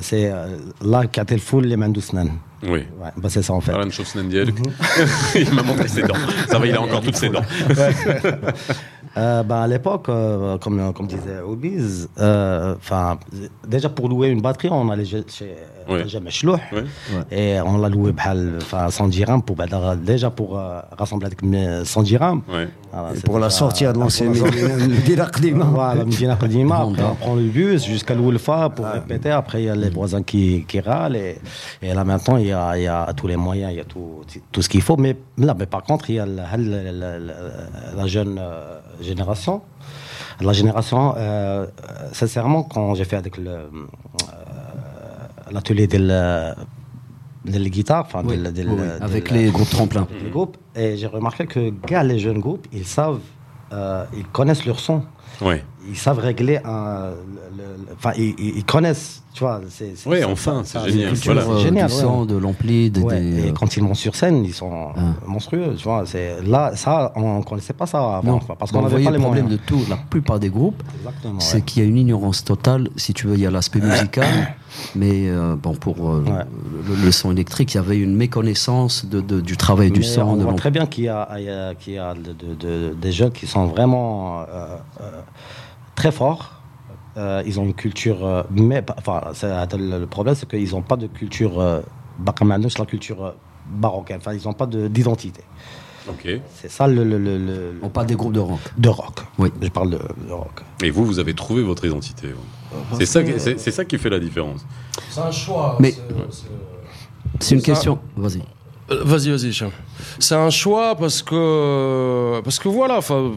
C'est 0.00 0.30
euh, 0.30 0.56
là 0.82 1.06
qu'a 1.06 1.24
le 1.28 1.38
foule 1.38 1.66
les 1.66 1.76
mains 1.76 1.90
doucement. 1.90 2.24
Oui. 2.66 2.86
Ouais, 2.98 3.10
bah 3.16 3.28
c'est 3.28 3.42
ça 3.42 3.52
en 3.52 3.60
fait. 3.60 3.72
Alan 3.72 3.90
Schofsnendiel. 3.90 4.52
il 5.34 5.52
m'a 5.52 5.62
montré 5.62 5.88
ses 5.88 6.02
dents. 6.02 6.14
Ça 6.48 6.58
va, 6.58 6.66
il 6.66 6.74
a 6.74 6.80
encore 6.80 7.00
toutes 7.00 7.16
ses 7.16 7.28
dents 7.28 7.44
euh, 9.16 9.42
ben, 9.42 9.62
à 9.62 9.66
l'époque, 9.66 10.08
euh, 10.08 10.58
comme, 10.58 10.78
euh, 10.78 10.92
comme 10.92 11.06
disait 11.06 11.40
Obiz, 11.40 12.08
euh, 12.18 12.74
déjà 13.66 13.88
pour 13.88 14.08
louer 14.08 14.28
une 14.28 14.42
batterie, 14.42 14.68
on 14.70 14.90
allait 14.90 15.04
chez 15.06 15.24
oui. 15.88 16.02
oui. 16.72 16.80
et 17.30 17.60
on 17.60 17.78
l'a 17.78 17.88
loué 17.88 18.12
ben, 18.12 18.58
à 18.72 18.90
100 18.90 19.08
dirhams 19.08 19.42
pour, 19.42 19.56
ben, 19.56 19.66
déjà 19.96 20.30
pour 20.30 20.60
rassembler 20.98 21.30
100 21.84 22.02
dirhams. 22.02 22.42
Ah, 22.92 23.10
pour 23.24 23.38
la 23.38 23.50
sortie 23.50 23.84
à 23.84 23.92
de 23.92 23.98
l'ancien 23.98 24.30
Medina 26.04 26.84
on 26.86 27.14
prend 27.14 27.34
le 27.34 27.42
bus 27.42 27.84
jusqu'à 27.84 28.14
Louelfa 28.14 28.70
pour 28.70 28.86
répéter. 28.86 29.30
Après, 29.30 29.62
il 29.62 29.66
y 29.66 29.70
a 29.70 29.76
les 29.76 29.90
voisins 29.90 30.22
qui, 30.22 30.64
qui 30.66 30.80
râlent. 30.80 31.16
Et, 31.16 31.38
et 31.82 31.94
là, 31.94 32.04
maintenant, 32.04 32.36
il 32.36 32.46
y, 32.46 32.52
a, 32.52 32.78
y 32.78 32.86
a 32.86 33.12
tous 33.14 33.26
les 33.26 33.36
moyens, 33.36 33.72
il 33.72 33.76
y 33.76 33.80
a 33.80 33.84
tout, 33.84 34.22
tout 34.50 34.62
ce 34.62 34.68
qu'il 34.68 34.82
faut. 34.82 34.96
Mais 34.96 35.16
là, 35.38 35.54
mais 35.58 35.66
par 35.66 35.82
contre, 35.82 36.10
il 36.10 36.16
y 36.16 36.18
a 36.20 36.26
la, 36.26 36.56
la, 36.56 36.92
la, 36.92 37.18
la 37.96 38.06
jeune 38.06 38.40
génération. 39.00 39.62
La 40.40 40.52
génération, 40.52 41.14
euh, 41.16 41.66
sincèrement, 42.12 42.62
quand 42.62 42.94
j'ai 42.94 43.04
fait 43.04 43.16
avec 43.16 43.38
euh, 43.38 43.68
l'atelier 45.50 45.86
de 45.86 45.98
la, 45.98 46.54
de 47.44 47.58
la 47.58 47.68
guitare, 47.68 48.04
enfin, 48.06 48.22
Oui, 48.24 48.36
de 48.36 48.42
la- 48.44 48.50
de 48.52 48.60
oui, 48.62 48.66
la- 48.66 48.72
oui, 48.72 48.98
de 49.00 49.04
avec 49.04 49.30
les 49.30 49.50
groupes 49.50 49.70
tremplins. 49.70 50.06
les 50.22 50.30
groupes, 50.30 50.56
et 50.74 50.96
j'ai 50.96 51.06
remarqué 51.06 51.46
que 51.46 51.70
gars, 51.86 52.02
les 52.02 52.18
jeunes 52.18 52.40
groupes, 52.40 52.66
ils 52.72 52.86
savent, 52.86 53.20
euh, 53.72 54.04
ils 54.16 54.26
connaissent 54.26 54.66
leur 54.66 54.80
son, 54.80 55.02
Ouais. 55.40 55.62
ils 55.88 55.96
savent 55.96 56.18
régler 56.18 56.58
un, 56.64 57.10
enfin, 57.96 58.12
ils, 58.16 58.64
connaissent, 58.64 59.22
tu 59.34 59.44
vois. 59.44 59.60
c'est- 59.68 59.94
Ouais, 60.06 60.20
ça- 60.22 60.28
enfin, 60.28 60.62
ça- 60.64 60.82
c'est 60.84 60.90
génial, 60.92 61.14
voilà. 61.24 61.42
c'est 61.44 61.62
génial, 61.62 61.88
du 61.88 61.94
ouais. 61.94 62.00
sang, 62.00 62.24
de 62.24 62.36
l'ampli, 62.36 62.90
des, 62.90 63.00
Ouais, 63.02 63.20
des, 63.20 63.46
et 63.46 63.48
euh, 63.50 63.52
quand 63.52 63.76
ils 63.76 63.82
montent 63.82 63.94
sur 63.96 64.14
scène, 64.16 64.44
ils 64.44 64.52
sont 64.54 64.88
Ah. 64.96 65.00
monstrueux, 65.26 65.74
tu 65.76 65.84
vois. 65.84 66.04
C'est 66.06 66.42
là, 66.42 66.72
ça, 66.74 67.12
on 67.16 67.42
connaissait 67.42 67.72
pas 67.74 67.86
ça 67.86 67.98
avant, 68.16 68.32
Non, 68.32 68.38
parce 68.58 68.72
qu'on 68.72 68.78
n'avait 68.78 68.90
voyez 68.90 69.04
pas 69.04 69.10
le 69.12 69.16
les 69.18 69.22
problème 69.22 69.44
moyens. 69.44 69.62
de 69.62 69.66
tout, 69.66 69.80
la 69.88 69.96
plupart 69.96 70.38
des 70.40 70.48
groupes, 70.50 70.82
c'est 71.38 71.56
ouais. 71.56 71.62
qu'il 71.62 71.82
y 71.82 71.86
a 71.86 71.88
une 71.88 71.98
ignorance 71.98 72.42
totale. 72.44 72.88
Si 72.96 73.12
tu 73.14 73.26
veux, 73.26 73.34
il 73.34 73.40
y 73.40 73.46
a 73.46 73.50
l'aspect 73.50 73.80
musical, 73.80 74.26
mais 74.96 75.28
euh, 75.28 75.54
bon, 75.56 75.74
pour 75.74 76.10
euh, 76.10 76.24
Ouais. 76.26 76.44
le, 76.88 77.04
le 77.04 77.12
son 77.12 77.30
électrique, 77.32 77.74
il 77.74 77.76
y 77.76 77.80
avait 77.80 77.98
une 77.98 78.16
méconnaissance 78.16 79.04
de, 79.06 79.20
de- 79.20 79.40
du 79.40 79.56
travail 79.56 79.90
du 79.90 80.02
son. 80.02 80.22
on 80.22 80.36
de 80.36 80.42
voit 80.42 80.54
très 80.54 80.70
bien 80.70 80.86
qu'il 80.86 81.04
y 81.04 81.08
a, 81.08 81.28
il 81.38 81.44
y 81.44 81.50
a- 81.50 81.74
qu'il 81.74 81.94
y 81.94 81.98
a 81.98 82.14
de- 82.14 82.32
de- 82.32 82.54
de- 82.54 82.94
des 82.94 83.12
jeunes 83.12 83.30
qui 83.32 83.46
sont 83.46 83.66
vraiment 83.66 84.40
euh, 84.40 84.44
euh, 85.00 85.04
très 85.94 86.12
forts. 86.12 86.52
Euh, 87.16 87.42
ils 87.46 87.58
ont 87.58 87.64
une 87.64 87.72
culture, 87.74 88.26
euh, 88.26 88.42
mais 88.50 88.84
enfin, 88.98 89.22
le 89.78 90.04
problème, 90.04 90.34
c'est 90.34 90.46
qu'ils 90.48 90.70
n'ont 90.72 90.82
pas 90.82 90.96
de 90.96 91.06
culture 91.06 91.58
euh, 91.60 91.80
la 92.78 92.84
culture 92.86 93.34
baroque. 93.70 94.12
Enfin, 94.14 94.34
ils 94.34 94.42
n'ont 94.44 94.52
pas 94.52 94.66
de- 94.66 94.86
d'identité. 94.88 95.42
Ok. 96.08 96.28
C'est 96.54 96.70
ça 96.70 96.86
le, 96.86 97.02
le- 97.02 97.18
le- 97.18 97.38
le- 97.38 97.74
On 97.82 97.88
parle 97.88 98.06
des 98.06 98.14
groupes 98.14 98.34
de 98.34 98.38
rock. 98.40 98.60
de 98.76 98.88
rock. 98.88 99.20
Oui. 99.38 99.50
Je 99.60 99.68
parle 99.70 99.90
de, 99.90 99.98
de 99.98 100.32
rock. 100.32 100.60
Et 100.82 100.90
vous, 100.90 101.04
vous 101.04 101.18
avez 101.18 101.34
trouvé 101.34 101.62
votre 101.62 101.84
identité. 101.84 102.28
C'est 102.98 103.06
ça, 103.06 103.24
qui- 103.24 103.40
c'est 103.40 103.70
ça 103.72 103.84
qui 103.84 103.96
fait 103.98 104.10
la 104.10 104.18
différence. 104.20 104.64
C'est 105.08 105.20
un 105.20 105.30
choix. 105.30 105.76
Mais- 105.80 105.94
c'est- 107.40 107.54
une 107.54 107.60
Ça- 107.60 107.66
question. 107.66 107.98
Vas-y. 108.16 108.42
Euh, 108.90 109.02
Vas-y, 109.04 109.30
vas-y, 109.30 109.48
Hicham. 109.48 109.70
C'est 110.18 110.34
un 110.34 110.50
choix 110.50 110.94
parce 110.96 111.22
que 111.22 112.40
parce 112.44 112.58
que 112.58 112.68
voilà, 112.68 112.98
enfin, 112.98 113.32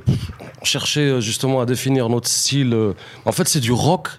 on 0.62 0.66
cherchait 0.66 1.00
euh, 1.10 1.22
justement 1.22 1.62
à 1.62 1.66
définir 1.66 2.08
notre 2.10 2.28
style. 2.28 2.74
euh, 2.74 2.94
En 3.26 3.32
fait, 3.32 3.48
c'est 3.48 3.60
du 3.60 3.72
rock, 3.72 4.10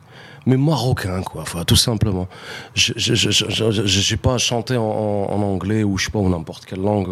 mais 0.46 0.56
marocain, 0.56 1.22
quoi. 1.22 1.42
Enfin, 1.42 1.64
tout 1.64 1.76
simplement. 1.76 2.26
Je 2.74 2.92
je 2.96 3.14
je 3.14 3.30
je- 3.30 3.48
je- 3.48 3.70
je- 3.70 3.86
j'ai 3.86 4.16
pas 4.16 4.38
chanté 4.38 4.76
en, 4.76 4.82
en- 4.82 5.32
en 5.32 5.42
anglais 5.42 5.84
ou 5.84 5.96
je 5.98 6.06
sais 6.06 6.10
pas 6.10 6.18
ou 6.18 6.28
n'importe 6.28 6.64
quelle 6.66 6.80
langue. 6.82 7.08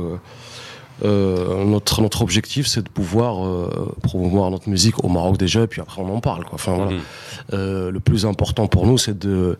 euh, 1.04 1.64
notre 1.64 2.02
notre 2.02 2.22
objectif, 2.22 2.66
c'est 2.66 2.82
de 2.82 2.88
pouvoir 2.88 3.46
euh, 3.46 3.94
promouvoir 4.02 4.50
notre 4.50 4.68
musique 4.68 5.04
au 5.04 5.08
Maroc 5.08 5.36
déjà, 5.38 5.62
et 5.62 5.66
puis 5.68 5.80
après 5.80 6.02
on 6.02 6.12
en 6.12 6.18
parle, 6.20 6.42
quoi. 6.44 6.54
Enfin 6.54 6.74
voilà. 6.74 6.90
Mhm. 6.90 7.00
Euh, 7.52 7.90
le 7.92 8.00
plus 8.00 8.26
important 8.26 8.66
pour 8.66 8.84
nous, 8.84 8.98
c'est 8.98 9.16
de 9.16 9.58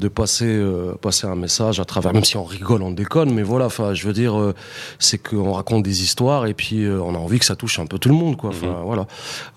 de 0.00 0.08
passer 0.08 0.46
euh, 0.46 0.94
passer 1.00 1.26
un 1.26 1.36
message 1.36 1.78
à 1.78 1.84
travers 1.84 2.12
même 2.12 2.24
si 2.24 2.36
on 2.36 2.44
rigole 2.44 2.82
on 2.82 2.90
déconne 2.90 3.32
mais 3.32 3.42
voilà 3.44 3.66
enfin 3.66 3.94
je 3.94 4.06
veux 4.06 4.12
dire 4.12 4.36
euh, 4.40 4.54
c'est 4.98 5.18
qu'on 5.18 5.52
raconte 5.52 5.82
des 5.84 6.02
histoires 6.02 6.46
et 6.46 6.54
puis 6.54 6.84
euh, 6.84 7.00
on 7.00 7.14
a 7.14 7.18
envie 7.18 7.38
que 7.38 7.44
ça 7.44 7.54
touche 7.56 7.78
un 7.78 7.86
peu 7.86 7.98
tout 7.98 8.08
le 8.08 8.14
monde 8.14 8.36
quoi 8.36 8.50
enfin 8.50 8.80
voilà 8.84 9.06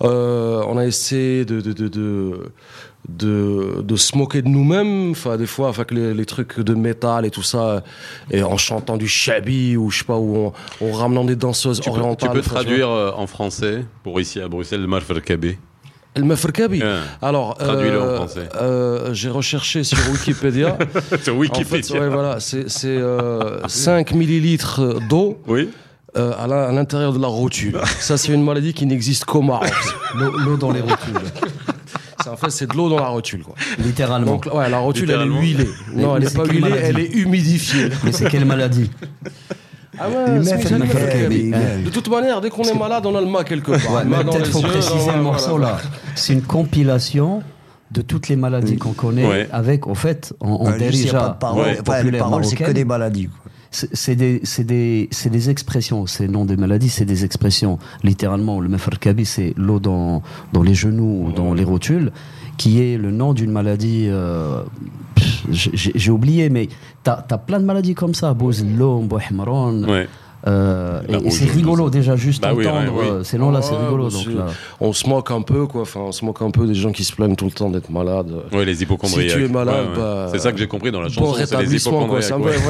Euh, 0.02 0.62
on 0.68 0.76
a 0.78 0.84
essayé 0.86 1.44
de 1.44 1.60
de 1.60 1.72
de, 1.72 1.88
de 1.88 2.52
de, 3.06 3.82
de 3.82 3.96
se 3.96 4.16
moquer 4.16 4.40
de 4.40 4.48
nous-mêmes, 4.48 5.10
enfin 5.10 5.36
des 5.36 5.44
fois 5.46 5.68
avec 5.68 5.90
les, 5.90 6.14
les 6.14 6.24
trucs 6.24 6.58
de 6.58 6.72
métal 6.74 7.26
et 7.26 7.30
tout 7.30 7.42
ça, 7.42 7.84
et 8.30 8.42
en 8.42 8.56
chantant 8.56 8.96
du 8.96 9.08
shabi 9.08 9.76
ou 9.76 9.90
je 9.90 9.98
sais 9.98 10.04
pas, 10.06 10.16
ou 10.16 10.46
en, 10.46 10.52
en 10.80 10.92
ramenant 10.92 11.24
des 11.24 11.36
danseuses 11.36 11.80
Tu 11.80 11.90
peux, 11.90 11.96
tu 11.96 12.00
orientales. 12.00 12.30
peux 12.32 12.40
tu 12.40 12.48
vois. 12.48 12.60
traduire 12.62 12.88
en 12.88 13.26
français 13.26 13.84
pour 14.02 14.20
ici 14.22 14.40
à 14.40 14.48
Bruxelles 14.48 14.80
le 14.80 14.86
Marferkabi. 14.86 15.58
El 16.14 16.24
Meferkabi. 16.24 16.80
Ah. 16.82 17.26
Alors, 17.26 17.56
Traduis-le 17.56 18.00
en 18.00 18.04
euh, 18.04 18.16
français. 18.16 18.48
euh, 18.60 19.12
j'ai 19.14 19.30
recherché 19.30 19.82
sur 19.82 19.98
Wikipédia. 20.12 20.78
Sur 21.24 21.34
En 21.34 21.38
Wikipédia. 21.38 21.94
fait, 21.94 22.00
ouais, 22.00 22.08
voilà, 22.08 22.38
c'est 22.40 22.66
euh, 22.86 23.66
5 23.66 24.12
millilitres 24.12 25.00
d'eau, 25.08 25.40
Oui. 25.48 25.68
euh, 26.16 26.32
à 26.38 26.46
l'intérieur 26.72 27.12
de 27.12 27.18
la 27.20 27.26
rotule. 27.26 27.78
Ça, 27.98 28.16
c'est 28.16 28.32
une 28.32 28.44
maladie 28.44 28.72
qui 28.74 28.86
n'existe 28.86 29.24
qu'au 29.24 29.42
Maroc. 29.42 29.72
L'eau 30.14 30.56
dans 30.56 30.70
les 30.70 30.80
rotules, 30.82 31.14
en 32.30 32.36
fait, 32.36 32.50
c'est 32.50 32.70
de 32.70 32.76
l'eau 32.76 32.88
dans 32.88 33.00
la 33.00 33.08
rotule. 33.08 33.42
Quoi. 33.42 33.54
littéralement. 33.78 34.32
Donc, 34.36 34.48
ouais, 34.52 34.70
la 34.70 34.78
rotule, 34.78 35.10
elle 35.10 35.20
est 35.20 35.24
huilée. 35.24 35.68
Non, 35.94 36.14
Mais 36.14 36.18
elle 36.20 36.24
n'est 36.28 36.30
pas 36.34 36.44
huilée, 36.44 36.74
elle 36.80 36.98
est 37.00 37.12
humidifiée. 37.12 37.88
Mais 38.04 38.12
c'est 38.12 38.30
quelle 38.30 38.44
maladie 38.44 38.88
Ah 39.98 40.08
ouais, 40.08 40.38
De 41.84 41.90
toute 41.90 42.08
manière, 42.08 42.40
dès 42.40 42.50
qu'on 42.50 42.62
est 42.64 42.78
malade, 42.78 43.04
on 43.06 43.14
a 43.14 43.20
le 43.20 43.26
mât 43.26 43.44
quelque 43.44 43.70
part. 43.72 44.02
Peut-être 44.04 44.50
faut 44.50 44.60
préciser 44.62 45.12
le 45.14 45.22
morceau 45.22 45.58
là. 45.58 45.78
C'est 46.14 46.32
une 46.32 46.42
compilation 46.42 47.42
de 47.90 48.02
toutes 48.02 48.28
les 48.28 48.36
maladies 48.36 48.76
qu'on 48.76 48.92
connaît 48.92 49.26
Ouais. 49.26 49.48
avec, 49.52 49.86
au 49.86 49.94
fait, 49.94 50.34
on, 50.40 50.58
on 50.60 50.66
a 50.66 50.72
pas 50.72 50.78
déjà 50.78 51.28
de 51.28 51.38
paroles. 51.38 51.64
ouais, 51.66 51.78
Enfin, 51.80 52.02
les 52.02 52.18
paroles, 52.18 52.44
c'est 52.44 52.56
que 52.56 52.72
des 52.72 52.84
maladies. 52.84 53.28
C'est 53.70 54.14
des, 54.14 54.40
c'est 54.44 54.62
des, 54.64 55.08
c'est 55.10 55.30
des 55.30 55.50
expressions, 55.50 56.06
c'est 56.06 56.28
non 56.28 56.44
des 56.44 56.56
maladies, 56.56 56.88
c'est 56.88 57.04
des 57.04 57.24
expressions. 57.24 57.78
Littéralement, 58.04 58.60
le 58.60 58.68
mefarkabi, 58.68 59.24
c'est 59.24 59.52
l'eau 59.56 59.80
dans, 59.80 60.22
dans 60.52 60.62
les 60.62 60.74
genoux 60.74 61.26
ou 61.26 61.32
dans 61.32 61.54
les 61.54 61.64
rotules, 61.64 62.12
qui 62.56 62.80
est 62.80 62.96
le 62.96 63.10
nom 63.10 63.32
d'une 63.32 63.50
maladie. 63.50 64.06
euh, 64.08 64.62
j'ai 65.50 66.10
oublié, 66.10 66.48
mais 66.48 66.68
t'as 67.02 67.24
as 67.30 67.38
plein 67.38 67.60
de 67.60 67.64
maladies 67.64 67.94
comme 67.94 68.14
ça, 68.14 68.32
Bouzlom, 68.34 69.06
Bouhmron. 69.06 69.84
Ouais. 69.84 70.08
Euh, 70.46 71.00
et 71.08 71.26
et 71.26 71.30
c'est 71.30 71.46
rigolo 71.50 71.88
déjà 71.90 72.16
juste 72.16 72.42
Bah 72.42 72.52
oui, 72.54 72.66
entendre 72.66 72.92
ouais, 72.94 73.00
oui. 73.02 73.08
euh, 73.10 73.24
ces 73.24 73.38
noms-là, 73.38 73.62
c'est 73.62 73.72
Ouais, 73.72 73.84
rigolo. 73.84 74.10
Donc 74.10 74.22
c'est- 74.24 74.34
là, 74.34 74.46
On 74.80 74.92
se 74.92 75.08
moque 75.08 75.30
un 75.30 75.42
peu, 75.42 75.66
quoi. 75.66 75.82
Enfin, 75.82 76.00
on 76.00 76.12
se 76.12 76.24
moque 76.24 76.42
un 76.42 76.50
peu 76.50 76.66
des 76.66 76.74
gens 76.74 76.92
qui 76.92 77.04
se 77.04 77.12
plaignent 77.14 77.36
tout 77.36 77.46
le 77.46 77.50
temps 77.52 77.70
d'être 77.70 77.90
malades. 77.90 78.32
Ouais, 78.52 78.64
les 78.64 78.82
hypochondriaques. 78.82 79.30
Si 79.30 79.36
tu 79.36 79.44
es 79.44 79.48
malade, 79.48 79.74
Ouais, 79.74 79.90
ouais. 79.92 79.96
bah, 79.98 80.28
c'est 80.32 80.38
ça 80.40 80.52
que 80.52 80.58
j'ai 80.58 80.66
compris 80.66 80.90
dans 80.92 81.00
la 81.00 81.08
Bon 81.08 81.14
chanson, 81.14 81.32
c'est 81.34 81.38
les 81.50 81.56
rétablissement, 81.56 82.06
quoi. 82.06 82.20
Ça, 82.22 82.38
ouais. 82.38 82.52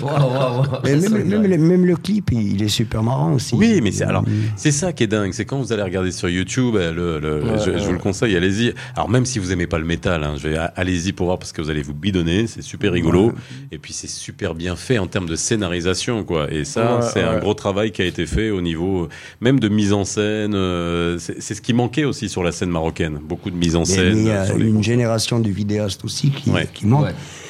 Mais 0.84 0.90
même, 0.96 1.00
ça, 1.02 1.08
même, 1.10 1.42
le- 1.42 1.58
même 1.58 1.84
le 1.84 1.96
clip, 1.96 2.30
il, 2.32 2.62
est 2.62 2.68
super 2.68 3.02
marrant 3.02 3.32
aussi. 3.34 3.54
Oui, 3.54 3.80
mais 3.82 3.92
c'est 3.92 4.04
alors 4.04 4.24
c'est 4.56 4.72
ça 4.72 4.92
qui 4.92 5.04
est 5.04 5.06
dingue, 5.06 5.32
c'est 5.32 5.44
quand 5.44 5.58
vous 5.58 5.72
allez 5.72 5.82
regarder 5.82 6.10
sur 6.10 6.28
YouTube, 6.28 6.76
euh, 6.76 6.92
le, 6.92 7.18
le- 7.18 7.42
Ouais, 7.42 7.58
je, 7.64 7.70
vous 7.84 7.92
le 7.92 7.98
conseille, 7.98 8.36
allez-y. 8.36 8.74
Alors 8.96 9.08
même 9.08 9.24
si 9.26 9.38
vous 9.38 9.52
aimez 9.52 9.66
pas 9.66 9.78
le 9.78 9.84
métal, 9.84 10.24
hein, 10.24 10.34
je 10.36 10.48
vais 10.48 10.56
allez-y 10.76 11.12
pour 11.12 11.26
voir 11.26 11.38
parce 11.38 11.52
que 11.52 11.62
vous 11.62 11.70
allez 11.70 11.82
vous 11.82 11.94
bidonner, 11.94 12.46
c'est 12.46 12.62
super 12.62 12.92
rigolo 12.92 13.32
et 13.72 13.78
puis 13.78 13.92
c'est 13.92 14.08
super 14.10 14.54
bien 14.54 14.76
fait 14.76 14.98
en 14.98 15.06
termes 15.06 15.26
de 15.28 15.36
scénarisation 15.36 16.09
quoi. 16.24 16.52
Et 16.52 16.64
ça, 16.64 16.96
Ouais, 16.96 17.02
c'est 17.12 17.22
un 17.22 17.38
gros 17.38 17.54
travail 17.54 17.90
qui 17.92 18.02
a 18.02 18.04
été 18.04 18.26
fait 18.26 18.50
au 18.50 18.60
niveau 18.60 19.04
euh, 19.04 19.08
même 19.40 19.58
de 19.60 19.68
mise 19.68 19.92
en 19.92 20.04
scène. 20.04 20.54
euh, 20.54 21.18
c'est 21.18 21.40
c'est 21.40 21.54
ce 21.54 21.60
qui 21.62 21.72
manquait 21.72 22.04
aussi 22.04 22.28
sur 22.28 22.42
la 22.42 22.52
scène 22.52 22.70
marocaine, 22.70 23.18
beaucoup 23.22 23.50
de 23.50 23.56
mise 23.56 23.76
en 23.76 23.84
scène. 23.84 24.16
il 24.18 24.24
y 24.26 24.30
euh, 24.30 24.42
a 24.44 24.52
les- 24.54 24.68
une 24.68 24.82
génération 24.82 25.38
de 25.40 25.48
vidéastes 25.48 26.04
aussi 26.04 26.30
qui, 26.30 26.50
Ouais. 26.50 26.68
qui 26.72 26.86
manque, 26.86 27.06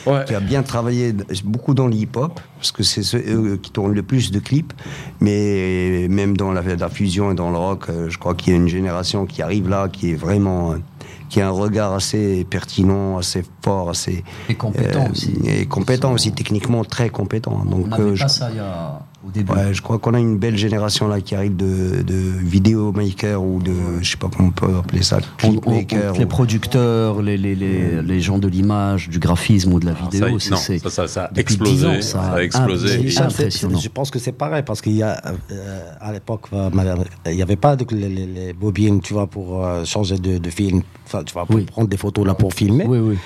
Ouais. 0.06 0.12
Ouais. 0.12 0.24
qui 0.26 0.34
a 0.34 0.40
bien 0.40 0.62
travaillé 0.62 1.12
beaucoup 1.44 1.74
dans 1.74 1.86
l'hip-hop, 1.88 2.40
parce 2.56 2.72
que 2.72 2.82
c'est 2.82 3.02
ceux 3.02 3.18
eux 3.28 3.58
qui 3.62 3.70
tournent 3.70 3.94
le 3.94 4.02
plus 4.02 4.30
de 4.30 4.38
clips, 4.38 4.72
mais 5.20 6.06
même 6.08 6.36
dans 6.36 6.52
la, 6.52 6.62
la 6.62 6.88
fusion 6.88 7.32
et 7.32 7.34
dans 7.34 7.50
le 7.50 7.56
rock, 7.58 7.84
euh, 7.88 8.08
je 8.08 8.18
crois 8.18 8.34
qu'il 8.34 8.52
y 8.52 8.56
a 8.56 8.58
une 8.58 8.68
génération 8.68 9.26
qui 9.26 9.42
arrive 9.42 9.68
là, 9.68 9.88
qui 9.88 10.10
est 10.10 10.14
vraiment, 10.14 10.72
euh, 10.72 10.76
qui 11.30 11.40
a 11.40 11.46
un 11.48 11.52
regard 11.52 11.94
assez 11.94 12.44
pertinent, 12.44 13.16
assez 13.16 13.42
fort, 13.62 13.88
assez 13.88 14.22
Et 14.50 14.54
compétent 14.56 15.06
euh, 15.06 15.12
aussi. 15.12 15.32
et 15.44 15.64
compétent 15.66 16.12
aussi, 16.12 16.32
techniquement 16.32 16.84
très 16.84 17.08
compétent. 17.08 17.64
Donc, 17.64 17.86
On 17.92 18.00
euh, 18.00 18.14
je- 18.14 18.22
pas 18.22 18.28
ça 18.28 18.50
il 18.50 18.56
y 18.56 18.58
a, 18.58 19.00
au 19.26 19.30
début. 19.30 19.52
Ouais, 19.52 19.72
je 19.74 19.82
crois 19.82 19.98
qu'on 19.98 20.14
a 20.14 20.18
une 20.18 20.38
belle 20.38 20.56
génération 20.56 21.06
là 21.08 21.20
qui 21.20 21.34
arrive 21.34 21.56
de, 21.56 22.02
de 22.02 22.14
vidéomaker 22.14 23.42
ou 23.42 23.60
de, 23.62 23.72
je 24.00 24.10
sais 24.10 24.16
pas 24.16 24.28
comment 24.34 24.48
on 24.48 24.52
peut 24.52 24.76
appeler 24.78 25.02
ça, 25.02 25.18
On- 25.42 25.48
on- 25.48 25.50
on- 25.56 25.60
clipmaker. 25.60 26.12
les 26.14 26.26
producteurs, 26.26 27.22
les, 27.22 27.36
les, 27.36 27.54
les, 27.54 28.02
les 28.02 28.20
gens 28.20 28.38
de 28.38 28.48
l'image, 28.48 29.08
du 29.08 29.18
graphisme 29.18 29.72
ou 29.72 29.80
de 29.80 29.86
la 29.86 29.92
Alors, 29.92 30.10
vidéo, 30.10 30.38
ça, 30.38 30.50
non, 30.50 30.56
c'est- 30.56 30.78
ça, 30.78 30.90
ça, 30.90 31.08
ça 31.08 31.24
a 31.24 31.28
depuis 31.28 31.40
explosé, 31.42 31.72
10 31.74 31.86
ans, 31.86 32.00
ça 32.02 32.20
a 32.32 32.42
explosé. 32.42 32.88
Ah, 33.18 33.28
c'est 33.30 33.50
c'est-. 33.50 33.78
Je 33.80 33.88
pense 33.88 34.10
que 34.10 34.18
c'est 34.18 34.32
pareil 34.32 34.62
parce 34.64 34.80
qu'il 34.80 34.96
y 34.96 35.02
a 35.02 35.20
euh, 35.52 35.80
à 36.00 36.12
l'époque, 36.12 36.46
euh, 36.52 36.70
madame, 36.72 37.04
il 37.26 37.34
n'y 37.36 37.42
avait 37.42 37.56
pas 37.56 37.76
de, 37.76 37.84
les, 37.94 38.08
les- 38.08 38.26
les 38.26 38.52
bobines, 38.52 39.00
tu 39.00 39.12
vois, 39.14 39.26
pour 39.26 39.64
euh, 39.64 39.84
changer 39.84 40.18
de, 40.18 40.38
de 40.38 40.50
film, 40.50 40.82
enfin, 41.06 41.22
tu 41.24 41.32
vois, 41.32 41.46
pour 41.46 41.56
Oui. 41.56 41.64
prendre 41.64 41.88
des 41.88 41.96
photos 41.96 42.26
là 42.26 42.34
pour 42.34 42.54
filmer. 42.54 42.84
Oui, 42.86 42.98
oui. 42.98 43.18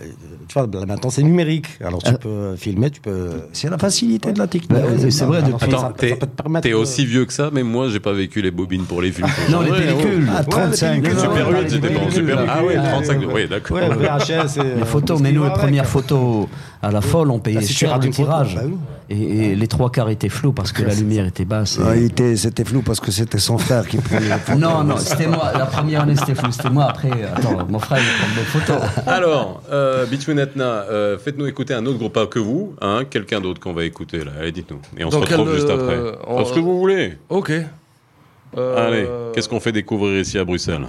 Euh, 0.00 0.06
Tu 0.48 0.54
vois, 0.58 0.66
maintenant 0.86 1.10
c'est 1.10 1.22
numérique. 1.22 1.66
Alors 1.84 2.02
tu 2.02 2.10
Ah. 2.14 2.18
peux 2.18 2.54
filmer, 2.56 2.90
tu 2.90 3.00
peux. 3.00 3.30
C'est 3.52 3.68
la 3.70 3.78
facilité 3.78 4.32
de 4.32 4.38
la 4.38 4.46
technique. 4.46 4.70
Ouais, 4.72 5.10
c'est 5.10 5.24
vrai, 5.24 5.42
depuis- 5.42 5.54
Attends, 5.64 5.78
ça 5.80 5.94
t'es 5.96 6.14
peut 6.14 6.26
te 6.26 6.42
permettre 6.42 6.62
t'es 6.64 6.70
de- 6.70 6.74
aussi 6.74 7.04
vieux 7.06 7.24
que 7.24 7.32
ça, 7.32 7.50
mais 7.52 7.62
moi 7.62 7.88
j'ai 7.88 8.00
pas 8.00 8.12
vécu 8.12 8.42
les 8.42 8.50
bobines 8.50 8.84
pour 8.84 9.02
les 9.02 9.10
films. 9.12 9.28
Non, 9.50 9.60
les 9.62 9.70
Ouais, 9.70 9.78
pellicules. 9.86 10.28
Ah, 10.36 10.44
35. 10.44 11.02
Non, 11.02 11.08
non, 11.14 11.20
Super 11.20 11.50
non, 11.50 11.58
8, 11.58 11.62
les 11.64 11.70
c'était 11.70 11.88
pas 11.88 12.00
en 12.00 12.04
pellicules. 12.04 12.26
Super 12.28 12.40
8. 12.42 12.48
Ah 12.50 12.60
ouais, 12.64 12.66
Ouais, 12.78 12.82
35, 12.90 13.20
ouais, 13.20 13.26
oui, 13.34 13.48
d'accord. 13.48 13.78
VHS. 13.78 14.56
et, 14.58 14.62
Les 14.62 14.82
euh, 14.82 14.84
photos, 14.84 15.20
mais 15.20 15.32
nous, 15.32 15.44
les 15.44 15.50
premières 15.50 15.86
photos 15.86 16.46
à 16.82 16.90
la 16.92 17.00
folle, 17.00 17.30
on 17.30 17.38
payait 17.38 17.60
rates 17.86 18.00
le 18.02 18.06
une 18.08 18.12
photo, 18.12 18.28
tirage. 18.28 18.58
Et, 19.08 19.50
et 19.52 19.54
les 19.56 19.66
trois 19.68 19.90
quarts 19.90 20.08
étaient 20.10 20.28
flous 20.28 20.52
parce 20.52 20.72
que 20.72 20.82
la 20.82 20.94
lumière 20.94 21.26
était 21.26 21.44
basse. 21.44 21.78
et- 21.78 21.82
Ah, 22.18 22.36
C'était 22.36 22.64
flou 22.64 22.82
parce 22.82 22.98
que 23.00 23.10
c'était 23.10 23.38
son 23.38 23.56
frère 23.58 23.86
qui 23.86 23.98
prenait 23.98 24.20
les 24.20 24.26
photos. 24.38 24.60
Non, 24.60 24.82
non, 24.84 24.96
c'était 24.98 25.26
moi. 25.28 25.52
La 25.56 25.66
première 25.66 26.02
année, 26.02 26.16
c'était 26.16 26.34
flou. 26.34 26.50
C'était 26.52 26.70
moi. 26.70 26.84
Après, 26.86 27.10
attends, 27.10 27.66
mon 27.68 27.78
frère, 27.78 27.98
il 28.00 28.18
prend 28.18 28.34
des 28.34 28.46
photos. 28.46 28.82
Alors, 29.06 29.62
euh, 29.70 30.06
Between 30.06 30.38
Etna, 30.38 30.64
euh, 30.64 31.18
faites-nous 31.18 31.46
écouter 31.46 31.74
un 31.74 31.86
autre 31.86 31.98
groupe 31.98 32.12
pas 32.12 32.26
que 32.26 32.38
vous, 32.38 32.74
hein, 32.80 33.02
quelqu'un 33.08 33.40
d'autre 33.40 33.60
qu'on 33.60 33.72
va 33.74 33.84
écouter 33.84 34.24
là. 34.24 34.32
Allez, 34.40 34.52
dites-nous. 34.52 34.80
Et 34.96 35.04
on 35.04 35.08
Dans 35.08 35.18
se 35.18 35.26
retrouve 35.26 35.46
quel, 35.46 35.54
juste 35.56 35.70
euh, 35.70 36.12
après. 36.12 36.18
on- 36.26 36.44
Ce 36.44 36.52
que 36.52 36.60
vous 36.60 36.78
voulez. 36.78 37.16
Ok. 37.28 37.52
Euh, 38.56 38.86
Allez, 38.88 39.06
qu'est-ce 39.34 39.48
qu'on 39.48 39.60
fait 39.60 39.72
découvrir 39.72 40.20
ici 40.20 40.38
à 40.38 40.44
Bruxelles? 40.44 40.86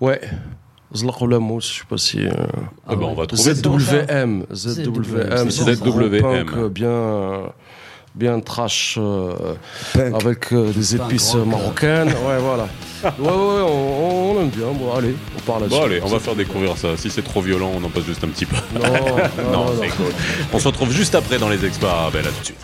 Ouais. 0.00 0.20
Zlaq 0.94 1.20
ou 1.20 1.26
la 1.26 1.38
mousse, 1.38 1.72
je 1.72 1.78
sais 1.80 1.84
pas 1.88 1.98
si. 1.98 2.24
euh, 2.26 2.30
Ah 2.88 2.94
ben, 2.96 3.06
on 3.06 3.14
va 3.14 3.26
trouver 3.26 3.54
ZWM. 3.54 4.46
ZWM, 4.52 4.54
ZWM. 4.54 5.50
c'est 5.50 5.64
c'est 5.64 5.70
un 5.70 5.74
ZWM. 5.74 6.20
punk, 6.20 6.68
bien. 6.72 7.52
Bien 8.14 8.40
trash, 8.40 8.96
euh, 8.98 9.34
Punk. 9.92 10.14
avec 10.22 10.50
euh, 10.54 10.72
des 10.72 10.96
épices 10.96 11.34
marocaines. 11.34 12.08
Ouais, 12.26 12.38
voilà. 12.40 12.66
Ouais, 13.18 13.28
ouais, 13.28 13.62
on, 13.62 14.30
on 14.36 14.40
aime 14.40 14.48
bien. 14.48 14.68
Bon, 14.72 14.94
allez, 14.94 15.14
on 15.36 15.40
parle 15.42 15.62
là-dessus. 15.64 15.78
Bon, 15.78 15.84
allez, 15.84 16.00
on 16.02 16.06
va 16.08 16.18
faire 16.18 16.34
découvrir 16.34 16.78
ça. 16.78 16.96
Si 16.96 17.10
c'est 17.10 17.20
trop 17.22 17.42
violent, 17.42 17.70
on 17.78 17.84
en 17.84 17.90
passe 17.90 18.04
juste 18.04 18.24
un 18.24 18.28
petit 18.28 18.46
peu. 18.46 18.56
Non, 18.74 18.80
non, 18.80 19.16
Non, 19.52 19.64
non, 19.66 19.72
c'est 19.82 19.88
cool. 19.90 20.06
On 20.54 20.58
se 20.58 20.66
retrouve 20.66 20.90
juste 20.92 21.14
après 21.14 21.38
dans 21.38 21.50
les 21.50 21.62
experts 21.66 21.90
arabes, 21.90 22.14
là 22.14 22.22
tout 22.22 22.40
de 22.40 22.44
suite. 22.46 22.56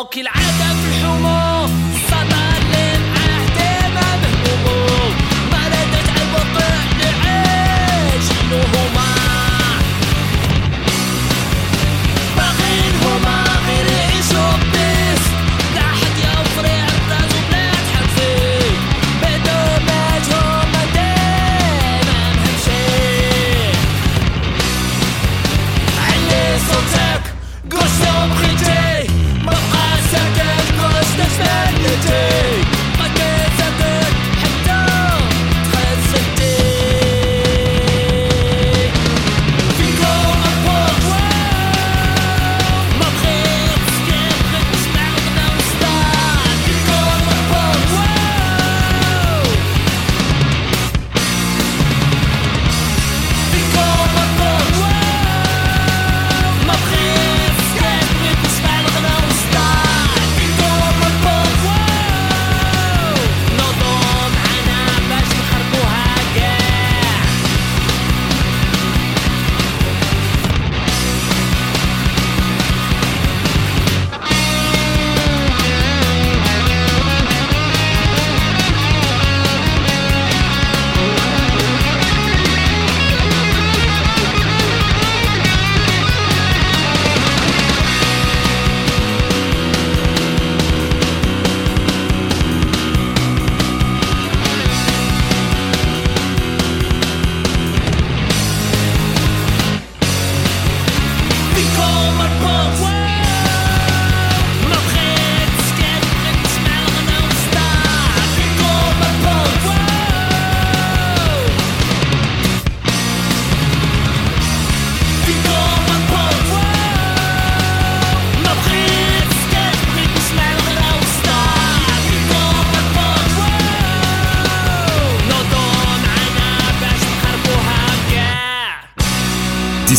جمامو 0.00 0.04
كالعادة 0.04 0.59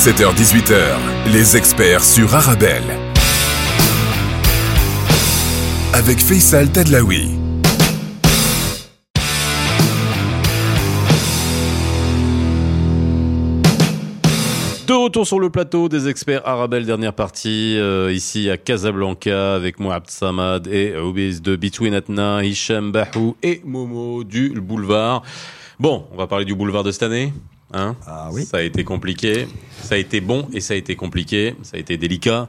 17h-18h, 0.02 1.32
les 1.32 1.56
experts 1.56 2.02
sur 2.02 2.34
Arabelle. 2.34 2.82
Avec 5.94 6.18
Faisal 6.18 6.72
Tadlaoui. 6.72 7.28
De 14.88 14.92
retour 14.92 15.24
sur 15.24 15.38
le 15.38 15.50
plateau 15.50 15.88
des 15.88 16.08
experts 16.08 16.42
Arabelle, 16.48 16.84
dernière 16.84 17.14
partie, 17.14 17.78
euh, 17.78 18.12
ici 18.12 18.50
à 18.50 18.56
Casablanca, 18.56 19.54
avec 19.54 19.78
moi 19.78 19.94
Abd 19.94 20.10
Samad 20.10 20.66
et 20.66 20.96
Obiz 20.96 21.42
de 21.42 21.54
Between 21.54 21.94
Atna, 21.94 22.42
Hicham 22.42 22.90
Bahou 22.90 23.36
et 23.44 23.62
Momo 23.64 24.24
du 24.24 24.48
Boulevard. 24.60 25.22
Bon, 25.78 26.06
on 26.10 26.16
va 26.16 26.26
parler 26.26 26.44
du 26.44 26.56
Boulevard 26.56 26.82
de 26.82 26.90
cette 26.90 27.04
année? 27.04 27.32
Hein 27.72 27.96
Ah 28.06 28.28
oui. 28.32 28.44
Ça 28.44 28.58
a 28.58 28.62
été 28.62 28.84
compliqué, 28.84 29.46
ça 29.82 29.94
a 29.94 29.98
été 29.98 30.20
bon 30.20 30.48
et 30.52 30.60
ça 30.60 30.74
a 30.74 30.76
été 30.76 30.94
compliqué, 30.96 31.54
ça 31.62 31.76
a 31.76 31.80
été 31.80 31.96
délicat. 31.96 32.48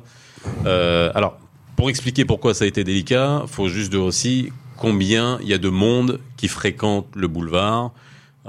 Euh, 0.66 1.12
alors, 1.16 1.38
pour 1.76 1.90
expliquer 1.90 2.26
pourquoi 2.26 2.54
ça 2.54 2.66
a 2.66 2.68
été 2.68 2.84
délicat, 2.84 3.44
faut 3.48 3.68
juste 3.70 3.92
dire 3.92 4.04
aussi 4.04 4.52
combien 4.78 5.40
il 5.42 5.48
y 5.48 5.54
a 5.54 5.58
de 5.58 5.70
monde 5.70 6.20
qui 6.38 6.48
fréquente 6.48 7.08
le 7.16 7.28
boulevard. 7.28 7.92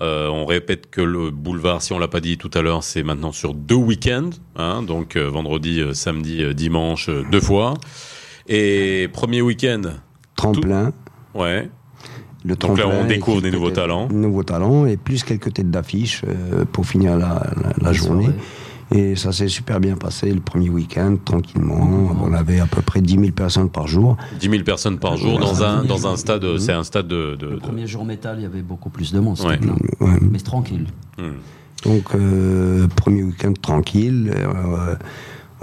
Euh, 0.00 0.28
on 0.28 0.44
répète 0.44 0.90
que 0.90 1.00
le 1.00 1.30
boulevard, 1.30 1.80
si 1.80 1.92
on 1.92 2.00
l'a 2.00 2.08
pas 2.08 2.20
dit 2.20 2.36
tout 2.36 2.50
à 2.54 2.62
l'heure, 2.62 2.82
c'est 2.82 3.04
maintenant 3.04 3.30
sur 3.30 3.54
deux 3.54 3.76
week-ends, 3.76 4.30
hein, 4.56 4.82
donc 4.82 5.14
euh, 5.14 5.28
vendredi, 5.28 5.80
samedi, 5.92 6.52
dimanche, 6.54 7.08
deux 7.30 7.40
fois. 7.40 7.74
Et 8.48 9.08
premier 9.12 9.40
week-end, 9.40 9.82
Tremplin. 10.34 10.92
ouais, 11.34 11.70
Le 12.44 12.56
Donc 12.56 12.78
là, 12.78 12.86
on 12.88 13.06
découvre 13.06 13.40
des 13.40 13.50
nouveaux 13.50 13.70
talents. 13.70 14.08
Nouveaux 14.10 14.42
talents 14.42 14.84
et 14.86 14.96
plus 14.96 15.24
quelques 15.24 15.52
têtes 15.54 15.70
d'affiche 15.70 16.22
euh, 16.28 16.64
pour 16.70 16.86
finir 16.86 17.16
la, 17.16 17.42
la- 17.62 17.72
la 17.80 17.92
journée. 17.92 18.28
Et 18.94 19.16
ça 19.16 19.32
s'est 19.32 19.48
super 19.48 19.80
bien 19.80 19.96
passé 19.96 20.30
le 20.30 20.40
premier 20.40 20.68
week-end, 20.68 21.16
tranquillement. 21.24 21.80
On 22.22 22.32
avait 22.34 22.60
à 22.60 22.66
peu 22.66 22.82
près 22.82 23.00
10 23.00 23.14
000 23.18 23.24
personnes 23.32 23.70
par 23.70 23.86
jour. 23.88 24.18
10 24.38 24.50
000 24.50 24.62
personnes 24.62 24.98
par 24.98 25.16
jour 25.16 25.38
dans 25.38 25.64
un, 25.64 25.84
dans 25.84 26.06
un 26.06 26.16
stade, 26.18 26.44
Mhm. 26.44 26.58
c'est 26.58 26.72
un 26.72 26.84
stade 26.84 27.08
de... 27.08 27.34
de- 27.36 27.46
Le 27.46 27.54
de- 27.54 27.60
premier 27.60 27.86
jour 27.86 28.04
métal, 28.04 28.36
il 28.38 28.42
y 28.42 28.46
avait 28.46 28.60
beaucoup 28.62 28.90
plus 28.90 29.12
de 29.12 29.20
monde. 29.20 29.40
Ouais. 29.40 29.58
Ouais. 30.06 30.18
Mais 30.30 30.38
tranquille. 30.38 30.84
Donc, 31.84 32.14
euh, 32.14 32.86
premier 32.94 33.22
week-end 33.22 33.54
tranquille. 33.60 34.32
Euh, 34.34 34.94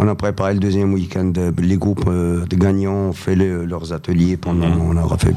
on 0.01 0.07
a 0.07 0.15
préparé 0.15 0.53
le 0.53 0.59
deuxième 0.59 0.93
week-end. 0.93 1.31
Les 1.59 1.77
groupes 1.77 2.05
euh, 2.07 2.45
de 2.45 2.55
gagnants 2.55 3.09
ont 3.09 3.13
fait 3.13 3.35
le- 3.35 3.65
leurs 3.65 3.93
ateliers 3.93 4.35
pendant. 4.35 4.67
Mhm. 4.69 4.81
On 4.81 4.97
a 4.97 5.03
refait. 5.03 5.33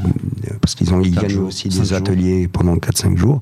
Parce 0.61 0.75
qu'ils 0.75 0.93
ont 0.95 1.03
ils 1.03 1.15
gagnent 1.15 1.29
jours, 1.29 1.49
aussi 1.49 1.69
des 1.69 1.85
jours. 1.85 1.97
ateliers 1.97 2.49
pendant 2.49 2.77
4-5 2.77 3.17
jours. 3.17 3.41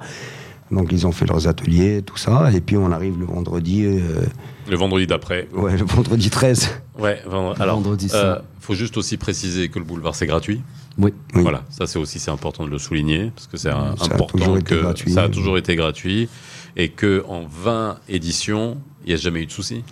Donc, 0.72 0.88
ils 0.90 1.06
ont 1.06 1.12
fait 1.12 1.26
leurs 1.26 1.46
ateliers, 1.46 2.02
tout 2.02 2.16
ça. 2.16 2.50
Et 2.52 2.60
puis, 2.60 2.76
on 2.76 2.90
arrive 2.90 3.18
le 3.20 3.26
vendredi. 3.26 3.84
euh, 3.84 4.24
Le 4.68 4.76
vendredi 4.76 5.06
d'après. 5.06 5.46
ouais, 5.54 5.76
le 5.76 5.84
vendredi 5.84 6.28
13. 6.30 6.70
Ouais, 6.98 7.20
vendre- 7.26 7.60
alors, 7.60 7.76
Vendredi, 7.76 8.08
euh, 8.14 8.38
faut 8.60 8.74
juste 8.74 8.96
aussi 8.96 9.16
préciser 9.16 9.68
que 9.68 9.78
le 9.78 9.84
boulevard 9.84 10.14
c'est 10.14 10.26
gratuit. 10.26 10.60
Oui. 10.98 11.12
Oui. 11.34 11.42
Voilà, 11.42 11.62
ça 11.70 11.86
c'est 11.86 11.98
aussi 11.98 12.18
c'est 12.18 12.30
important 12.30 12.64
de 12.64 12.70
le 12.70 12.78
souligner 12.78 13.32
parce 13.34 13.46
que 13.46 13.56
c'est 13.56 13.70
important 13.70 14.60
que 14.60 14.74
gratuit. 14.82 15.10
ça 15.12 15.22
a 15.24 15.28
toujours 15.30 15.56
été 15.56 15.74
gratuit 15.74 16.28
et 16.76 16.90
que 16.90 17.24
en 17.28 17.44
20 17.46 17.96
éditions, 18.10 18.76
il 19.04 19.08
n'y 19.08 19.14
a 19.14 19.16
jamais 19.16 19.42
eu 19.42 19.46
de 19.46 19.50
souci. 19.52 19.82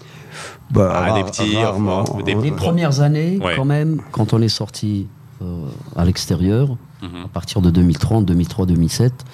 Bah, 0.70 0.92
Ah, 1.08 1.14
des 1.18 1.24
petits, 1.24 1.56
rarement. 1.56 2.00
enfin, 2.00 2.22
des- 2.22 2.34
Les 2.34 2.50
Bon. 2.50 2.56
premières 2.56 3.00
années, 3.00 3.38
Ouais. 3.42 3.54
quand 3.56 3.64
même, 3.64 4.00
quand 4.12 4.32
on 4.32 4.40
est 4.40 4.48
sorti 4.48 5.06
euh, 5.42 5.64
à 5.96 6.04
l'extérieur, 6.04 6.76
Mhm. 7.02 7.24
à 7.24 7.28
partir 7.28 7.62
de 7.62 7.70
2030, 7.70 8.26
2003, 8.26 8.66
2007, 8.66 9.24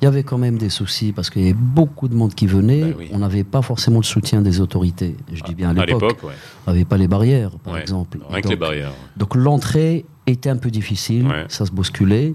il 0.00 0.04
y 0.04 0.08
avait 0.08 0.22
quand 0.22 0.38
même 0.38 0.58
des 0.58 0.68
soucis 0.70 1.10
parce 1.12 1.28
qu'il 1.28 1.42
y 1.42 1.46
avait 1.46 1.54
beaucoup 1.58 2.06
de 2.06 2.14
monde 2.14 2.34
qui 2.34 2.46
venait. 2.46 2.82
Ben 2.84 2.94
oui. 2.96 3.10
On 3.12 3.18
n'avait 3.18 3.42
pas 3.42 3.60
forcément 3.60 3.98
le 3.98 4.04
soutien 4.04 4.42
des 4.42 4.60
autorités. 4.60 5.16
Je 5.32 5.42
dis 5.42 5.56
bien 5.56 5.76
à 5.76 5.82
À 5.82 5.86
l'époque. 5.86 6.22
ouais. 6.22 6.34
On 6.66 6.70
n'avait 6.70 6.84
pas 6.84 6.96
les 6.96 7.08
barrières, 7.08 7.50
par 7.64 7.74
Ouais. 7.74 7.80
exemple. 7.80 8.18
Rien 8.28 8.38
Et 8.38 8.42
que 8.42 8.48
les 8.48 8.54
donc- 8.54 8.60
barrières. 8.60 8.92
Donc 9.16 9.34
l'entrée 9.34 10.04
était 10.28 10.48
un 10.50 10.56
peu 10.56 10.70
difficile, 10.70 11.26
Ouais. 11.26 11.46
ça 11.48 11.66
se 11.66 11.72
bousculait, 11.72 12.32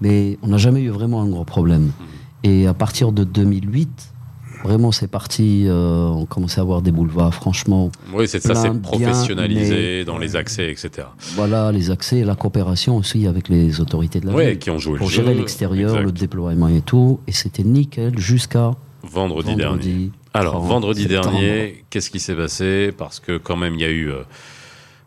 mais 0.00 0.36
on 0.42 0.48
n'a 0.48 0.58
jamais 0.58 0.82
eu 0.82 0.88
vraiment 0.90 1.22
un 1.22 1.28
gros 1.28 1.44
problème. 1.44 1.82
Mhm. 1.84 1.92
Et 2.42 2.66
à 2.66 2.74
partir 2.74 3.12
de 3.12 3.22
2008, 3.22 4.11
vraiment 4.64 4.92
c'est 4.92 5.08
parti, 5.08 5.64
euh, 5.66 6.06
on 6.08 6.26
commençait 6.26 6.58
à 6.60 6.62
avoir 6.62 6.82
des 6.82 6.92
boulevards, 6.92 7.34
franchement. 7.34 7.90
Oui, 8.14 8.28
c'est 8.28 8.40
ça, 8.40 8.54
c'est 8.54 8.72
professionnalisé 8.82 9.98
mais- 9.98 10.04
dans 10.04 10.18
les 10.18 10.36
accès, 10.36 10.70
etc. 10.70 11.08
Voilà, 11.34 11.72
les 11.72 11.90
accès 11.90 12.18
et 12.18 12.24
la 12.24 12.34
coopération 12.34 12.96
aussi 12.96 13.26
avec 13.26 13.48
les 13.48 13.80
autorités 13.80 14.20
de 14.20 14.26
la 14.26 14.32
Ouais, 14.32 14.50
ville. 14.50 14.58
qui 14.58 14.70
ont 14.70 14.78
joué 14.78 14.98
Pour 14.98 15.08
le 15.08 15.12
gérer 15.12 15.34
l'extérieur, 15.34 16.00
le 16.00 16.12
déploiement 16.12 16.68
et 16.68 16.80
tout. 16.80 17.20
Et 17.26 17.32
c'était 17.32 17.64
nickel 17.64 18.18
jusqu'à 18.18 18.72
Vendredi, 19.02 19.54
dernier. 19.56 19.64
vendredi. 19.64 20.10
Alors, 20.34 20.52
30 20.54 20.68
vendredi 20.68 21.06
dernier, 21.06 21.84
qu'est-ce 21.90 22.10
qui 22.10 22.20
s'est 22.20 22.34
passé? 22.34 22.90
Parce 22.96 23.20
que 23.20 23.36
quand 23.36 23.56
même, 23.56 23.74
il 23.74 23.80
y 23.80 23.84
a 23.84 23.90
eu, 23.90 24.10
euh, 24.10 24.22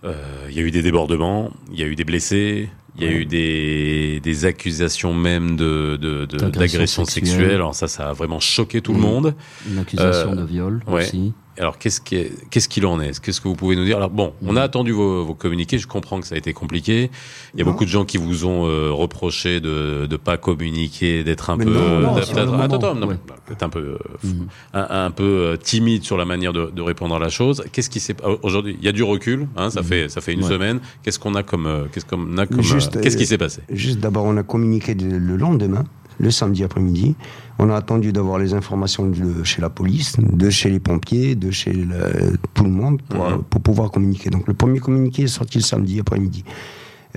euh, 0.03 0.13
il 0.49 0.55
y 0.55 0.59
a 0.59 0.61
eu 0.61 0.69
des 0.71 0.81
débordements, 0.83 1.49
il 1.71 1.79
y 1.79 1.83
a 1.83 1.87
eu 1.87 1.95
des 1.95 2.03
blessés, 2.03 2.69
il 2.97 3.03
y 3.03 3.07
a 3.07 3.11
eu 3.11 3.25
des, 3.25 4.19
des 4.21 4.45
accusations 4.45 5.13
même 5.13 5.55
de, 5.55 5.97
de- 6.01 6.25
de- 6.25 6.37
D'agression 6.49 7.03
sexuelle. 7.05 7.27
sexuelle. 7.35 7.55
Alors 7.55 7.75
ça, 7.75 7.87
ça 7.87 8.09
a 8.09 8.13
vraiment 8.13 8.39
choqué 8.39 8.81
tout 8.81 8.93
le 8.93 8.99
Mm. 8.99 9.01
monde. 9.01 9.35
Une 9.69 9.79
accusation 9.79 10.31
Euh, 10.31 10.35
de 10.35 10.43
viol 10.45 10.81
ouais. 10.87 11.03
aussi. 11.03 11.33
Alors, 11.57 11.77
qu'est-ce 11.77 12.01
qui 12.01 12.15
est- 12.17 12.33
qu'est-ce 12.49 12.67
qu'il 12.67 12.85
en 12.85 12.99
est? 12.99 13.17
Qu'est-ce 13.21 13.39
que 13.39 13.47
vous 13.47 13.55
pouvez 13.55 13.75
nous 13.77 13.85
dire? 13.85 13.95
Alors, 13.97 14.09
bon, 14.09 14.33
on 14.45 14.57
a 14.57 14.61
attendu 14.61 14.91
vos, 14.91 15.23
vos 15.23 15.33
communiqués. 15.35 15.77
Je 15.77 15.87
comprends 15.87 16.19
que 16.19 16.27
ça 16.27 16.35
a 16.35 16.37
été 16.37 16.51
compliqué. 16.51 17.09
Il 17.53 17.59
y 17.59 17.61
a 17.61 17.65
Non. 17.65 17.71
beaucoup 17.71 17.85
de 17.85 17.89
gens 17.89 18.03
qui 18.03 18.17
vous 18.17 18.43
ont 18.45 18.65
euh, 18.67 18.91
reproché 18.91 19.61
de 19.61 20.05
ne 20.09 20.17
pas 20.17 20.35
communiquer, 20.37 21.23
d'être 21.23 21.49
un 21.49 21.57
peu, 21.57 21.63
non, 21.73 21.99
non, 22.01 22.15
attends, 22.17 22.59
attends, 22.59 23.07
ouais. 23.07 23.15
un 23.61 23.69
peu, 23.69 23.79
euh, 23.79 23.97
Mhm. 24.23 24.47
un, 24.73 25.05
un 25.05 25.11
peu 25.11 25.23
euh, 25.23 25.55
timide 25.55 26.03
sur 26.03 26.17
la 26.17 26.25
manière 26.25 26.51
de, 26.51 26.69
de 26.75 26.81
répondre 26.81 27.15
à 27.15 27.19
la 27.19 27.29
chose. 27.29 27.63
Qu'est-ce 27.71 27.89
qui 27.89 28.01
s'est 28.01 28.15
aujourd'hui 28.43 28.75
Il 28.79 28.85
y 28.85 28.89
a 28.89 28.91
du 28.91 29.03
recul. 29.03 29.47
Hein, 29.55 29.69
ça 29.69 29.81
fait 29.81 30.09
ça 30.09 30.19
fait 30.21 30.33
une 30.33 30.43
Ouais. 30.43 30.49
semaine. 30.49 30.79
Qu'est-ce 31.03 31.19
qu'on 31.19 31.35
a 31.35 31.43
comme 31.43 31.67
euh, 31.67 31.85
qu'est-ce 31.91 32.05
qu'on 32.05 32.37
a 32.37 32.45
comme 32.47 32.61
qu'est-ce 33.01 33.17
qui 33.17 33.25
s'est 33.25 33.37
passé? 33.37 33.61
Juste 33.71 33.99
d'abord, 33.99 34.25
on 34.25 34.35
a 34.35 34.43
communiqué 34.43 34.93
le 34.93 35.37
lendemain, 35.37 35.85
le 36.20 36.32
samedi 36.32 36.63
après-midi. 36.63 37.16
On 37.59 37.70
a 37.70 37.76
attendu 37.76 38.11
d'avoir 38.11 38.38
les 38.39 38.53
informations 38.53 39.07
de 39.09 39.43
chez 39.43 39.61
la 39.61 39.70
police, 39.70 40.18
de 40.20 40.49
chez 40.49 40.70
les 40.70 40.80
pompiers, 40.80 41.36
de 41.36 41.51
chez 41.51 41.72
le- 41.74 42.38
tout 42.53 42.63
le 42.63 42.70
monde 42.70 43.01
pour, 43.09 43.30
Mhm. 43.30 43.43
pour 43.49 43.61
pouvoir 43.61 43.91
communiquer. 43.91 44.30
Donc 44.30 44.47
le 44.47 44.53
premier 44.53 44.80
communiqué 44.80 45.24
est 45.24 45.28
sorti 45.28 45.57
le 45.59 45.63
samedi 45.63 45.99
après-midi. 45.99 46.43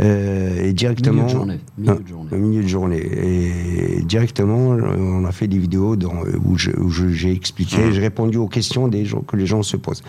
Euh, 0.00 0.62
et 0.64 0.72
directement. 0.72 1.24
Milieu 1.24 1.26
de 1.26 1.32
journée. 1.32 1.58
Milieu 1.76 1.92
Ah, 1.98 2.02
de 2.02 2.06
journée. 2.08 2.28
au 2.32 2.36
milieu 2.38 2.62
de 2.62 2.68
journée. 2.68 3.02
Et 3.98 4.02
directement, 4.04 4.74
euh, 4.74 4.94
on 4.96 5.24
a 5.24 5.32
fait 5.32 5.48
des 5.48 5.58
vidéos 5.58 5.96
dans- 5.96 6.22
où 6.44 6.56
j'ai 6.56 7.32
expliqué, 7.32 7.78
Mhm. 7.84 7.90
j'ai 7.92 8.00
répondu 8.00 8.36
aux 8.38 8.46
questions 8.46 8.86
des 8.86 9.04
gens 9.04 9.22
que 9.22 9.36
les 9.36 9.46
gens 9.46 9.64
se 9.64 9.76
posent. 9.76 10.04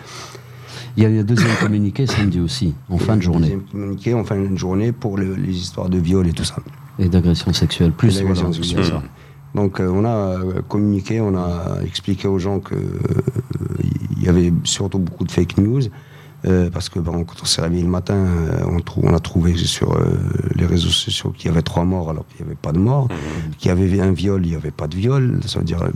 Il 0.96 1.02
y 1.02 1.06
a 1.06 1.08
eu 1.08 1.18
un 1.18 1.24
deuxième 1.24 1.50
communiqué 1.60 2.06
samedi 2.06 2.38
aussi, 2.38 2.74
en 2.88 2.98
fin 2.98 3.16
de 3.16 3.22
journée. 3.22 3.40
Deuxième 3.48 3.62
communiqué 3.62 4.14
en 4.14 4.22
fin 4.24 4.38
de 4.38 4.56
journée 4.56 4.92
pour 4.92 5.16
le- 5.18 5.34
les 5.34 5.56
histoires 5.56 5.88
de 5.88 5.98
viol 5.98 6.26
et 6.28 6.32
tout 6.32 6.44
ça. 6.44 6.56
Et 7.00 7.08
d'agression 7.08 7.52
sexuelle. 7.52 7.92
Plus, 7.92 8.20
voilà, 8.22 8.52
sexuelle. 8.52 8.84
ça. 8.84 9.02
Donc 9.54 9.80
euh, 9.80 9.88
on 9.92 10.04
a 10.04 10.08
euh, 10.38 10.62
communiqué, 10.68 11.20
on 11.20 11.34
a 11.36 11.78
expliqué 11.84 12.28
aux 12.28 12.38
gens 12.38 12.60
que 12.60 12.74
euh, 12.76 12.78
il 14.16 14.22
y 14.24 14.28
avait 14.28 14.52
surtout 14.64 14.98
beaucoup 15.00 15.24
de 15.24 15.32
fake 15.32 15.58
news. 15.58 15.80
euh, 16.46 16.70
parce 16.70 16.88
que 16.88 16.98
bon, 17.00 17.24
quand 17.24 17.36
on 17.42 17.44
s'est 17.44 17.60
réveillé 17.60 17.82
le 17.82 17.88
matin, 17.88 18.14
euh, 18.14 18.60
on, 18.70 18.78
trou- 18.80 19.02
on 19.04 19.12
a 19.12 19.18
trouvé 19.18 19.56
sur 19.56 19.92
euh, 19.92 20.04
les 20.54 20.64
réseaux 20.66 20.88
sociaux 20.88 21.30
qu'il 21.36 21.48
y 21.50 21.52
avait 21.52 21.62
trois 21.62 21.84
morts 21.84 22.08
alors 22.10 22.26
qu'il 22.28 22.44
n'y 22.44 22.50
avait 22.50 22.58
pas 22.60 22.72
de 22.72 22.78
morts, 22.78 23.08
Mhm. 23.10 23.54
qu'il 23.58 23.68
y 23.68 23.72
avait 23.72 24.00
un 24.00 24.12
viol, 24.12 24.40
il 24.46 24.50
n'y 24.50 24.54
avait 24.56 24.70
pas 24.70 24.86
de 24.86 24.94
viol. 24.96 25.40
Ça 25.46 25.58
veut 25.58 25.64
dire 25.66 25.82
euh, 25.82 25.90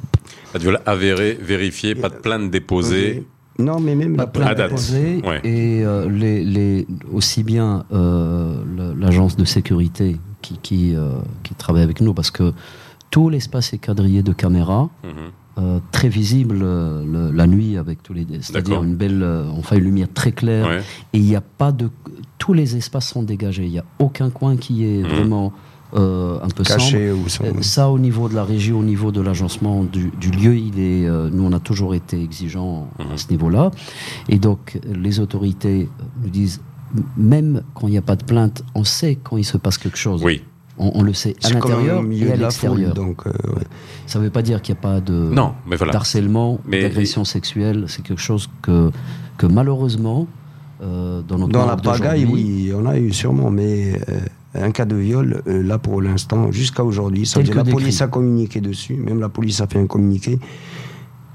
Pas 0.53 0.59
de 0.59 0.65
viol 0.65 0.81
avéré, 0.85 1.39
vérifié, 1.41 1.95
pas 1.95 2.09
de 2.11 2.17
plainte 2.17 2.51
déposée. 2.51 3.25
Non, 3.59 3.79
mais 3.79 3.95
même 3.95 4.17
Pas 4.17 4.25
la 4.25 4.27
de 4.27 4.33
plainte 4.33 4.57
déposée, 4.57 5.23
Ouais. 5.25 5.41
et 5.45 5.85
euh, 5.85 6.11
les, 6.11 6.43
les, 6.45 6.87
aussi 7.13 7.45
bien 7.45 7.85
euh, 7.93 8.57
l'agence 8.99 9.37
de 9.37 9.45
sécurité 9.45 10.17
qui, 10.45 10.59
qui, 10.67 10.95
euh, 10.95 11.11
qui 11.43 11.55
travaille 11.55 11.83
avec 11.83 12.01
nous, 12.01 12.13
parce 12.15 12.31
que 12.31 12.53
tout 13.11 13.29
l'espace 13.31 13.73
est 13.73 13.79
quadrillé 13.79 14.23
de 14.23 14.33
caméras, 14.33 14.89
Mhm. 15.03 15.11
euh, 15.59 15.79
très 15.93 16.09
visible 16.09 16.59
euh, 16.63 17.05
le- 17.15 17.31
la 17.41 17.47
nuit 17.47 17.77
avec 17.79 18.03
tous 18.03 18.13
les, 18.13 18.27
c'est-à-dire 18.41 18.83
une 18.83 18.97
belle, 18.97 19.23
euh, 19.23 19.45
enfin 19.59 19.77
une 19.77 19.85
lumière 19.85 20.09
très 20.13 20.33
claire, 20.33 20.67
Ouais. 20.67 20.81
et 21.13 21.19
il 21.19 21.25
n'y 21.25 21.37
a 21.37 21.41
pas 21.41 21.73
de, 21.73 21.89
tous 22.39 22.53
les 22.53 22.77
espaces 22.77 23.09
sont 23.09 23.23
dégagés, 23.23 23.65
il 23.65 23.71
n'y 23.71 23.79
a 23.79 23.85
aucun 23.99 24.31
coin 24.31 24.57
qui 24.57 24.85
est 24.85 25.03
Mhm. 25.03 25.09
vraiment 25.17 25.53
euh, 25.97 26.39
un 26.43 26.49
peu 26.49 26.65
sombre. 26.65 26.81
caché 26.81 27.13
ou 27.13 27.29
ça. 27.29 27.45
Ça, 27.61 27.89
au 27.89 28.01
niveau 28.01 28.29
de 28.29 28.35
la 28.35 28.43
région, 28.43 28.81
au 28.81 28.83
niveau 28.83 29.13
de 29.13 29.21
l'agencement 29.21 29.85
du, 29.85 30.11
du 30.21 30.31
lieu, 30.33 30.57
il 30.57 30.77
est, 30.81 31.07
euh, 31.07 31.31
nous, 31.33 31.45
on 31.45 31.53
a 31.53 31.61
toujours 31.61 31.95
été 31.95 32.21
exigeants 32.21 32.89
Mhm. 32.99 33.13
à 33.13 33.17
ce 33.17 33.31
niveau-là. 33.31 33.71
Et 34.29 34.39
donc, 34.41 34.81
les 34.93 35.21
autorités 35.21 35.89
nous 36.21 36.31
disent, 36.31 36.61
même 37.17 37.63
quand 37.75 37.89
il 37.89 37.93
n'y 37.93 37.99
a 37.99 38.03
pas 38.03 38.17
de 38.17 38.25
plainte, 38.25 38.63
on 38.75 38.85
sait 38.85 39.17
quand 39.23 39.37
il 39.37 39.45
se 39.45 39.57
passe 39.57 39.79
quelque 39.79 39.99
chose. 39.99 40.23
Oui. 40.25 40.43
On, 40.77 40.91
on 40.95 41.03
le 41.03 41.13
sait 41.13 41.37
à 41.45 41.51
l'intérieur 41.51 42.01
au 42.01 42.03
milieu 42.03 42.29
et 42.29 42.33
à 42.33 42.37
l'extérieur. 42.37 42.95
donc 42.95 43.27
euh, 43.27 43.31
ouais. 43.31 43.63
Ça 44.07 44.19
ne 44.19 44.25
veut 44.25 44.31
pas 44.31 44.43
dire 44.43 44.61
qu'il 44.61 44.75
n'y 44.75 44.79
a 44.81 44.83
pas 44.83 45.01
de 45.01 45.13
Non, 45.13 45.55
mais 45.69 45.77
voilà. 45.77 45.93
d'harcèlement, 45.93 46.59
d'agression 46.69 47.25
sexuelle. 47.25 47.85
C'est 47.89 48.03
quelque 48.03 48.21
chose 48.21 48.51
que, 48.61 48.91
que 49.39 49.47
malheureusement, 49.47 50.27
euh, 50.83 51.23
dans 51.23 51.39
notre 51.39 51.53
Dans 51.53 51.67
la 51.67 51.77
pagaille, 51.77 52.25
oui, 52.25 52.73
on 52.75 52.87
a 52.87 52.99
eu 52.99 53.13
sûrement, 53.13 53.51
mais 53.51 53.93
euh, 54.09 54.21
un 54.55 54.71
cas 54.73 54.85
de 54.85 54.97
viol, 54.97 55.43
euh, 55.47 55.63
là 55.63 55.79
pour 55.79 56.03
l'instant, 56.03 56.51
jusqu'à 56.51 56.85
aujourd'hui, 56.85 57.31
la 57.55 57.65
police 57.65 58.03
a 58.03 58.09
communiqué 58.09 58.61
dessus, 58.61 58.95
même 58.95 59.21
la 59.21 59.29
police 59.29 59.61
a 59.61 59.67
fait 59.67 59.79
un 59.79 59.87
communiqué. 59.87 60.39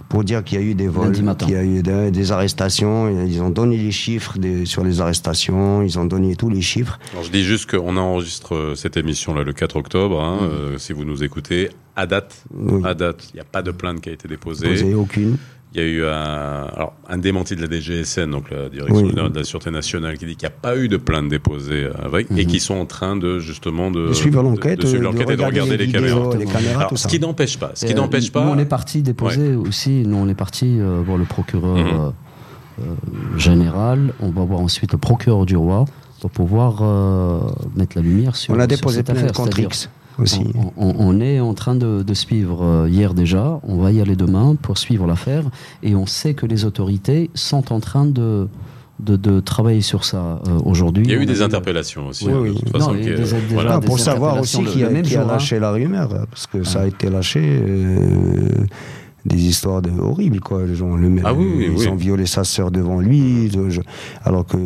Pour 0.10 0.24
dire 0.24 0.44
qu'il 0.44 0.60
y 0.60 0.62
a 0.62 0.66
eu 0.66 0.74
des 0.76 0.88
vols, 0.88 1.12
qu'il 1.38 1.52
y 1.52 1.56
a 1.56 1.64
eu 1.64 1.82
des, 1.84 2.10
des 2.12 2.32
arrestations. 2.32 3.08
et 3.10 3.26
Ils 3.28 3.42
ont 3.42 3.52
donné 3.52 3.78
les 3.78 3.92
chiffres 3.92 4.38
des- 4.40 4.66
sur 4.66 4.84
les 4.84 5.00
arrestations, 5.02 5.82
ils 5.84 5.98
ont 6.00 6.06
donné 6.06 6.36
tous 6.36 6.50
les 6.50 6.62
chiffres. 6.62 7.00
Alors, 7.14 7.24
je 7.24 7.32
dis 7.32 7.44
juste 7.44 7.70
qu'on 7.70 7.96
enregistre 7.96 8.56
euh, 8.56 8.76
cette 8.76 8.98
émission-là 8.98 9.44
le 9.44 9.54
4 9.54 9.76
octobre. 9.76 10.20
hein, 10.22 10.40
euh, 10.42 10.78
si 10.80 10.94
vous 10.94 11.06
nous 11.06 11.24
écoutez, 11.24 11.70
à 11.96 12.06
date, 12.08 12.44
Oui. 12.54 12.82
à 12.86 12.94
date, 12.96 13.30
il 13.34 13.36
n'y 13.38 13.42
a 13.42 13.46
pas 13.46 13.62
de 13.62 13.72
plainte 13.72 14.02
qui 14.02 14.10
a 14.10 14.14
été 14.14 14.28
déposée. 14.28 14.68
Posé 14.68 14.94
aucune. 14.96 15.38
Il 15.76 15.82
y 15.82 15.84
a 15.84 15.88
eu 15.88 16.04
un, 16.04 16.64
alors, 16.76 16.94
un 17.08 17.18
démenti 17.20 17.56
de 17.56 17.62
la 17.62 17.68
DGSN, 17.70 18.32
donc 18.32 18.50
la 18.50 18.70
Direction 18.70 19.04
Oui. 19.04 19.10
générale 19.10 19.32
de 19.32 19.38
la 19.38 19.44
Sûreté 19.44 19.70
nationale, 19.70 20.18
qui 20.18 20.26
dit 20.26 20.36
qu'il 20.36 20.48
n'y 20.48 20.54
a 20.54 20.58
pas 20.60 20.76
eu 20.76 20.88
de 20.88 20.98
plainte 20.98 21.30
déposée 21.30 21.88
avec, 22.04 22.26
et 22.36 22.46
qui 22.48 22.60
sont 22.60 22.74
en 22.74 22.88
train 22.88 23.16
de 23.16 23.38
justement 23.38 23.92
de, 23.92 24.00
Mhm. 24.00 24.08
De 24.08 24.14
suivre 24.14 24.42
de- 24.44 24.48
l'enquête, 24.50 24.80
de, 24.82 24.88
suivre 24.88 25.02
de 25.02 25.06
l'enquête 25.06 25.30
et 25.30 25.36
de 25.36 25.44
regarder 25.44 25.78
les, 25.78 25.86
vidéos, 25.86 26.02
caméras. 26.02 26.38
les 26.38 26.46
caméras, 26.46 26.78
Alors, 26.80 26.90
tout 26.90 26.98
ce 26.98 27.04
ça. 27.04 27.10
qui 27.10 27.20
n'empêche 27.20 27.60
pas, 27.60 27.72
ce 27.76 27.86
qui 27.86 27.94
Euh, 27.94 27.96
n'empêche 27.98 28.32
pas. 28.32 28.44
Nous, 28.46 28.50
on 28.52 28.58
est 28.58 28.66
parti 28.66 29.04
déposer 29.04 29.56
aussi, 29.56 30.04
nous, 30.08 30.18
on 30.18 30.28
est 30.28 30.34
parti 30.34 30.80
euh, 30.80 31.02
voir 31.06 31.18
le 31.20 31.26
procureur 31.26 31.78
euh, 31.78 32.10
euh, 32.82 33.38
général. 33.38 34.14
On 34.22 34.30
va 34.32 34.44
voir 34.44 34.62
ensuite 34.62 34.92
le 34.92 34.98
procureur 34.98 35.46
du 35.46 35.56
roi 35.56 35.86
pour 36.20 36.32
pouvoir 36.32 36.80
euh, 36.82 37.42
mettre 37.76 37.96
la 37.96 38.02
lumière 38.02 38.36
sur 38.36 38.54
On 38.56 38.58
a 38.58 38.62
sur 38.62 38.68
déposé 38.70 38.98
cette 38.98 39.06
plainte 39.06 39.18
affaire. 39.20 39.32
contre 39.34 39.60
X 39.60 39.90
aussi. 40.22 40.42
On, 40.78 40.90
on- 40.90 40.96
on 41.00 41.20
est 41.22 41.40
en 41.40 41.54
train 41.54 41.76
de, 41.76 42.04
de 42.04 42.14
suivre 42.14 42.64
euh, 42.64 42.90
hier 42.90 43.14
déjà, 43.14 43.60
on 43.64 43.78
va 43.78 43.92
y 43.92 44.02
aller 44.02 44.16
demain 44.16 44.56
pour 44.62 44.78
suivre 44.78 45.08
l'affaire 45.08 45.44
et 45.84 45.96
on 45.96 46.06
sait 46.06 46.34
que 46.34 46.46
les 46.46 46.66
autorités 46.66 47.30
sont 47.34 47.72
en 47.74 47.80
train 47.80 48.06
de, 48.06 48.48
de, 49.00 49.16
de 49.16 49.40
travailler 49.40 49.82
sur 49.82 50.04
ça 50.04 50.42
euh, 50.48 50.60
aujourd'hui. 50.66 51.04
Il 51.06 51.12
y 51.12 51.16
a 51.16 51.18
eu 51.22 51.26
des 51.26 51.42
interpellations 51.42 52.08
aussi. 52.08 52.28
Oui, 52.28 52.34
oui. 52.36 52.50
De 52.56 52.60
toute 52.60 52.70
façon, 52.70 52.92
Non, 52.94 52.98
il 53.00 53.06
y 53.06 53.10
a 53.12 53.16
qui 53.16 53.22
est- 53.22 53.26
des- 53.26 53.48
des- 53.48 53.54
voilà. 53.54 53.78
Des 53.80 53.86
pour 53.86 54.00
savoir 54.00 54.40
aussi 54.42 54.64
qui 54.66 54.84
a, 54.84 54.90
même 54.90 55.04
qui 55.04 55.16
a 55.16 55.24
hein. 55.24 55.28
lâché 55.28 55.58
la 55.60 55.72
rumeur, 55.72 56.10
parce 56.30 56.48
que 56.48 56.64
ça 56.64 56.82
a 56.82 56.88
été 56.88 57.10
lâché. 57.10 57.40
euh, 57.44 58.66
des 59.26 59.38
histoires 59.48 59.82
de, 59.82 59.92
horribles, 60.00 60.40
quoi. 60.40 60.64
Les 60.66 60.76
gens, 60.76 60.96
le, 60.96 61.10
Ah 61.24 61.34
oui, 61.34 61.46
oui, 61.58 61.66
ils 61.72 61.78
oui. 61.80 61.88
ont 61.88 61.96
violé 61.96 62.26
sa 62.26 62.44
sœur 62.44 62.72
devant 62.72 63.00
lui, 63.02 63.50
je- 63.70 63.82
alors 64.24 64.46
que 64.46 64.58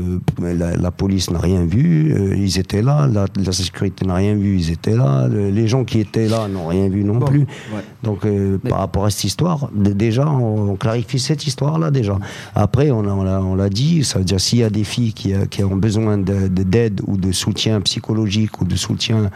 la, 0.42 0.76
la 0.76 0.92
police 0.92 1.32
n'a 1.32 1.40
rien 1.40 1.64
vu. 1.66 2.14
euh, 2.14 2.36
ils 2.36 2.60
étaient 2.60 2.82
là, 2.82 3.08
la, 3.12 3.26
la 3.44 3.52
sécurité 3.52 4.06
n'a 4.06 4.16
rien 4.16 4.36
vu, 4.36 4.58
ils 4.58 4.72
étaient 4.72 4.96
là. 4.96 5.28
le- 5.28 5.50
les 5.50 5.68
gens 5.68 5.84
qui 5.86 6.00
étaient 6.00 6.28
là 6.28 6.48
n'ont 6.48 6.68
rien 6.68 6.88
vu 6.90 7.04
non 7.04 7.18
Bon, 7.18 7.26
plus. 7.26 7.40
ouais. 7.42 7.84
Donc, 8.04 8.26
euh, 8.26 8.58
Mais- 8.64 8.70
par 8.70 8.80
rapport 8.80 9.06
à 9.06 9.10
cette 9.10 9.24
histoire, 9.24 9.70
déjà, 9.74 10.28
on, 10.30 10.72
on 10.72 10.76
clarifie 10.76 11.20
cette 11.20 11.46
histoire-là, 11.48 11.90
déjà. 11.92 12.18
Après, 12.56 12.92
on, 12.92 13.02
l'a 13.02 13.42
on 13.42 13.56
l'a 13.56 13.70
dit, 13.70 14.04
ça 14.04 14.20
veut 14.20 14.26
dire 14.26 14.40
s'il 14.40 14.60
y 14.60 14.64
a 14.64 14.70
des 14.70 14.84
filles 14.84 15.14
qui, 15.14 15.34
qui 15.50 15.64
ont 15.64 15.76
besoin 15.76 16.18
de- 16.18 16.48
de- 16.48 16.64
d'aide 16.64 17.02
ou 17.08 17.18
de 17.18 17.32
soutien 17.32 17.82
psychologique 17.82 18.62
ou 18.62 18.66
de 18.66 18.76
soutien 18.76 19.30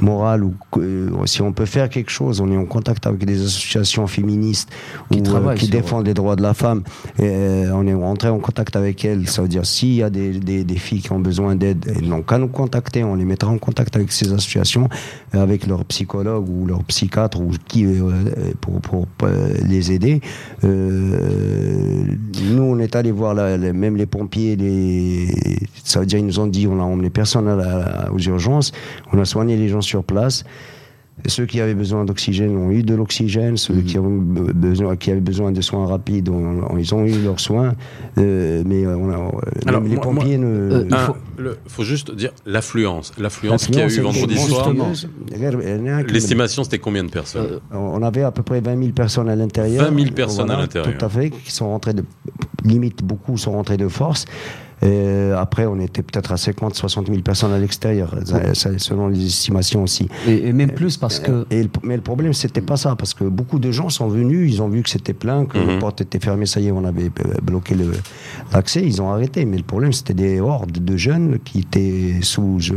moral, 0.00 0.44
ou 0.44 0.54
euh, 0.78 1.10
si 1.26 1.42
on 1.42 1.52
peut 1.52 1.66
faire 1.66 1.88
quelque 1.88 2.10
chose, 2.10 2.40
on 2.40 2.50
est 2.50 2.56
en 2.56 2.64
contact 2.64 3.06
avec 3.06 3.24
des 3.24 3.40
associations 3.44 4.06
féministes 4.06 4.61
Qui 5.10 5.18
ou, 5.20 5.22
euh, 5.50 5.54
qui 5.54 5.66
sur- 5.66 5.74
défendent 5.74 6.06
les 6.06 6.14
droits 6.14 6.36
de 6.36 6.42
la 6.42 6.54
femme, 6.54 6.82
et, 7.18 7.22
euh, 7.24 7.70
on 7.74 7.86
est 7.86 7.94
rentré 7.94 8.28
en 8.28 8.38
contact 8.38 8.76
avec 8.76 9.04
elles. 9.04 9.28
Ça 9.28 9.42
veut 9.42 9.48
dire 9.48 9.64
s'il 9.66 9.94
y 9.94 10.02
a 10.02 10.10
des, 10.10 10.30
des- 10.38 10.64
des 10.64 10.76
filles 10.76 11.00
qui 11.02 11.12
ont 11.12 11.20
besoin 11.20 11.54
d'aide, 11.56 11.84
elles 11.96 12.08
n'ont 12.08 12.22
qu'à 12.22 12.38
nous 12.38 12.48
contacter, 12.48 13.04
on 13.04 13.14
les 13.14 13.24
mettra 13.24 13.50
en 13.50 13.58
contact 13.58 13.96
avec 13.96 14.12
ces 14.12 14.32
associations, 14.32 14.88
euh, 15.34 15.42
avec 15.42 15.66
leur 15.66 15.84
psychologue 15.86 16.48
ou 16.48 16.66
leur 16.66 16.82
psychiatre 16.84 17.40
ou 17.40 17.50
qui 17.68 17.84
euh, 17.84 18.10
pour, 18.60 18.80
pour, 18.80 19.06
euh, 19.24 19.54
les 19.68 19.92
aider. 19.92 20.20
Euh, 20.64 22.04
nous, 22.44 22.62
on 22.62 22.78
est 22.78 22.96
allé 22.96 23.10
voir 23.12 23.34
la- 23.34 23.56
la- 23.56 23.72
même 23.72 23.96
les 23.96 24.06
pompiers, 24.06 24.56
les, 24.56 25.28
ça 25.84 26.00
veut 26.00 26.06
dire 26.06 26.18
ils 26.18 26.26
nous 26.26 26.38
ont 26.40 26.46
dit 26.46 26.66
on 26.66 26.78
a 26.80 26.82
emmené 26.84 27.10
personne 27.10 27.48
à 27.48 27.56
la- 27.56 28.10
aux 28.12 28.18
urgences, 28.18 28.72
on 29.12 29.18
a 29.20 29.24
soigné 29.24 29.56
les 29.56 29.68
gens 29.68 29.80
sur 29.80 30.04
place. 30.04 30.44
Ceux 31.26 31.46
qui 31.46 31.60
avaient 31.60 31.74
besoin 31.74 32.04
d'oxygène 32.04 32.56
ont 32.56 32.70
eu 32.70 32.82
de 32.82 32.94
l'oxygène. 32.94 33.56
Ceux 33.56 33.74
Mhm. 33.74 33.82
qui, 33.84 33.98
ont 33.98 34.08
be- 34.18 34.52
besoin, 34.52 34.96
qui 34.96 35.10
avaient 35.10 35.20
besoin 35.20 35.52
de 35.52 35.60
soins 35.60 35.86
rapides, 35.86 36.28
ils 36.78 36.94
ont 36.94 37.04
eu 37.04 37.22
leurs 37.22 37.38
soins. 37.40 37.74
Euh, 38.18 38.62
mais 38.66 38.86
on 38.86 39.08
a- 39.10 39.14
Alors, 39.66 39.80
même 39.80 39.88
les 39.90 39.94
moi- 39.96 40.04
pompiers 40.04 40.38
ne. 40.38 40.46
Euh, 40.46 40.84
il 40.90 40.96
faut- 40.96 41.16
le- 41.38 41.58
faut 41.68 41.84
juste 41.84 42.14
dire 42.14 42.30
l'affluence. 42.44 43.12
L'affluence 43.18 43.66
qu'il 43.66 43.76
y 43.76 43.80
a 43.80 43.86
eu 43.86 44.00
vendredi 44.00 44.36
soir. 44.36 44.72
L'estimation, 46.08 46.64
c'était 46.64 46.78
combien 46.78 47.04
de 47.04 47.10
personnes? 47.10 47.46
Euh, 47.52 47.58
On 47.92 48.02
avait 48.02 48.22
à 48.22 48.30
peu 48.30 48.42
près 48.42 48.60
20 48.60 48.76
000 48.78 48.92
personnes 48.92 49.28
à 49.28 49.36
l'intérieur. 49.36 49.84
20 49.90 49.96
000 49.96 50.12
personnes 50.14 50.50
à 50.50 50.56
l'intérieur. 50.58 50.96
Tout 50.98 51.04
à 51.04 51.08
fait, 51.08 51.30
qui 51.30 51.50
sont 51.52 51.68
rentrées 51.68 51.94
de. 51.94 52.04
Limite, 52.64 53.02
beaucoup 53.04 53.36
sont 53.36 53.52
rentrés 53.52 53.76
de 53.76 53.88
force. 53.88 54.24
Après, 55.36 55.66
on 55.66 55.78
était 55.80 56.02
peut-être 56.02 56.32
à 56.32 56.36
50, 56.36 56.74
60 56.74 57.06
000 57.08 57.20
personnes 57.22 57.52
à 57.52 57.58
l'extérieur, 57.58 58.14
selon 58.54 59.08
les 59.08 59.26
estimations 59.26 59.82
aussi. 59.82 60.08
Et, 60.26 60.48
et 60.48 60.52
même 60.52 60.72
plus 60.72 60.96
parce 60.96 61.18
que 61.20 61.46
Et 61.50 61.62
le- 61.64 61.70
mais 61.82 61.96
le 61.96 62.02
problème, 62.02 62.32
c'était 62.32 62.60
pas 62.60 62.76
ça, 62.76 62.96
parce 62.96 63.14
que 63.14 63.24
beaucoup 63.24 63.58
de 63.58 63.70
gens 63.70 63.88
sont 63.88 64.08
venus, 64.08 64.52
ils 64.52 64.62
ont 64.62 64.68
vu 64.68 64.82
que 64.82 64.90
c'était 64.90 65.12
plein, 65.14 65.44
que 65.46 65.58
Mhm. 65.58 65.68
les 65.68 65.78
portes 65.78 66.00
étaient 66.00 66.18
fermées, 66.20 66.46
ça 66.46 66.60
y 66.60 66.68
est, 66.68 66.72
on 66.72 66.84
avait 66.84 67.04
euh, 67.24 67.34
bloqué 67.42 67.76
l'accès, 68.52 68.82
ils 68.84 69.00
ont 69.02 69.10
arrêté. 69.10 69.44
Mais 69.44 69.56
le 69.56 69.62
problème, 69.62 69.92
c'était 69.92 70.14
des 70.14 70.40
hordes 70.40 70.72
de 70.84 70.96
jeunes 70.96 71.38
qui 71.44 71.60
étaient 71.60 72.16
sous, 72.22 72.56
je, 72.58 72.74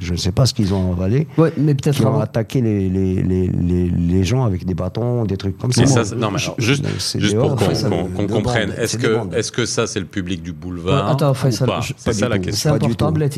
je 0.00 0.12
ne 0.12 0.16
sais 0.18 0.32
pas 0.32 0.46
ce 0.46 0.54
qu'ils 0.54 0.74
ont 0.74 0.92
avalé, 0.92 1.26
Ouais, 1.38 1.52
mais 1.56 1.74
qui 1.74 1.88
ont 2.04 2.08
avant- 2.08 2.20
attaqué 2.20 2.60
les, 2.60 2.88
les, 2.88 3.22
les, 3.22 3.48
les, 3.48 3.88
les 3.90 4.24
gens 4.24 4.44
avec 4.44 4.64
des 4.64 4.74
bâtons, 4.74 5.24
des 5.24 5.36
trucs 5.36 5.58
comme 5.58 5.72
ça. 5.72 5.82
Mais 5.82 6.16
non, 6.20 6.30
mais 6.30 6.38
je- 6.38 6.46
alors, 6.46 6.56
juste, 6.60 6.84
juste 7.18 7.36
pour 7.38 7.56
qu'on 7.56 8.26
comprenne, 8.26 8.72
est-ce 8.78 8.96
que, 8.98 9.34
est-ce 9.36 9.52
que 9.52 9.66
ça, 9.66 9.86
c'est 9.86 10.00
le 10.00 10.06
public 10.06 10.42
du 10.42 10.52
boulevard? 10.52 11.06
Ouais, 11.06 11.12
attends, 11.12 11.34
C'est 11.96 12.12
ça 12.12 12.28
la 12.28 12.38
question. 12.38 12.70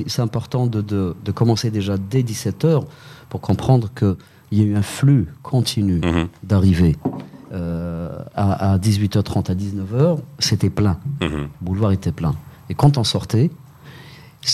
C'est 0.06 0.22
important, 0.22 0.66
de, 0.66 0.80
de, 0.80 1.14
de 1.24 1.32
commencer 1.32 1.70
déjà 1.70 1.96
dès 1.98 2.22
17h 2.22 2.84
pour 3.28 3.40
comprendre 3.40 3.90
qu'il 3.98 4.16
y 4.52 4.62
a 4.62 4.64
eu 4.64 4.76
un 4.76 4.82
flux 4.82 5.26
continu 5.42 6.00
Mhm, 6.02 6.28
d'arrivées. 6.42 6.96
Euh, 7.52 8.10
à, 8.34 8.72
à 8.72 8.78
18h30, 8.78 9.50
à 9.50 9.54
19h, 9.54 10.18
c'était 10.38 10.70
plein. 10.70 10.98
mhm. 11.20 11.30
Le 11.30 11.48
boulevard 11.60 11.92
était 11.92 12.12
plein. 12.12 12.34
Et 12.68 12.74
quand 12.74 12.98
on 12.98 13.04
sortait, 13.04 13.50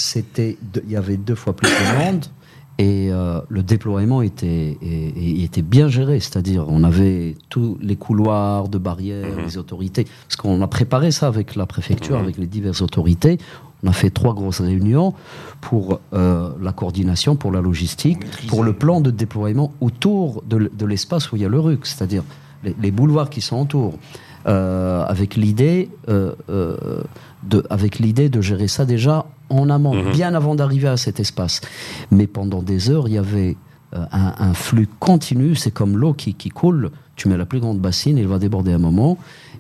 il 0.09 0.91
y 0.91 0.97
avait 0.97 1.17
deux 1.17 1.35
fois 1.35 1.55
plus 1.55 1.69
de 1.69 1.99
monde 2.05 2.27
et 2.83 3.13
euh, 3.13 3.41
le 3.49 3.63
déploiement 3.63 4.23
était, 4.23 4.77
et- 4.83 5.13
et- 5.17 5.45
était 5.45 5.63
bien 5.63 5.87
géré. 5.89 6.19
C'est-à-dire, 6.21 6.65
on 6.69 6.83
avait 6.83 7.37
tous 7.49 7.79
les 7.81 7.95
couloirs 7.97 8.69
de 8.69 8.79
barrières, 8.79 9.37
Mhm. 9.37 9.45
les 9.45 9.57
autorités. 9.59 10.05
Parce 10.27 10.37
qu'on 10.37 10.61
a 10.63 10.67
préparé 10.67 11.11
ça 11.13 11.29
avec 11.29 11.55
la 11.55 11.67
préfecture, 11.67 12.17
Mhm. 12.17 12.23
avec 12.25 12.39
les 12.39 12.47
diverses 12.47 12.83
autorités. 12.83 13.39
On 13.85 13.89
a 13.89 13.93
fait 13.93 14.11
trois 14.11 14.35
grosses 14.35 14.61
réunions 14.61 15.15
pour 15.61 16.01
euh, 16.13 16.51
la 16.61 16.73
coordination, 16.73 17.37
pour 17.37 17.53
la 17.53 17.61
logistique, 17.61 18.19
pour 18.49 18.63
le 18.65 18.73
plan 18.73 19.01
de 19.01 19.11
déploiement 19.11 19.73
autour 19.81 20.43
de, 20.49 20.87
l'espace 20.87 21.31
où 21.31 21.37
il 21.37 21.43
y 21.43 21.45
a 21.45 21.49
le 21.49 21.59
RUC, 21.61 21.87
c'est-à-dire 21.87 22.23
les, 22.65 22.75
les 22.81 22.91
boulevards 22.91 23.31
qui 23.31 23.41
sont 23.41 23.61
autour, 23.61 23.95
euh, 24.47 25.05
avec 25.07 25.37
l'idée 25.37 25.89
de, 27.43 27.65
avec 27.71 27.99
l'idée 27.99 28.29
de 28.29 28.41
gérer 28.41 28.69
ça 28.69 28.85
déjà 28.85 29.27
en 29.51 29.69
amont, 29.71 29.95
Mhm. 29.95 30.13
bien 30.13 30.35
avant 30.35 30.55
d'arriver 30.55 30.89
à 30.89 30.97
cet 30.97 31.21
espace. 31.21 31.61
Mais 32.11 32.27
pendant 32.27 32.63
des 32.63 32.91
heures, 32.91 33.09
il 33.09 33.15
y 33.15 33.19
avait 33.19 33.57
euh, 33.95 34.05
un, 34.13 34.35
un 34.39 34.55
flux 34.55 34.89
continu, 35.01 35.55
c'est 35.55 35.71
comme 35.71 35.99
l'eau 35.99 36.15
qui, 36.15 36.33
qui 36.35 36.49
coule, 36.49 36.91
tu 37.17 37.29
mets 37.29 37.37
la 37.37 37.45
plus 37.45 37.61
grande 37.61 37.79
bassine, 37.79 38.17
il 38.17 38.27
va 38.27 38.39
déborder 38.39 38.73
à 38.73 38.77
un 38.77 38.79
moment. 38.79 39.19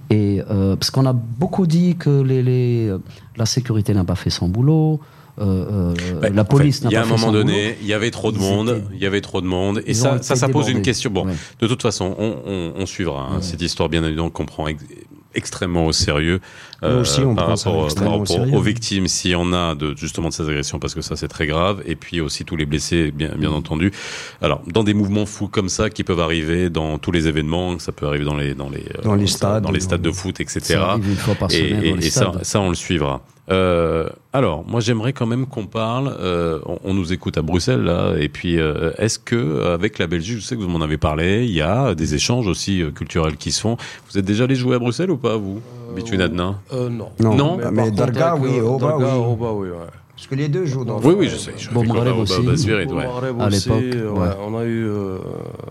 Et, 0.08 0.42
euh, 0.50 0.74
parce 0.76 0.90
qu'on 0.90 1.04
a 1.06 1.12
beaucoup 1.12 1.66
dit 1.66 1.96
que 1.96 2.22
les, 2.22 2.42
les, 2.42 2.88
euh, 2.88 2.98
la 3.36 3.44
sécurité 3.44 3.92
n'a 3.92 4.04
pas 4.04 4.14
fait 4.14 4.30
son 4.30 4.48
boulot, 4.48 5.00
euh, 5.38 5.92
euh, 5.92 6.20
Bah, 6.20 6.28
la 6.30 6.44
fait, 6.44 6.48
police 6.50 6.82
n'a 6.82 6.88
Il 6.90 6.92
y 6.94 6.96
a 6.96 7.00
pas 7.02 7.06
un 7.06 7.10
fait 7.10 7.16
son 7.18 7.26
moment 7.26 7.32
boulot. 7.42 7.44
donné, 7.52 7.76
il 7.82 7.86
y 7.86 7.92
avait 7.92 8.10
trop 8.10 8.32
de 8.32 8.38
monde, 8.38 8.82
il 8.94 9.00
y 9.02 9.06
avait 9.06 9.20
trop 9.20 9.40
de 9.42 9.46
monde, 9.46 9.82
et 9.86 9.92
ça, 9.92 10.22
ça, 10.22 10.48
pose 10.48 10.68
une 10.70 10.80
question. 10.82 11.10
Bon, 11.10 11.26
Ouais. 11.26 11.34
de 11.60 11.66
toute 11.66 11.82
façon, 11.82 12.14
on, 12.18 12.36
on- 12.46 12.72
on 12.78 12.86
suivra 12.86 13.28
hein, 13.32 13.42
cette 13.42 13.60
histoire, 13.62 13.88
bien 13.90 14.02
évidemment, 14.04 14.30
qu'on 14.30 14.46
prend 14.46 14.66
ex- 14.66 14.82
extrêmement 15.34 15.86
au 15.86 15.92
sérieux 15.92 16.40
euh, 16.82 17.00
aussi, 17.02 17.20
on 17.20 17.34
par 17.34 17.48
rapport, 17.48 17.74
par 17.76 17.84
extrêmement 17.84 18.16
au 18.16 18.18
rapport 18.20 18.36
sérieux. 18.36 18.56
aux 18.56 18.60
victimes, 18.60 19.06
s'il 19.08 19.30
y 19.32 19.34
en 19.34 19.52
a 19.52 19.74
de 19.74 19.94
justement 19.96 20.28
de 20.28 20.32
ces 20.34 20.48
agressions, 20.48 20.78
parce 20.78 20.94
que 20.94 21.00
ça 21.02 21.16
c'est 21.16 21.28
très 21.28 21.46
grave, 21.46 21.82
et 21.86 21.94
puis 21.96 22.20
aussi 22.20 22.44
tous 22.44 22.56
les 22.56 22.66
blessés, 22.66 23.10
bien, 23.10 23.30
bien 23.36 23.50
entendu. 23.50 23.92
Alors, 24.40 24.62
dans 24.66 24.84
des 24.84 24.94
mouvements 24.94 25.26
fous 25.26 25.48
comme 25.48 25.68
ça, 25.68 25.90
qui 25.90 26.04
peuvent 26.04 26.20
arriver 26.20 26.70
dans 26.70 26.98
tous 26.98 27.12
les 27.12 27.28
événements, 27.28 27.78
ça 27.78 27.92
peut 27.92 28.06
arriver 28.06 28.24
dans 28.24 28.36
les 28.36 28.54
dans 28.54 28.68
les 28.70 28.84
euh, 28.98 29.02
Dans 29.04 29.14
les 29.14 29.26
ça, 29.26 29.36
stades, 29.36 29.62
dans 29.64 29.70
les 29.70 29.80
stades 29.80 30.02
de 30.02 30.10
foot, 30.10 30.40
etc. 30.40 30.80
Et, 31.50 31.88
et- 31.88 32.00
ça, 32.10 32.32
ça, 32.42 32.60
on 32.60 32.68
le 32.68 32.74
suivra. 32.74 33.22
Euh, 33.50 34.08
alors, 34.32 34.64
moi, 34.66 34.80
j'aimerais 34.80 35.12
quand 35.12 35.26
même 35.26 35.46
qu'on 35.46 35.66
parle. 35.66 36.14
euh, 36.20 36.60
on, 36.66 36.78
on 36.84 36.94
nous 36.94 37.12
écoute 37.12 37.36
à 37.38 37.42
Bruxelles 37.42 37.82
là, 37.82 38.14
et 38.18 38.28
puis 38.28 38.58
euh, 38.58 38.92
est-ce 38.98 39.18
que 39.18 39.64
avec 39.74 39.98
la 39.98 40.06
Belgique, 40.06 40.38
je 40.38 40.42
sais 40.44 40.56
que 40.56 40.60
vous 40.62 40.68
m'en 40.68 40.80
avez 40.80 40.96
parlé, 40.96 41.44
il 41.44 41.50
y 41.52 41.60
a 41.60 41.94
des 41.94 42.14
échanges 42.14 42.46
aussi 42.46 42.82
euh, 42.82 42.90
culturels 42.92 43.36
qui 43.36 43.50
se 43.50 43.60
font. 43.60 43.76
Vous 44.10 44.18
êtes 44.18 44.24
déjà 44.24 44.44
allé 44.44 44.54
jouer 44.54 44.76
à 44.76 44.78
Bruxelles 44.78 45.10
ou 45.10 45.16
pas 45.16 45.36
vous, 45.36 45.60
Bitu 45.96 46.16
Nadna 46.16 46.60
Euh, 46.72 46.88
non. 46.88 47.08
Non, 47.18 47.34
Non, 47.34 47.58
mais, 47.72 47.82
contre, 47.90 47.96
Darga, 47.96 48.36
oui, 48.36 48.60
Oba, 48.60 48.86
Darga, 48.88 49.06
oui. 49.18 49.24
Oba, 49.32 49.52
oui, 49.52 49.68
ouais. 49.70 49.76
Parce 50.14 50.26
que 50.28 50.34
les 50.36 50.48
deux 50.48 50.64
jouent 50.66 50.84
dans 50.84 51.00
Oui, 51.00 51.14
oui, 51.18 51.28
je 51.28 51.36
sais. 51.36 51.52
Je 51.58 51.68
Bon, 51.70 51.84
Maghreb 51.84 52.16
aussi. 52.16 52.40
Ouais. 52.70 52.86
À 53.40 53.48
l'époque, 53.48 53.68
ouais. 53.82 54.18
ouais, 54.20 54.28
on 54.46 54.56
a 54.56 54.64
eu, 54.64 54.86
euh, 54.86 55.18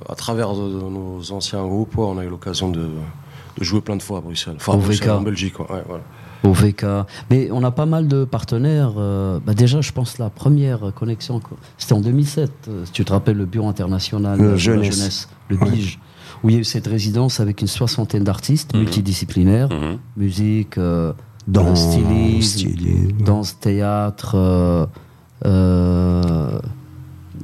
à 0.09 0.15
travers 0.15 0.53
de, 0.53 0.61
de 0.73 0.89
nos 0.89 1.21
anciens 1.31 1.63
groupes, 1.65 1.97
on 1.97 2.17
a 2.17 2.25
eu 2.25 2.29
l'occasion 2.29 2.69
de, 2.69 2.81
de 2.81 3.63
jouer 3.63 3.79
plein 3.79 3.95
de 3.95 4.03
fois 4.03 4.17
à 4.17 4.21
Bruxelles. 4.21 4.55
Enfin, 4.57 4.73
à 4.73 4.77
Bruxelles, 4.77 5.09
en 5.11 5.21
Belgique, 5.21 5.57
ouais, 5.59 5.65
voilà. 5.87 6.03
Au 6.43 6.53
VK. 6.53 6.85
Mais 7.29 7.49
on 7.51 7.63
a 7.63 7.71
pas 7.71 7.85
mal 7.85 8.07
de 8.07 8.25
partenaires. 8.25 8.93
euh, 8.97 9.39
bah 9.45 9.53
déjà, 9.53 9.81
je 9.81 9.91
pense 9.91 10.17
la 10.17 10.29
première 10.29 10.91
connexion, 10.95 11.39
c'était 11.77 11.93
en 11.93 12.01
2007. 12.01 12.51
euh, 12.67 12.85
si 12.85 12.91
tu 12.91 13.05
te 13.05 13.13
rappelles, 13.13 13.37
le 13.37 13.45
Bureau 13.45 13.69
international 13.69 14.39
Le 14.39 14.45
de 14.45 14.51
la 14.51 14.57
jeunesse. 14.57 15.29
le 15.49 15.57
Ouais. 15.57 15.69
BIGE. 15.71 15.99
où 16.43 16.49
il 16.49 16.55
y 16.55 16.57
a 16.57 16.61
eu 16.61 16.63
cette 16.63 16.87
résidence 16.87 17.39
avec 17.39 17.61
une 17.61 17.67
soixantaine 17.67 18.23
d'artistes 18.23 18.73
Mhm. 18.73 18.79
multidisciplinaires, 18.81 19.69
Mhm. 19.69 19.97
musique, 20.17 20.77
euh, 20.79 21.13
Dans 21.47 21.75
stylisme, 21.75 22.41
style- 22.69 23.15
danse, 23.23 23.59
théâtre. 23.59 24.31
euh, 24.35 24.85
euh, 25.45 26.59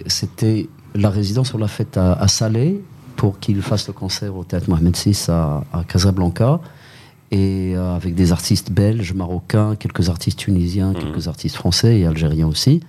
C'était 0.08 0.70
la 0.96 1.10
résidence, 1.10 1.54
on 1.54 1.58
l'a 1.58 1.68
faite 1.68 1.98
à, 1.98 2.14
à 2.14 2.28
Salé 2.28 2.82
pour 3.16 3.40
qu'il 3.40 3.62
fasse 3.62 3.88
le 3.88 3.94
concert 3.94 4.36
au 4.36 4.44
théâtre 4.44 4.70
Mohamed 4.70 4.96
VI 4.96 5.26
à, 5.30 5.64
à 5.74 5.84
Casablanca. 5.84 6.60
Et 7.32 7.74
euh, 7.76 7.96
avec 7.96 8.16
des 8.16 8.32
artistes 8.32 8.72
belges, 8.72 9.14
marocains, 9.14 9.76
quelques 9.76 10.10
artistes 10.10 10.40
tunisiens, 10.40 10.94
quelques 10.94 11.28
artistes 11.28 11.56
français 11.58 12.00
et 12.00 12.06
algériens 12.06 12.48
aussi. 12.48 12.82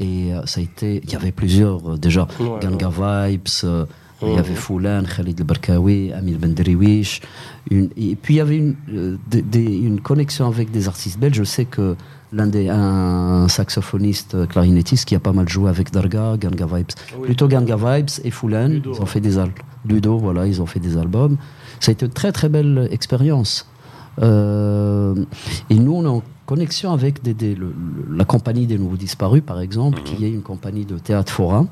Et 0.00 0.34
euh, 0.34 0.44
ça 0.46 0.60
a 0.60 0.64
été. 0.64 1.00
Il 1.04 1.10
y 1.12 1.14
avait 1.16 1.30
plusieurs 1.32 1.92
euh, 1.92 1.96
déjà. 1.96 2.26
Ouais, 2.40 2.58
Ganga 2.60 2.88
Vibes, 3.28 3.48
il 4.22 4.28
y 4.28 4.32
Mhm. 4.32 4.38
avait 4.38 4.54
Foulan, 4.54 5.02
Khalid 5.04 5.38
El 5.40 5.46
Barkawi, 5.46 6.12
Amil 6.12 6.36
Benderiwish. 6.38 7.20
Et 7.70 8.16
puis 8.20 8.34
il 8.34 8.36
y 8.38 8.40
avait 8.40 8.56
une, 8.58 8.74
des- 9.30 9.40
des- 9.42 9.76
une 9.78 10.00
connexion 10.00 10.46
avec 10.46 10.70
des 10.70 10.88
artistes 10.88 11.18
belges. 11.18 11.36
Je 11.36 11.44
sais 11.44 11.64
que 11.64 11.96
l'un 12.32 12.46
des 12.46 12.68
un 12.68 13.46
saxophoniste 13.48 14.46
clarinettiste 14.48 15.04
qui 15.06 15.14
a 15.14 15.20
pas 15.20 15.32
mal 15.32 15.48
joué 15.48 15.70
avec 15.70 15.90
Darga, 15.92 16.36
Ganga 16.38 16.66
Vibes. 16.66 16.86
Oui. 17.18 17.26
Plutôt 17.26 17.46
Ganga 17.48 17.76
Vibes 17.76 18.10
et 18.24 18.30
Foulan, 18.30 18.68
Ludo, 18.68 18.92
ils 18.94 19.00
ont 19.00 19.06
fait 19.06 19.20
des. 19.20 19.36
Ludo, 19.88 20.18
voilà, 20.18 20.46
ils 20.46 20.60
ont 20.60 20.66
fait 20.66 20.80
des 20.80 20.96
albums. 20.98 21.36
Ça 21.80 21.90
a 21.90 21.92
été 21.92 22.06
une 22.06 22.12
très 22.12 22.30
très 22.32 22.48
belle 22.48 22.88
expérience. 22.92 23.66
Euh, 24.22 25.14
et 25.70 25.74
nous, 25.74 25.94
on 25.94 26.04
est 26.04 26.08
en 26.08 26.22
connexion 26.46 26.92
avec 26.92 27.22
des, 27.22 27.34
des- 27.34 27.54
le- 27.54 27.66
le- 28.08 28.16
la 28.16 28.24
compagnie 28.24 28.66
des 28.66 28.78
Nouveaux 28.78 28.96
Disparus, 28.96 29.42
par 29.44 29.60
exemple, 29.60 30.02
qui 30.02 30.24
est 30.24 30.30
une 30.30 30.42
compagnie 30.42 30.84
de 30.84 30.98
théâtre 30.98 31.32
forain, 31.32 31.68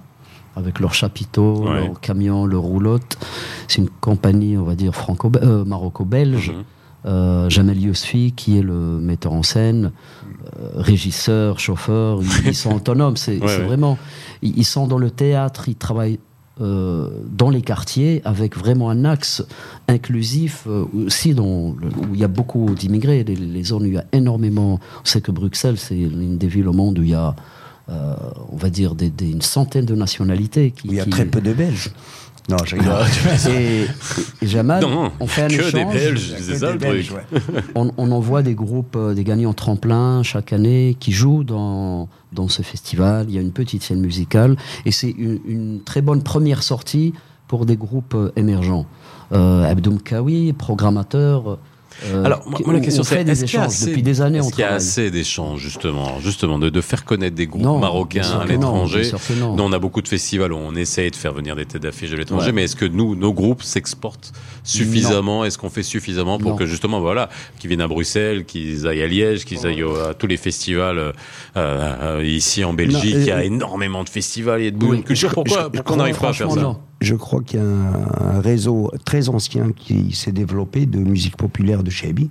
avec 0.57 0.81
leur 0.81 0.95
chapiteau, 0.95 1.65
Ouais. 1.69 1.87
leur 1.87 2.01
camion, 2.01 2.47
leur 2.47 2.63
roulotte. 2.63 3.19
C'est 3.67 3.83
une 3.83 3.91
compagnie, 3.91 4.57
on 4.57 4.63
va 4.65 4.75
dire, 4.75 4.95
franco 4.95 5.31
euh, 5.43 5.65
maroco-belge. 5.65 6.51
Mhm. 6.51 6.65
Euh, 7.07 7.49
Jamel 7.49 7.81
Yousfi, 7.81 8.33
qui 8.35 8.59
est 8.59 8.63
le 8.63 8.75
metteur 8.99 9.33
en 9.33 9.45
scène, 9.45 9.93
euh, 10.59 10.71
régisseur, 10.75 11.61
chauffeur, 11.61 12.21
ils, 12.23 12.49
ils 12.49 12.55
sont 12.57 12.75
autonomes. 12.77 13.17
C'est 13.17 13.41
Ouais, 13.41 13.47
c'est 13.49 13.59
ouais. 13.59 13.65
vraiment. 13.67 13.97
Ils, 14.43 14.59
ils 14.59 14.65
sont 14.65 14.87
dans 14.89 14.99
le 14.99 15.11
théâtre, 15.11 15.69
ils 15.69 15.77
travaillent 15.77 16.19
dans 16.61 17.51
les 17.51 17.63
quartiers 17.63 18.21
avec 18.25 18.57
vraiment 18.57 18.91
un 18.91 19.05
axe 19.05 19.45
inclusif 19.87 20.65
euh, 20.67 20.85
aussi 21.07 21.35
dans 21.35 21.75
le- 21.81 21.89
où 21.89 22.15
il 22.15 22.21
y 22.21 22.25
a 22.25 22.29
beaucoup 22.29 22.75
d'immigrés, 22.75 23.25
les, 23.25 23.37
les 23.37 23.65
zones 23.65 23.83
où 23.85 23.87
il 23.87 23.95
y 23.95 23.99
a 23.99 24.05
énormément. 24.13 24.81
On 25.03 25.05
sait 25.05 25.21
que 25.21 25.31
Bruxelles, 25.33 25.79
c'est 25.79 25.99
une 25.99 26.37
des 26.39 26.49
villes 26.49 26.69
au 26.69 26.73
monde 26.73 26.99
où 26.99 27.03
il 27.03 27.11
y 27.11 27.15
a, 27.15 27.35
euh, 27.89 28.15
on 28.51 28.57
va 28.57 28.71
dire, 28.71 28.95
des, 28.95 29.11
des- 29.11 29.31
une 29.31 29.43
centaine 29.43 29.85
de 29.87 29.95
nationalités. 29.95 30.73
Qui, 30.73 30.89
Il 30.89 30.95
y 30.95 31.01
a 31.01 31.05
qui- 31.05 31.11
très 31.11 31.25
peu 31.27 31.41
de 31.41 31.53
Belges. 31.53 31.91
Non, 32.49 32.57
je 32.65 32.77
rigole. 32.77 32.95
Et, 33.55 33.85
et 34.43 34.47
Jamal, 34.47 34.83
Non, 34.83 35.13
on 35.21 35.27
fait 35.27 35.43
un 35.43 35.49
que 35.49 35.55
échange. 35.55 35.73
des 35.73 35.85
Belges, 35.85 36.35
ça 36.39 36.73
le 36.73 36.79
Des 36.79 36.79
truc. 36.79 36.81
Belges, 36.81 37.13
ouais. 37.13 37.63
On, 37.75 37.91
on 37.99 38.11
envoie 38.11 38.43
des 38.43 38.55
groupes, 38.55 38.97
euh, 38.97 39.13
des 39.13 39.23
gagnants 39.25 39.53
tremplin 39.53 40.23
chaque 40.23 40.53
année 40.55 40.97
qui 40.99 41.13
jouent 41.13 41.45
dans, 41.45 42.09
dans 42.33 42.49
ce 42.49 42.63
festival. 42.63 43.27
Il 43.29 43.35
y 43.35 43.39
a 43.39 43.43
une 43.43 43.53
petite 43.53 43.83
scène 43.83 44.01
musicale 44.01 44.57
et 44.87 44.93
c'est 44.93 45.11
une, 45.11 45.41
une 45.47 45.81
très 45.85 46.01
bonne 46.01 46.23
première 46.23 46.63
sortie 46.63 47.13
pour 47.49 47.67
des 47.67 47.77
groupes 47.77 48.15
euh, 48.15 48.33
émergents. 48.37 48.87
Euh, 49.33 49.71
Abdoum 49.71 50.01
Kawi, 50.01 50.55
programmateur. 50.55 51.59
Euh, 52.05 52.25
Alors, 52.25 52.43
moi, 52.49 52.61
la 52.73 52.79
on- 52.79 52.81
question 52.81 53.03
c'est 53.03 53.21
est-ce 53.29 53.45
qu'il 53.45 53.55
y 53.55 53.57
a 53.59 53.65
assez, 53.65 53.87
depuis 53.87 54.03
des 54.03 54.21
années. 54.21 54.41
On 54.41 54.51
y 54.51 54.63
a 54.63 54.73
assez 54.75 55.11
d'échanges 55.11 55.61
justement, 55.61 56.21
justement 56.21 56.59
de, 56.59 56.69
de 56.71 56.81
faire 56.81 57.05
connaître 57.05 57.35
des 57.37 57.47
groupes 57.47 57.63
Non, 57.63 57.79
marocains 57.79 58.23
à 58.41 58.45
l'étranger 58.47 59.11
non. 59.41 59.57
On 59.59 59.73
a 59.73 59.79
beaucoup 59.79 60.03
de 60.03 60.09
festivals 60.09 60.53
où 60.53 60.57
on 60.57 60.75
essaye 60.75 61.11
de 61.11 61.17
faire 61.17 61.33
venir 61.33 61.57
des 61.57 61.67
têtes 61.67 61.83
d'affiche 61.83 62.11
de 62.11 62.17
l'étranger, 62.17 62.47
Ouais. 62.47 62.53
mais 62.53 62.65
est-ce 62.65 62.77
que 62.77 62.85
nous, 62.85 63.15
nos 63.17 63.33
groupes 63.33 63.63
s'exportent 63.63 64.33
suffisamment? 64.65 65.45
Est-ce 65.45 65.59
qu'on 65.59 65.71
fait 65.71 65.83
suffisamment 65.83 66.39
pour 66.39 66.51
Non. 66.53 66.57
que 66.57 66.67
justement, 66.67 67.01
voilà, 67.01 67.29
qu'ils 67.59 67.69
viennent 67.69 67.81
à 67.81 67.89
Bruxelles, 67.89 68.45
qu'ils 68.45 68.87
aillent 68.87 69.03
à 69.03 69.07
Liège, 69.09 69.45
qu'ils 69.45 69.67
aillent 69.67 69.83
au- 69.83 69.97
à 69.97 70.15
tous 70.15 70.27
les 70.27 70.37
festivals 70.37 70.99
euh, 70.99 71.13
euh, 71.57 72.23
ici 72.25 72.65
en 72.65 72.73
Belgique? 72.75 73.15
Non, 73.15 73.21
Il 73.21 73.27
y 73.27 73.31
a 73.31 73.37
euh, 73.39 73.43
énormément 73.43 74.05
de 74.05 74.09
festivals, 74.09 74.61
il 74.61 74.65
y 74.65 74.69
a 74.69 74.71
de 74.71 74.85
Oui, 74.85 74.99
de 74.99 75.03
culture. 75.03 75.31
Pourquoi, 75.33 75.65
je- 75.73 75.77
pourquoi 75.77 75.95
on 75.95 75.99
n'arrive 75.99 76.19
pas 76.19 76.29
à 76.31 76.33
faire 76.33 76.51
ça? 76.51 76.77
Je 77.01 77.15
crois 77.15 77.43
qu'il 77.43 77.61
y 77.61 77.63
a 77.63 77.67
un, 77.67 78.37
un 78.37 78.41
réseau 78.41 78.91
très 79.05 79.29
ancien 79.29 79.73
qui 79.73 80.13
s'est 80.13 80.33
développé 80.33 80.87
de 80.87 80.99
musique 80.99 81.37
populaire 81.37 81.83
de 81.83 81.91
Chebi, 81.91 82.29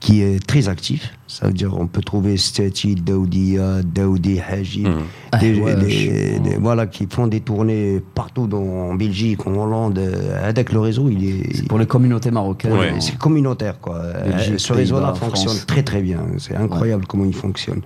qui 0.00 0.20
est 0.22 0.44
très 0.44 0.68
actif. 0.68 1.12
Ça 1.40 1.48
veut 1.48 1.52
dire 1.52 1.76
on 1.76 1.88
peut 1.88 2.00
trouver 2.00 2.36
Stati, 2.36 2.94
Daoudia, 2.94 3.82
Daoudi, 3.82 4.38
Haji, 4.40 4.84
des, 4.84 4.90
Ah, 5.32 5.38
ouais, 5.64 5.74
des- 5.74 6.56
voilà, 6.60 6.86
qui 6.86 7.08
font 7.10 7.26
des 7.26 7.40
tournées 7.40 8.00
partout 8.14 8.46
dans, 8.46 8.62
en 8.62 8.94
Belgique, 8.94 9.44
en 9.48 9.54
Hollande. 9.56 9.98
euh, 9.98 10.48
Avec 10.48 10.72
le 10.72 10.78
réseau, 10.78 11.08
il 11.10 11.24
est, 11.24 11.56
C'est 11.56 11.66
pour 11.68 11.80
les 11.80 11.86
communautés 11.86 12.30
marocaines. 12.30 12.72
Ouais. 12.72 12.92
c'est 13.00 13.18
communautaire, 13.18 13.80
quoi. 13.80 14.00
Belgique, 14.24 14.54
Euh, 14.54 14.58
Ce 14.58 14.72
réseau-là 14.72 15.12
fonctionne 15.14 15.48
France. 15.56 15.66
très 15.66 15.82
très 15.82 16.02
bien. 16.02 16.20
C'est 16.38 16.54
incroyable 16.54 17.04
comment 17.08 17.24
il 17.24 17.34
fonctionne. 17.34 17.80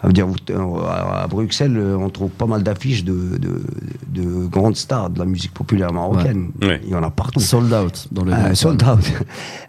Ça 0.00 0.06
veut 0.06 0.12
dire, 0.12 0.28
euh, 0.50 1.22
à 1.24 1.26
Bruxelles, 1.28 1.76
euh, 1.76 1.96
on 1.96 2.08
trouve 2.08 2.30
pas 2.30 2.46
mal 2.46 2.62
d'affiches 2.62 3.02
de, 3.04 3.36
de, 3.38 3.62
de 4.08 4.46
grandes 4.46 4.76
stars 4.76 5.10
de 5.10 5.18
la 5.18 5.24
musique 5.24 5.54
populaire 5.54 5.92
marocaine. 5.92 6.50
Ouais. 6.60 6.68
Ouais. 6.68 6.80
Il 6.84 6.90
y 6.90 6.94
en 6.94 7.02
a 7.02 7.10
partout. 7.10 7.40
Sold 7.40 7.72
out 7.72 8.06
dans 8.12 8.24
le 8.24 8.32
Ah, 8.32 8.54
sold 8.54 8.80
out. 8.84 9.00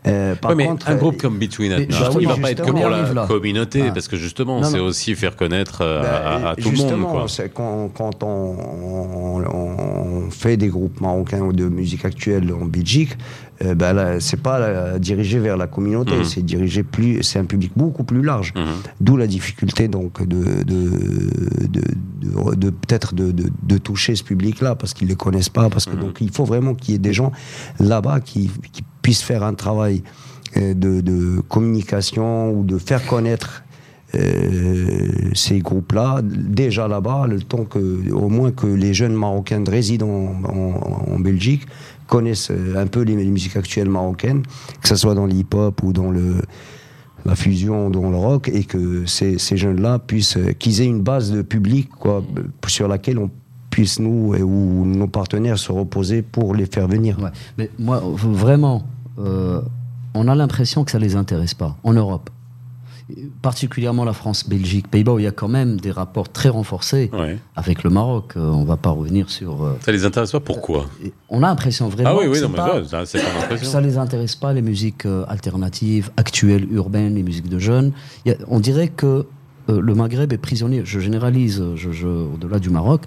Euh, 0.06 0.36
par 0.36 0.52
Ouais, 0.52 0.58
mais 0.58 0.66
contre, 0.66 0.90
un 0.90 0.96
groupe 0.96 1.16
euh, 1.16 1.22
comme 1.22 1.38
Between 1.40 1.72
il 2.20 2.28
va 2.28 2.36
pas 2.36 2.52
être 2.52 2.66
que 2.66 2.72
pour 2.72 2.90
la 2.90 3.23
communauté, 3.28 3.84
Ah. 3.88 3.92
parce 3.92 4.08
que 4.08 4.16
justement, 4.18 4.64
c'est 4.64 4.80
aussi 4.80 5.16
faire 5.16 5.36
connaître 5.36 5.80
euh, 5.82 6.02
Ben, 6.02 6.46
à, 6.46 6.50
à 6.52 6.56
tout 6.56 6.70
le 6.72 6.78
monde. 6.78 7.02
Quoi. 7.02 7.26
quand, 7.54 7.90
quand 7.94 8.24
on, 8.24 8.56
on- 8.58 9.44
on 10.26 10.32
fait 10.32 10.58
des 10.58 10.68
groupes 10.68 11.00
marocains 11.02 11.42
ou 11.42 11.54
de 11.54 11.68
musique 11.68 12.06
actuelle 12.06 12.52
en 12.54 12.66
Belgique, 12.66 13.18
euh, 13.64 13.76
là, 13.76 14.20
c'est 14.20 14.42
pas 14.42 14.98
dirigé 15.00 15.40
vers 15.40 15.58
la 15.58 15.68
communauté, 15.68 16.16
Mhm. 16.18 16.24
c'est 16.24 16.42
dirigé 16.46 16.84
plus, 16.84 17.22
c'est 17.24 17.40
un 17.40 17.46
public 17.46 17.72
beaucoup 17.76 18.04
plus 18.04 18.22
large. 18.22 18.54
Mhm. 18.56 18.64
D'où 19.02 19.18
la 19.18 19.28
difficulté 19.28 19.88
donc 19.88 20.26
de, 20.28 20.64
de, 20.64 20.74
de, 21.68 21.82
de- 22.22 22.56
de- 22.56 22.70
peut-être 22.70 23.14
de, 23.16 23.34
toucher 23.78 24.16
ce 24.16 24.24
public-là 24.24 24.76
parce 24.76 24.94
qu'ils 24.94 25.08
les 25.08 25.16
connaissent 25.16 25.50
pas, 25.50 25.70
parce 25.70 25.86
que 25.86 25.96
donc 25.96 26.18
il 26.22 26.32
faut 26.32 26.46
vraiment 26.46 26.74
qu'il 26.74 26.94
y 26.94 26.96
ait 26.96 27.00
des 27.00 27.14
gens 27.14 27.32
là-bas 27.80 28.20
qui, 28.22 28.50
qui 28.72 28.84
puissent 29.02 29.24
faire 29.24 29.44
un 29.44 29.54
travail 29.54 30.04
de, 30.56 31.02
de 31.02 31.42
communication 31.50 32.52
ou 32.52 32.64
de 32.64 32.78
faire 32.78 33.06
connaître 33.06 33.64
euh, 34.16 35.08
ces 35.34 35.60
groupes-là, 35.60 36.22
déjà 36.24 36.88
là-bas, 36.88 37.26
le 37.28 37.40
temps 37.42 37.66
que, 37.66 38.12
au 38.12 38.30
moins 38.30 38.52
que 38.52 38.68
les 38.68 38.94
jeunes 38.94 39.14
Marocains 39.16 39.64
résidant 39.68 40.36
en, 40.44 41.14
en- 41.16 41.20
Belgique 41.20 41.66
connaissent 42.08 42.52
euh, 42.52 42.76
un 42.82 42.86
peu 42.86 43.02
les, 43.02 43.16
musiques 43.16 43.56
actuelles 43.56 43.90
marocaines, 43.90 44.44
que 44.82 44.88
ce 44.88 44.96
soit 44.96 45.16
dans 45.16 45.26
le 45.26 45.34
hip-hop 45.34 45.82
ou 45.84 45.94
dans 45.94 46.12
le, 46.12 46.36
la 47.26 47.36
fusion, 47.36 47.90
dans 47.90 48.12
le 48.12 48.18
rock, 48.18 48.50
et 48.54 48.66
que 48.66 49.06
ces, 49.06 49.38
jeunes-là 49.58 49.98
puissent, 50.00 50.38
euh, 50.38 50.52
qu'ils 50.52 50.82
aient 50.82 50.86
une 50.86 51.02
base 51.02 51.32
de 51.32 51.42
public, 51.42 51.90
quoi, 51.90 52.22
euh, 52.38 52.42
sur 52.68 52.88
laquelle 52.88 53.18
on 53.18 53.32
puisse, 53.72 54.00
nous, 54.00 54.36
et- 54.36 54.44
ou 54.44 54.86
nos 54.86 55.08
partenaires, 55.08 55.58
se 55.58 55.72
reposer 55.72 56.22
pour 56.22 56.54
les 56.54 56.66
faire 56.68 56.88
venir. 56.88 57.18
Mais 57.58 57.72
moi, 57.80 58.04
vraiment, 58.16 58.84
euh, 59.18 59.62
on 60.16 60.28
a 60.28 60.36
l'impression 60.36 60.84
que 60.84 60.92
ça 60.92 61.00
les 61.00 61.16
intéresse 61.16 61.54
pas 61.54 61.78
en 61.84 61.94
Europe. 61.94 62.30
Particulièrement 63.42 64.06
la 64.06 64.14
France, 64.14 64.48
Belgique, 64.48 64.88
Pays-Bas, 64.90 65.14
où 65.14 65.20
il 65.20 65.26
y 65.26 65.28
a 65.28 65.32
quand 65.32 65.50
même 65.50 65.80
des 65.80 65.92
rapports 65.92 66.30
très 66.32 66.48
renforcés 66.50 67.10
Ouais. 67.14 67.38
avec 67.56 67.84
le 67.84 67.90
Maroc. 67.90 68.34
Euh, 68.38 68.40
on 68.50 68.64
va 68.64 68.78
pas 68.78 68.92
revenir 68.92 69.30
sur. 69.30 69.64
euh, 69.64 69.78
Ça 69.82 69.92
les 69.92 70.06
intéresse 70.06 70.32
pas 70.32 70.40
Pourquoi? 70.40 70.86
Et 71.04 71.12
on 71.30 71.44
a 71.44 71.48
l'impression 71.48 71.90
vraiment. 71.90 72.12
Ah 72.12 72.16
oui, 72.18 72.26
que 72.26 72.30
oui, 72.30 72.36
c'est 72.38 72.44
non, 72.44 72.50
mais 72.50 72.56
pas- 72.56 72.84
ça, 72.86 73.00
pas 73.50 73.58
ça 73.58 73.82
les 73.82 73.98
intéresse 73.98 74.36
pas 74.36 74.54
les 74.54 74.62
musiques 74.62 75.06
euh, 75.06 75.26
alternatives, 75.28 76.12
actuelles, 76.16 76.66
urbaines, 76.72 77.16
les 77.16 77.24
musiques 77.24 77.50
de 77.50 77.60
jeunes. 77.60 77.92
A- 78.28 78.32
on 78.48 78.60
dirait 78.62 78.88
que 78.88 79.26
euh, 79.70 79.80
le 79.82 79.96
Maghreb 79.96 80.32
est 80.34 80.38
prisonnier. 80.38 80.82
Je 80.86 81.00
généralise, 81.00 81.60
euh, 81.62 81.76
je, 81.76 81.92
je- 81.92 82.08
au-delà 82.08 82.60
du 82.60 82.70
Maroc, 82.70 83.04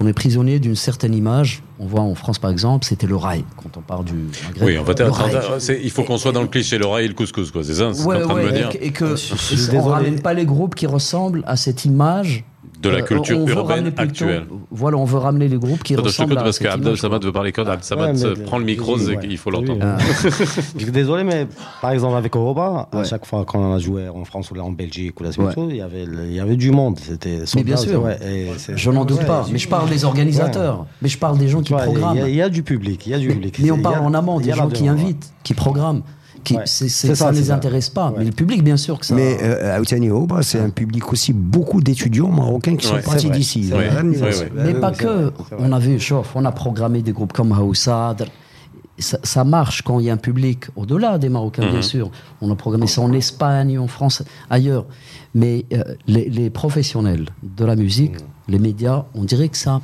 qu'on 0.00 0.06
est 0.06 0.12
prisonnier 0.14 0.58
d'une 0.58 0.76
certaine 0.76 1.14
image. 1.14 1.62
On 1.78 1.86
voit 1.86 2.00
en 2.00 2.14
France, 2.14 2.38
par 2.38 2.50
exemple, 2.50 2.86
c'était 2.86 3.06
le 3.06 3.16
rail 3.16 3.44
quand 3.62 3.76
on 3.76 3.82
parle 3.82 4.06
du 4.06 4.14
Maghreb. 4.46 4.62
Oui, 4.66 4.78
en 4.78 4.84
fait, 4.84 4.98
Le 4.98 5.04
attends, 5.06 5.12
rail. 5.14 5.36
attends, 5.36 5.60
c'est- 5.60 5.78
il 5.82 5.90
faut 5.90 6.04
qu'on 6.04 6.16
soit 6.16 6.32
dans 6.32 6.40
le 6.40 6.48
cliché, 6.48 6.78
le 6.78 6.86
rail 6.86 7.04
et 7.04 7.08
le 7.08 7.12
couscous, 7.14 7.50
quoi. 7.50 7.62
C'est 7.62 7.74
ça, 7.74 7.90
c'est 7.92 7.98
ce 8.00 8.04
que 8.04 8.08
Ouais, 8.08 8.16
t'es 8.18 8.24
en 8.24 8.28
train 8.28 8.38
de 8.40 8.44
ouais, 8.46 8.50
me 8.52 8.56
dire. 8.56 8.70
et 8.80 8.92
que, 8.92 9.04
et 9.04 9.08
on 9.10 9.50
désolé. 9.54 9.78
ramène 9.78 10.22
pas 10.22 10.32
les 10.32 10.46
groupes 10.46 10.74
qui 10.74 10.86
ressemblent 10.86 11.42
à 11.46 11.56
cette 11.56 11.84
image 11.84 12.44
De 12.80 12.88
la 12.88 12.98
Euh, 12.98 13.02
culture 13.02 13.38
veut 13.44 13.52
urbaine 13.54 13.92
actuelle. 13.98 14.44
Voilà, 14.70 14.96
on 14.96 15.04
veut 15.04 15.18
ramener 15.18 15.48
les 15.48 15.58
groupes 15.58 15.82
qui 15.82 15.92
Attends, 15.92 16.02
je 16.04 16.08
te 16.08 16.08
ressemblent 16.12 16.30
coupe 16.30 16.38
à 16.40 16.44
parce 16.44 16.58
qu'Abdel 16.58 16.96
Samad 16.96 17.22
veut 17.24 17.32
parler. 17.32 17.52
Quand 17.52 17.62
Abdel 17.66 17.82
Samad 17.84 18.16
euh, 18.24 18.34
prend 18.46 18.58
le 18.58 18.64
micro, 18.64 18.96
qu'il 18.96 19.36
faut 19.38 19.50
l'entendre. 19.50 19.84
Suis 20.78 20.90
désolé, 20.90 21.24
mais 21.24 21.46
par 21.82 21.90
exemple 21.90 22.16
avec 22.16 22.34
Europa, 22.34 22.88
à 22.92 23.04
chaque 23.04 23.26
fois 23.26 23.44
quand 23.46 23.58
on 23.60 23.74
a 23.74 23.78
joué 23.78 24.08
en 24.08 24.24
France 24.24 24.50
ou 24.50 24.54
là 24.54 24.64
en 24.64 24.70
Belgique 24.70 25.20
ou 25.20 25.24
là, 25.24 25.30
Ouais. 25.38 25.52
il 25.70 25.76
y 25.76 25.80
avait 25.82 26.04
il 26.04 26.32
y 26.32 26.40
avait 26.40 26.56
du 26.56 26.70
monde. 26.70 26.98
C'était 27.00 27.40
Mais 27.54 27.62
bien 27.64 27.76
sûr. 27.76 28.02
ouais, 28.02 28.18
et 28.26 28.48
c'est- 28.58 28.76
Je 28.76 28.90
n'en 28.90 29.04
doute 29.04 29.20
ouais, 29.20 29.26
pas, 29.26 29.46
mais 29.52 29.58
je 29.58 29.68
parle 29.68 29.88
des 29.88 30.04
organisateurs, 30.04 30.86
mais 31.02 31.08
je 31.08 31.18
parle 31.18 31.38
des 31.38 31.48
gens 31.48 31.60
qui 31.62 31.72
il 31.72 31.76
programment. 31.78 32.16
Il 32.26 32.34
y, 32.34 32.42
a 32.42 32.48
du 32.48 32.62
public, 32.62 33.06
il 33.06 33.10
y 33.12 33.14
a 33.14 33.18
du 33.18 33.28
Mais, 33.28 33.34
public. 33.34 33.58
mais 33.62 33.70
on 33.70 33.76
Il 33.76 33.82
parle 33.82 34.04
en 34.04 34.14
amont 34.14 34.38
il 34.40 34.44
y 34.44 34.46
des 34.46 34.52
a 34.52 34.56
gens 34.56 34.66
la 34.68 34.72
qui 34.72 34.88
invitent, 34.88 35.32
qui 35.44 35.54
programment. 35.54 36.02
Qui, 36.42 36.56
Ouais. 36.56 36.62
c'est- 36.64 36.88
c'est- 36.88 37.08
C'est 37.08 37.14
ça 37.14 37.26
ça, 37.26 37.32
ne 37.32 37.36
les 37.36 37.44
ça. 37.44 37.54
intéresse 37.56 37.88
pas. 37.90 38.08
Ouais. 38.10 38.14
Mais 38.18 38.24
le 38.24 38.32
public, 38.32 38.64
bien 38.64 38.76
sûr 38.76 38.98
que 38.98 39.04
ça. 39.06 39.14
Mais 39.14 39.38
euh, 39.42 39.76
à 39.76 40.10
Oba, 40.14 40.42
c'est 40.42 40.58
un 40.58 40.70
public 40.70 41.12
aussi 41.12 41.32
beaucoup 41.32 41.80
d'étudiants 41.82 42.30
marocains 42.30 42.76
qui 42.76 42.86
Ouais, 42.90 43.02
sont 43.02 43.08
partis 43.10 43.30
d'ici. 43.30 43.70
mais 44.54 44.74
pas 44.74 44.92
que. 44.92 45.32
On 45.58 45.72
a 45.72 45.78
vu, 45.78 45.98
chauffe, 46.00 46.32
on 46.34 46.44
a 46.44 46.52
programmé 46.52 47.02
des 47.02 47.12
groupes 47.12 47.32
comme 47.32 47.52
Haoussa. 47.52 48.16
ça, 48.98 49.18
ça 49.22 49.44
marche 49.44 49.82
quand 49.82 49.98
il 49.98 50.06
y 50.06 50.10
a 50.10 50.12
un 50.12 50.18
public 50.18 50.64
au-delà 50.76 51.16
des 51.18 51.28
Marocains, 51.30 51.70
bien 51.70 51.80
sûr. 51.82 52.10
On 52.42 52.50
a 52.50 52.54
programmé 52.54 52.86
ça 52.86 53.00
en 53.02 53.12
Espagne, 53.12 53.78
en 53.78 53.86
France, 53.86 54.22
ailleurs. 54.50 54.84
Mais 55.34 55.64
euh, 55.72 55.82
les, 56.06 56.28
les 56.28 56.50
professionnels 56.50 57.26
de 57.42 57.64
la 57.64 57.76
musique, 57.76 58.14
les 58.48 58.58
médias, 58.58 59.04
on 59.14 59.24
dirait 59.24 59.48
que 59.48 59.56
ça, 59.56 59.80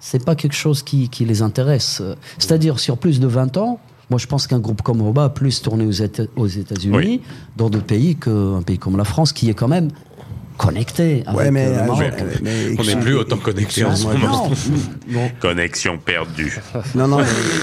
c'est 0.00 0.24
pas 0.24 0.34
quelque 0.34 0.54
chose 0.56 0.82
qui, 0.82 1.08
qui 1.08 1.24
les 1.24 1.42
intéresse. 1.42 1.98
Euh, 2.00 2.14
C'est-à-dire, 2.38 2.78
sur 2.80 2.96
plus 2.98 3.20
de 3.20 3.26
20 3.26 3.56
ans, 3.58 3.78
moi 4.10 4.18
je 4.18 4.26
pense 4.26 4.46
qu'un 4.46 4.58
groupe 4.58 4.82
comme 4.82 5.00
Roba 5.02 5.24
a 5.24 5.28
plus 5.30 5.62
tourné 5.62 5.86
aux, 5.86 5.92
Éta- 5.92 6.26
aux 6.36 6.46
États-Unis, 6.46 6.96
Oui. 6.96 7.20
dans 7.56 7.70
d'autres 7.70 7.86
pays 7.86 8.16
qu'un 8.16 8.62
pays 8.62 8.78
comme 8.78 8.96
la 8.96 9.04
France, 9.04 9.32
qui 9.32 9.48
est 9.48 9.54
quand 9.54 9.68
même 9.68 9.88
connecté 10.60 11.22
avec 11.26 11.38
Ouais, 11.40 11.50
mais, 11.50 11.66
le 11.70 11.86
Maroc. 11.86 12.04
mais- 12.18 12.24
mais- 12.42 12.76
On 12.78 12.84
n'est 12.84 12.96
plus 12.96 13.14
autant 13.16 13.38
connectés 13.38 13.84
en 13.84 13.96
ce 13.96 14.06
moment. 14.06 14.50
Connexion 15.40 15.98
perdue. 15.98 16.60
Non, 16.94 17.08
non, 17.08 17.18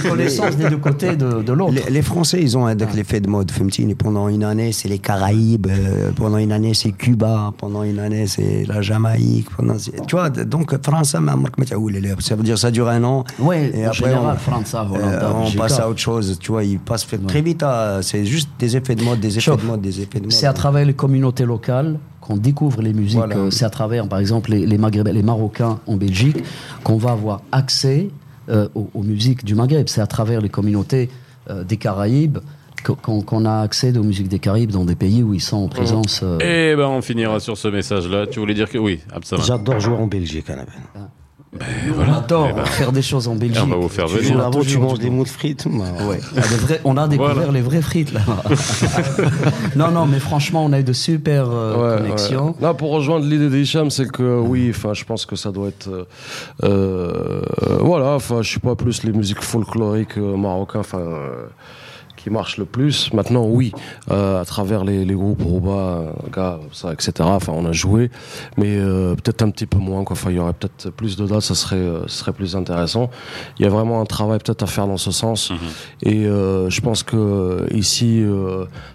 connaissance 0.08 0.56
des 0.58 0.70
deux 0.70 0.78
côtés 0.78 1.16
de, 1.16 1.42
de 1.44 1.54
l'autre. 1.54 1.74
Les, 1.74 1.92
les 1.92 2.02
Français, 2.02 2.40
ils 2.42 2.58
ont 2.58 2.66
un 2.66 2.76
avec 2.76 2.94
l'effet 2.94 3.20
de 3.20 3.30
mode. 3.30 3.52
Fumtini, 3.52 3.96
pendant 3.96 4.28
une 4.30 4.44
année, 4.44 4.72
c'est 4.72 4.88
les 4.90 5.00
Caraïbes. 5.00 5.68
euh, 5.68 6.12
pendant 6.16 6.38
une 6.38 6.52
année, 6.52 6.74
c'est 6.74 6.92
Cuba. 6.92 7.54
Pendant 7.58 7.84
une 7.84 8.00
année, 8.00 8.28
c'est 8.28 8.66
la 8.68 8.82
Jamaïque. 8.82 9.48
Pendant, 9.56 9.76
tu 10.08 10.16
vois, 10.16 10.30
donc, 10.30 10.76
France, 10.82 11.16
ça 12.20 12.36
veut 12.36 12.44
dire 12.44 12.58
ça 12.58 12.72
dure 12.72 12.90
un 12.90 13.04
an. 13.04 13.24
Ouais, 13.40 13.72
et 13.74 13.86
en 13.86 13.90
après, 13.92 14.06
général, 14.10 14.36
on, 14.36 14.52
France, 14.52 14.66
ça, 14.68 14.88
euh, 14.94 15.32
on 15.36 15.52
passe 15.52 15.80
à 15.80 15.88
autre 15.90 16.00
chose. 16.00 16.38
Tu 16.40 16.52
vois, 16.52 16.64
ils 16.64 16.80
passent 16.80 17.08
très 17.28 17.42
vite. 17.42 17.64
à- 17.64 18.00
C'est 18.02 18.26
juste 18.26 18.50
des 18.60 18.76
effets 18.78 18.96
de 18.96 19.04
mode, 19.04 19.20
des 19.20 19.30
effets 19.38 19.42
Chauffe. 19.42 19.62
de 19.62 19.68
mode, 19.68 19.82
des 19.82 20.02
effets 20.02 20.20
de 20.20 20.26
mode. 20.26 20.32
C'est 20.34 20.46
à 20.48 20.54
travers 20.54 20.86
les 20.86 20.94
communautés 20.94 21.46
locales 21.46 22.00
qu'on 22.28 22.38
découvre 22.38 22.82
les 22.82 22.94
musiques. 22.94 23.18
Voilà. 23.18 23.38
euh, 23.38 23.50
C'est 23.52 23.66
à 23.66 23.70
travers, 23.70 24.08
par 24.08 24.20
exemple, 24.20 24.52
les, 24.52 24.66
les, 24.66 24.78
Maghrébins- 24.78 25.12
les 25.14 25.24
Marocains 25.24 25.80
en 25.88 25.96
Belgique 25.96 26.38
qu'on 26.84 26.98
va 26.98 27.12
avoir 27.12 27.42
accès 27.52 28.10
euh, 28.50 28.68
aux, 28.76 28.90
aux 28.94 29.04
musiques 29.04 29.44
du 29.46 29.56
Maghreb. 29.56 29.88
C'est 29.88 30.02
à 30.02 30.08
travers 30.08 30.42
les 30.42 30.50
communautés 30.50 31.10
euh, 31.50 31.64
des 31.64 31.78
Caraïbes 31.78 32.40
que- 32.84 32.92
qu'on 32.92 33.46
a 33.46 33.62
accès 33.62 33.98
aux 33.98 34.04
musiques 34.04 34.28
des 34.28 34.40
Caraïbes 34.40 34.72
dans 34.72 34.86
des 34.86 34.96
pays 34.96 35.24
où 35.24 35.34
ils 35.34 35.42
sont 35.42 35.58
en 35.58 35.68
présence. 35.68 36.24
Eh 36.42 36.76
ben, 36.76 36.88
on 36.88 37.02
finira 37.02 37.40
sur 37.40 37.58
ce 37.58 37.68
message-là. 37.70 38.28
Tu 38.28 38.40
voulais 38.40 38.54
dire 38.54 38.70
que 38.70 38.78
oui, 38.78 39.00
Absalom. 39.14 39.44
J'adore 39.46 39.80
jouer 39.80 39.96
en 39.96 40.08
Belgique, 40.08 40.48
Annabelle. 41.62 41.94
on 42.10 42.14
adore 42.14 42.68
faire 42.68 42.92
des 42.92 43.02
choses 43.02 43.28
en 43.28 43.36
Belgique. 43.36 43.62
on 43.64 43.68
va 43.68 43.76
vous 43.76 43.90
faire 43.90 44.06
Tu 44.06 44.18
venir. 44.18 44.38
Là-bas, 44.38 44.60
tu 44.66 44.78
manges 44.78 45.00
des 45.00 45.10
moules 45.10 45.28
frites. 45.28 45.68
bah, 45.68 45.86
Ouais. 46.08 46.20
Ah, 46.38 46.42
vrais- 46.42 46.82
on 46.84 46.98
a 46.98 47.08
découvert 47.08 47.36
Voilà. 47.36 47.52
les 47.52 47.62
vraies 47.62 47.82
frites 47.82 48.14
là. 48.14 48.22
non, 49.76 49.92
non, 49.92 50.06
mais 50.06 50.20
franchement, 50.20 50.64
on 50.66 50.74
a 50.74 50.80
eu 50.80 50.84
de 50.84 50.94
super 50.94 51.48
euh, 51.50 51.96
Ouais, 51.98 52.02
connexions. 52.04 52.48
ouais. 52.48 52.54
Là, 52.62 52.74
pour 52.74 52.92
rejoindre 52.92 53.26
l'idée 53.26 53.50
d'Hicham, 53.50 53.90
c'est 53.90 54.10
que 54.12 54.40
oui, 54.40 54.68
enfin, 54.70 54.94
je 54.94 55.04
pense 55.04 55.26
que 55.26 55.36
ça 55.36 55.52
doit 55.52 55.70
être, 55.70 55.88
euh, 55.90 56.06
euh, 56.64 57.42
voilà, 57.82 58.14
enfin, 58.16 58.42
je 58.42 58.54
sais 58.54 58.60
pas 58.60 58.76
plus 58.76 59.04
les 59.04 59.12
musiques 59.12 59.42
folkloriques 59.42 60.18
euh, 60.18 60.36
marocains, 60.38 60.80
enfin, 60.80 61.00
euh, 61.00 61.46
qui 62.28 62.34
marchent 62.34 62.58
le 62.58 62.66
plus. 62.66 63.14
Maintenant, 63.14 63.46
oui, 63.46 63.72
euh, 64.12 64.42
à 64.42 64.46
travers 64.46 64.84
les, 64.84 65.06
les 65.06 65.14
groupes 65.14 65.42
Roba, 65.44 66.14
gars, 66.34 66.60
ça, 66.74 66.92
etc. 66.92 67.12
Enfin, 67.22 67.54
on 67.56 67.66
a 67.66 67.72
joué, 67.72 68.12
mais 68.58 68.78
euh, 68.78 69.16
peut-être 69.16 69.44
un 69.44 69.50
petit 69.50 69.66
peu 69.66 69.78
moins. 69.78 70.04
Quoi. 70.04 70.16
Enfin, 70.16 70.30
il 70.32 70.36
y 70.36 70.40
aurait 70.40 70.54
peut-être 70.54 70.90
plus 70.90 71.16
de 71.16 71.26
dates, 71.26 71.42
ça 71.42 71.56
serait, 71.56 71.78
euh, 71.78 72.06
serait 72.08 72.34
plus 72.34 72.58
intéressant. 72.58 73.10
Il 73.60 73.64
y 73.64 73.66
a 73.66 73.70
vraiment 73.70 74.02
un 74.02 74.06
travail 74.06 74.40
peut-être 74.40 74.64
à 74.64 74.68
faire 74.68 74.88
dans 74.88 74.98
ce 74.98 75.12
sens. 75.12 75.54
Et 76.04 76.26
euh, 76.26 76.70
je 76.70 76.82
pense 76.82 77.04
que 77.04 77.66
ici, 77.74 78.26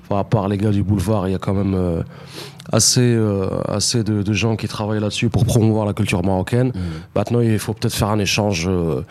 enfin, 0.04 0.20
à 0.20 0.24
part 0.24 0.48
les 0.48 0.58
gars 0.58 0.70
du 0.70 0.82
boulevard, 0.82 1.26
il 1.28 1.32
y 1.32 1.34
a 1.34 1.38
quand 1.38 1.54
même 1.54 2.04
assez, 2.70 3.00
euh, 3.00 3.48
assez 3.66 4.04
de, 4.04 4.22
de 4.22 4.32
gens 4.32 4.56
qui 4.56 4.68
travaillent 4.68 5.00
là-dessus 5.00 5.28
pour 5.28 5.44
promouvoir 5.44 5.86
la 5.86 5.94
culture 5.94 6.22
marocaine. 6.22 6.72
Maintenant, 7.14 7.40
il 7.40 7.58
faut 7.58 7.72
peut-être 7.72 7.94
faire 7.94 8.08
un 8.08 8.18
échange 8.18 8.68
euh, 8.68 9.02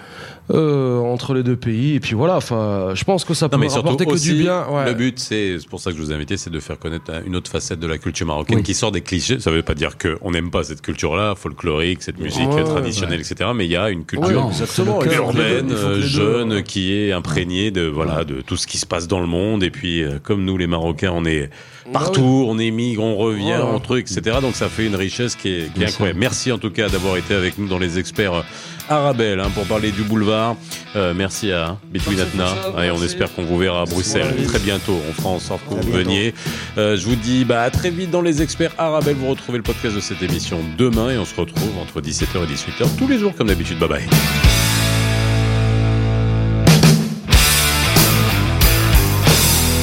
euh, 0.54 0.99
entre 0.99 1.34
les 1.34 1.43
deux 1.43 1.56
pays. 1.56 1.95
Et 1.95 1.99
puis 1.99 2.14
voilà, 2.16 2.36
enfin, 2.38 2.91
je 2.93 3.04
pense 3.04 3.24
que 3.26 3.34
ça 3.34 3.49
peut 3.49 3.56
Non, 3.56 3.62
mais 3.62 3.68
rapporter 3.70 4.06
que 4.06 4.12
aussi, 4.12 4.34
du 4.34 4.41
bien. 4.43 4.66
ouais. 4.70 4.86
le 4.86 4.93
but, 4.93 5.20
c'est 5.20 5.58
c'est 5.60 5.68
pour 5.70 5.80
ça 5.80 5.91
que 5.91 5.97
je 5.97 6.02
vous 6.02 6.12
ai 6.12 6.16
invité, 6.16 6.38
c'est 6.38 6.49
de 6.49 6.60
faire 6.60 6.78
connaître 6.80 7.12
une 7.26 7.36
autre 7.36 7.49
facette 7.49 7.80
de 7.80 7.88
la 7.88 7.97
culture 7.97 8.26
marocaine 8.28 8.58
Oui. 8.58 8.64
qui 8.64 8.74
sort 8.74 8.91
des 8.91 9.02
clichés. 9.02 9.39
Ça 9.39 9.52
veut 9.52 9.62
pas 9.64 9.76
dire 9.76 9.97
qu'on 9.97 10.32
n'aime 10.32 10.52
pas 10.52 10.64
cette 10.64 10.82
culture-là, 10.82 11.36
folklorique, 11.36 12.04
cette 12.04 12.20
musique 12.20 12.49
Ouais, 12.49 12.64
traditionnelle, 12.64 13.20
etc. 13.22 13.52
Mais 13.56 13.66
il 13.66 13.72
y 13.72 13.76
a 13.78 13.89
une 13.89 14.06
culture 14.06 14.30
deux- 14.30 15.14
urbaine, 15.16 15.68
deux, 15.68 16.02
jeune, 16.02 16.64
qui 16.64 16.93
est 16.93 17.12
imprégnée 17.12 17.72
de 17.72 17.84
voilà 17.88 18.24
de 18.24 18.41
tout 18.41 18.58
ce 18.58 18.68
qui 18.68 18.78
se 18.78 18.86
passe 18.86 19.08
dans 19.08 19.20
le 19.20 19.28
monde. 19.28 19.64
Et 19.64 19.70
puis, 19.72 20.04
euh, 20.04 20.20
comme 20.22 20.43
nous, 20.45 20.58
les 20.58 20.68
Marocains, 20.68 21.12
on 21.14 21.26
est 21.26 21.49
partout, 21.93 22.45
on 22.47 22.58
émigre, 22.60 23.04
on 23.04 23.16
revient, 23.16 23.60
on 23.64 23.80
truc, 23.80 24.08
etc. 24.10 24.38
Donc 24.41 24.56
ça 24.56 24.70
fait 24.70 24.86
une 24.86 24.95
richesse 24.95 25.36
qui 25.36 25.49
est, 25.49 25.74
qui 25.74 25.82
est 25.84 25.88
incroyable. 25.88 26.20
Merci 26.20 26.52
en 26.52 26.58
tout 26.58 26.70
cas 26.72 26.89
d'avoir 26.89 27.18
été 27.18 27.34
avec 27.34 27.58
nous 27.58 27.68
dans 27.68 27.80
les 27.80 27.99
experts 27.99 28.34
euh, 28.34 28.41
Arabelle 28.91 29.39
hein, 29.39 29.49
pour 29.53 29.65
parler 29.65 29.91
du 29.91 30.03
boulevard. 30.03 30.55
Euh, 30.95 31.13
merci 31.15 31.51
à 31.51 31.77
Between 31.93 32.19
Atna. 32.19 32.47
Et 32.83 32.91
on 32.91 33.01
espère 33.01 33.33
qu'on 33.33 33.43
vous 33.43 33.57
verra 33.57 33.81
à 33.83 33.85
Bruxelles 33.85 34.33
Merci. 34.35 34.47
très 34.47 34.59
bientôt. 34.59 34.99
On 35.09 35.13
fera 35.13 35.29
en 35.29 35.39
sorte 35.39 35.61
que 35.69 35.75
vous 35.85 35.91
veniez. 35.91 36.33
Euh, 36.77 36.97
je 36.97 37.05
vous 37.05 37.15
dis 37.15 37.45
bah, 37.45 37.61
à 37.63 37.69
très 37.69 37.89
vite 37.89 38.11
dans 38.11 38.21
les 38.21 38.41
experts 38.41 38.73
Arabelle. 38.77 39.15
Vous 39.15 39.29
retrouvez 39.29 39.57
le 39.57 39.63
podcast 39.63 39.95
de 39.95 40.01
cette 40.01 40.21
émission 40.21 40.59
demain 40.77 41.09
et 41.11 41.17
on 41.17 41.25
se 41.25 41.35
retrouve 41.35 41.77
entre 41.81 42.01
17h 42.01 42.43
et 42.43 42.53
18h 42.53 42.87
tous 42.97 43.07
les 43.07 43.17
jours 43.17 43.33
comme 43.35 43.47
d'habitude. 43.47 43.79
Bye 43.79 43.89
bye. 43.89 44.03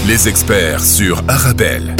Les 0.06 0.28
experts 0.28 0.84
sur 0.84 1.22
Arabelle. 1.28 1.94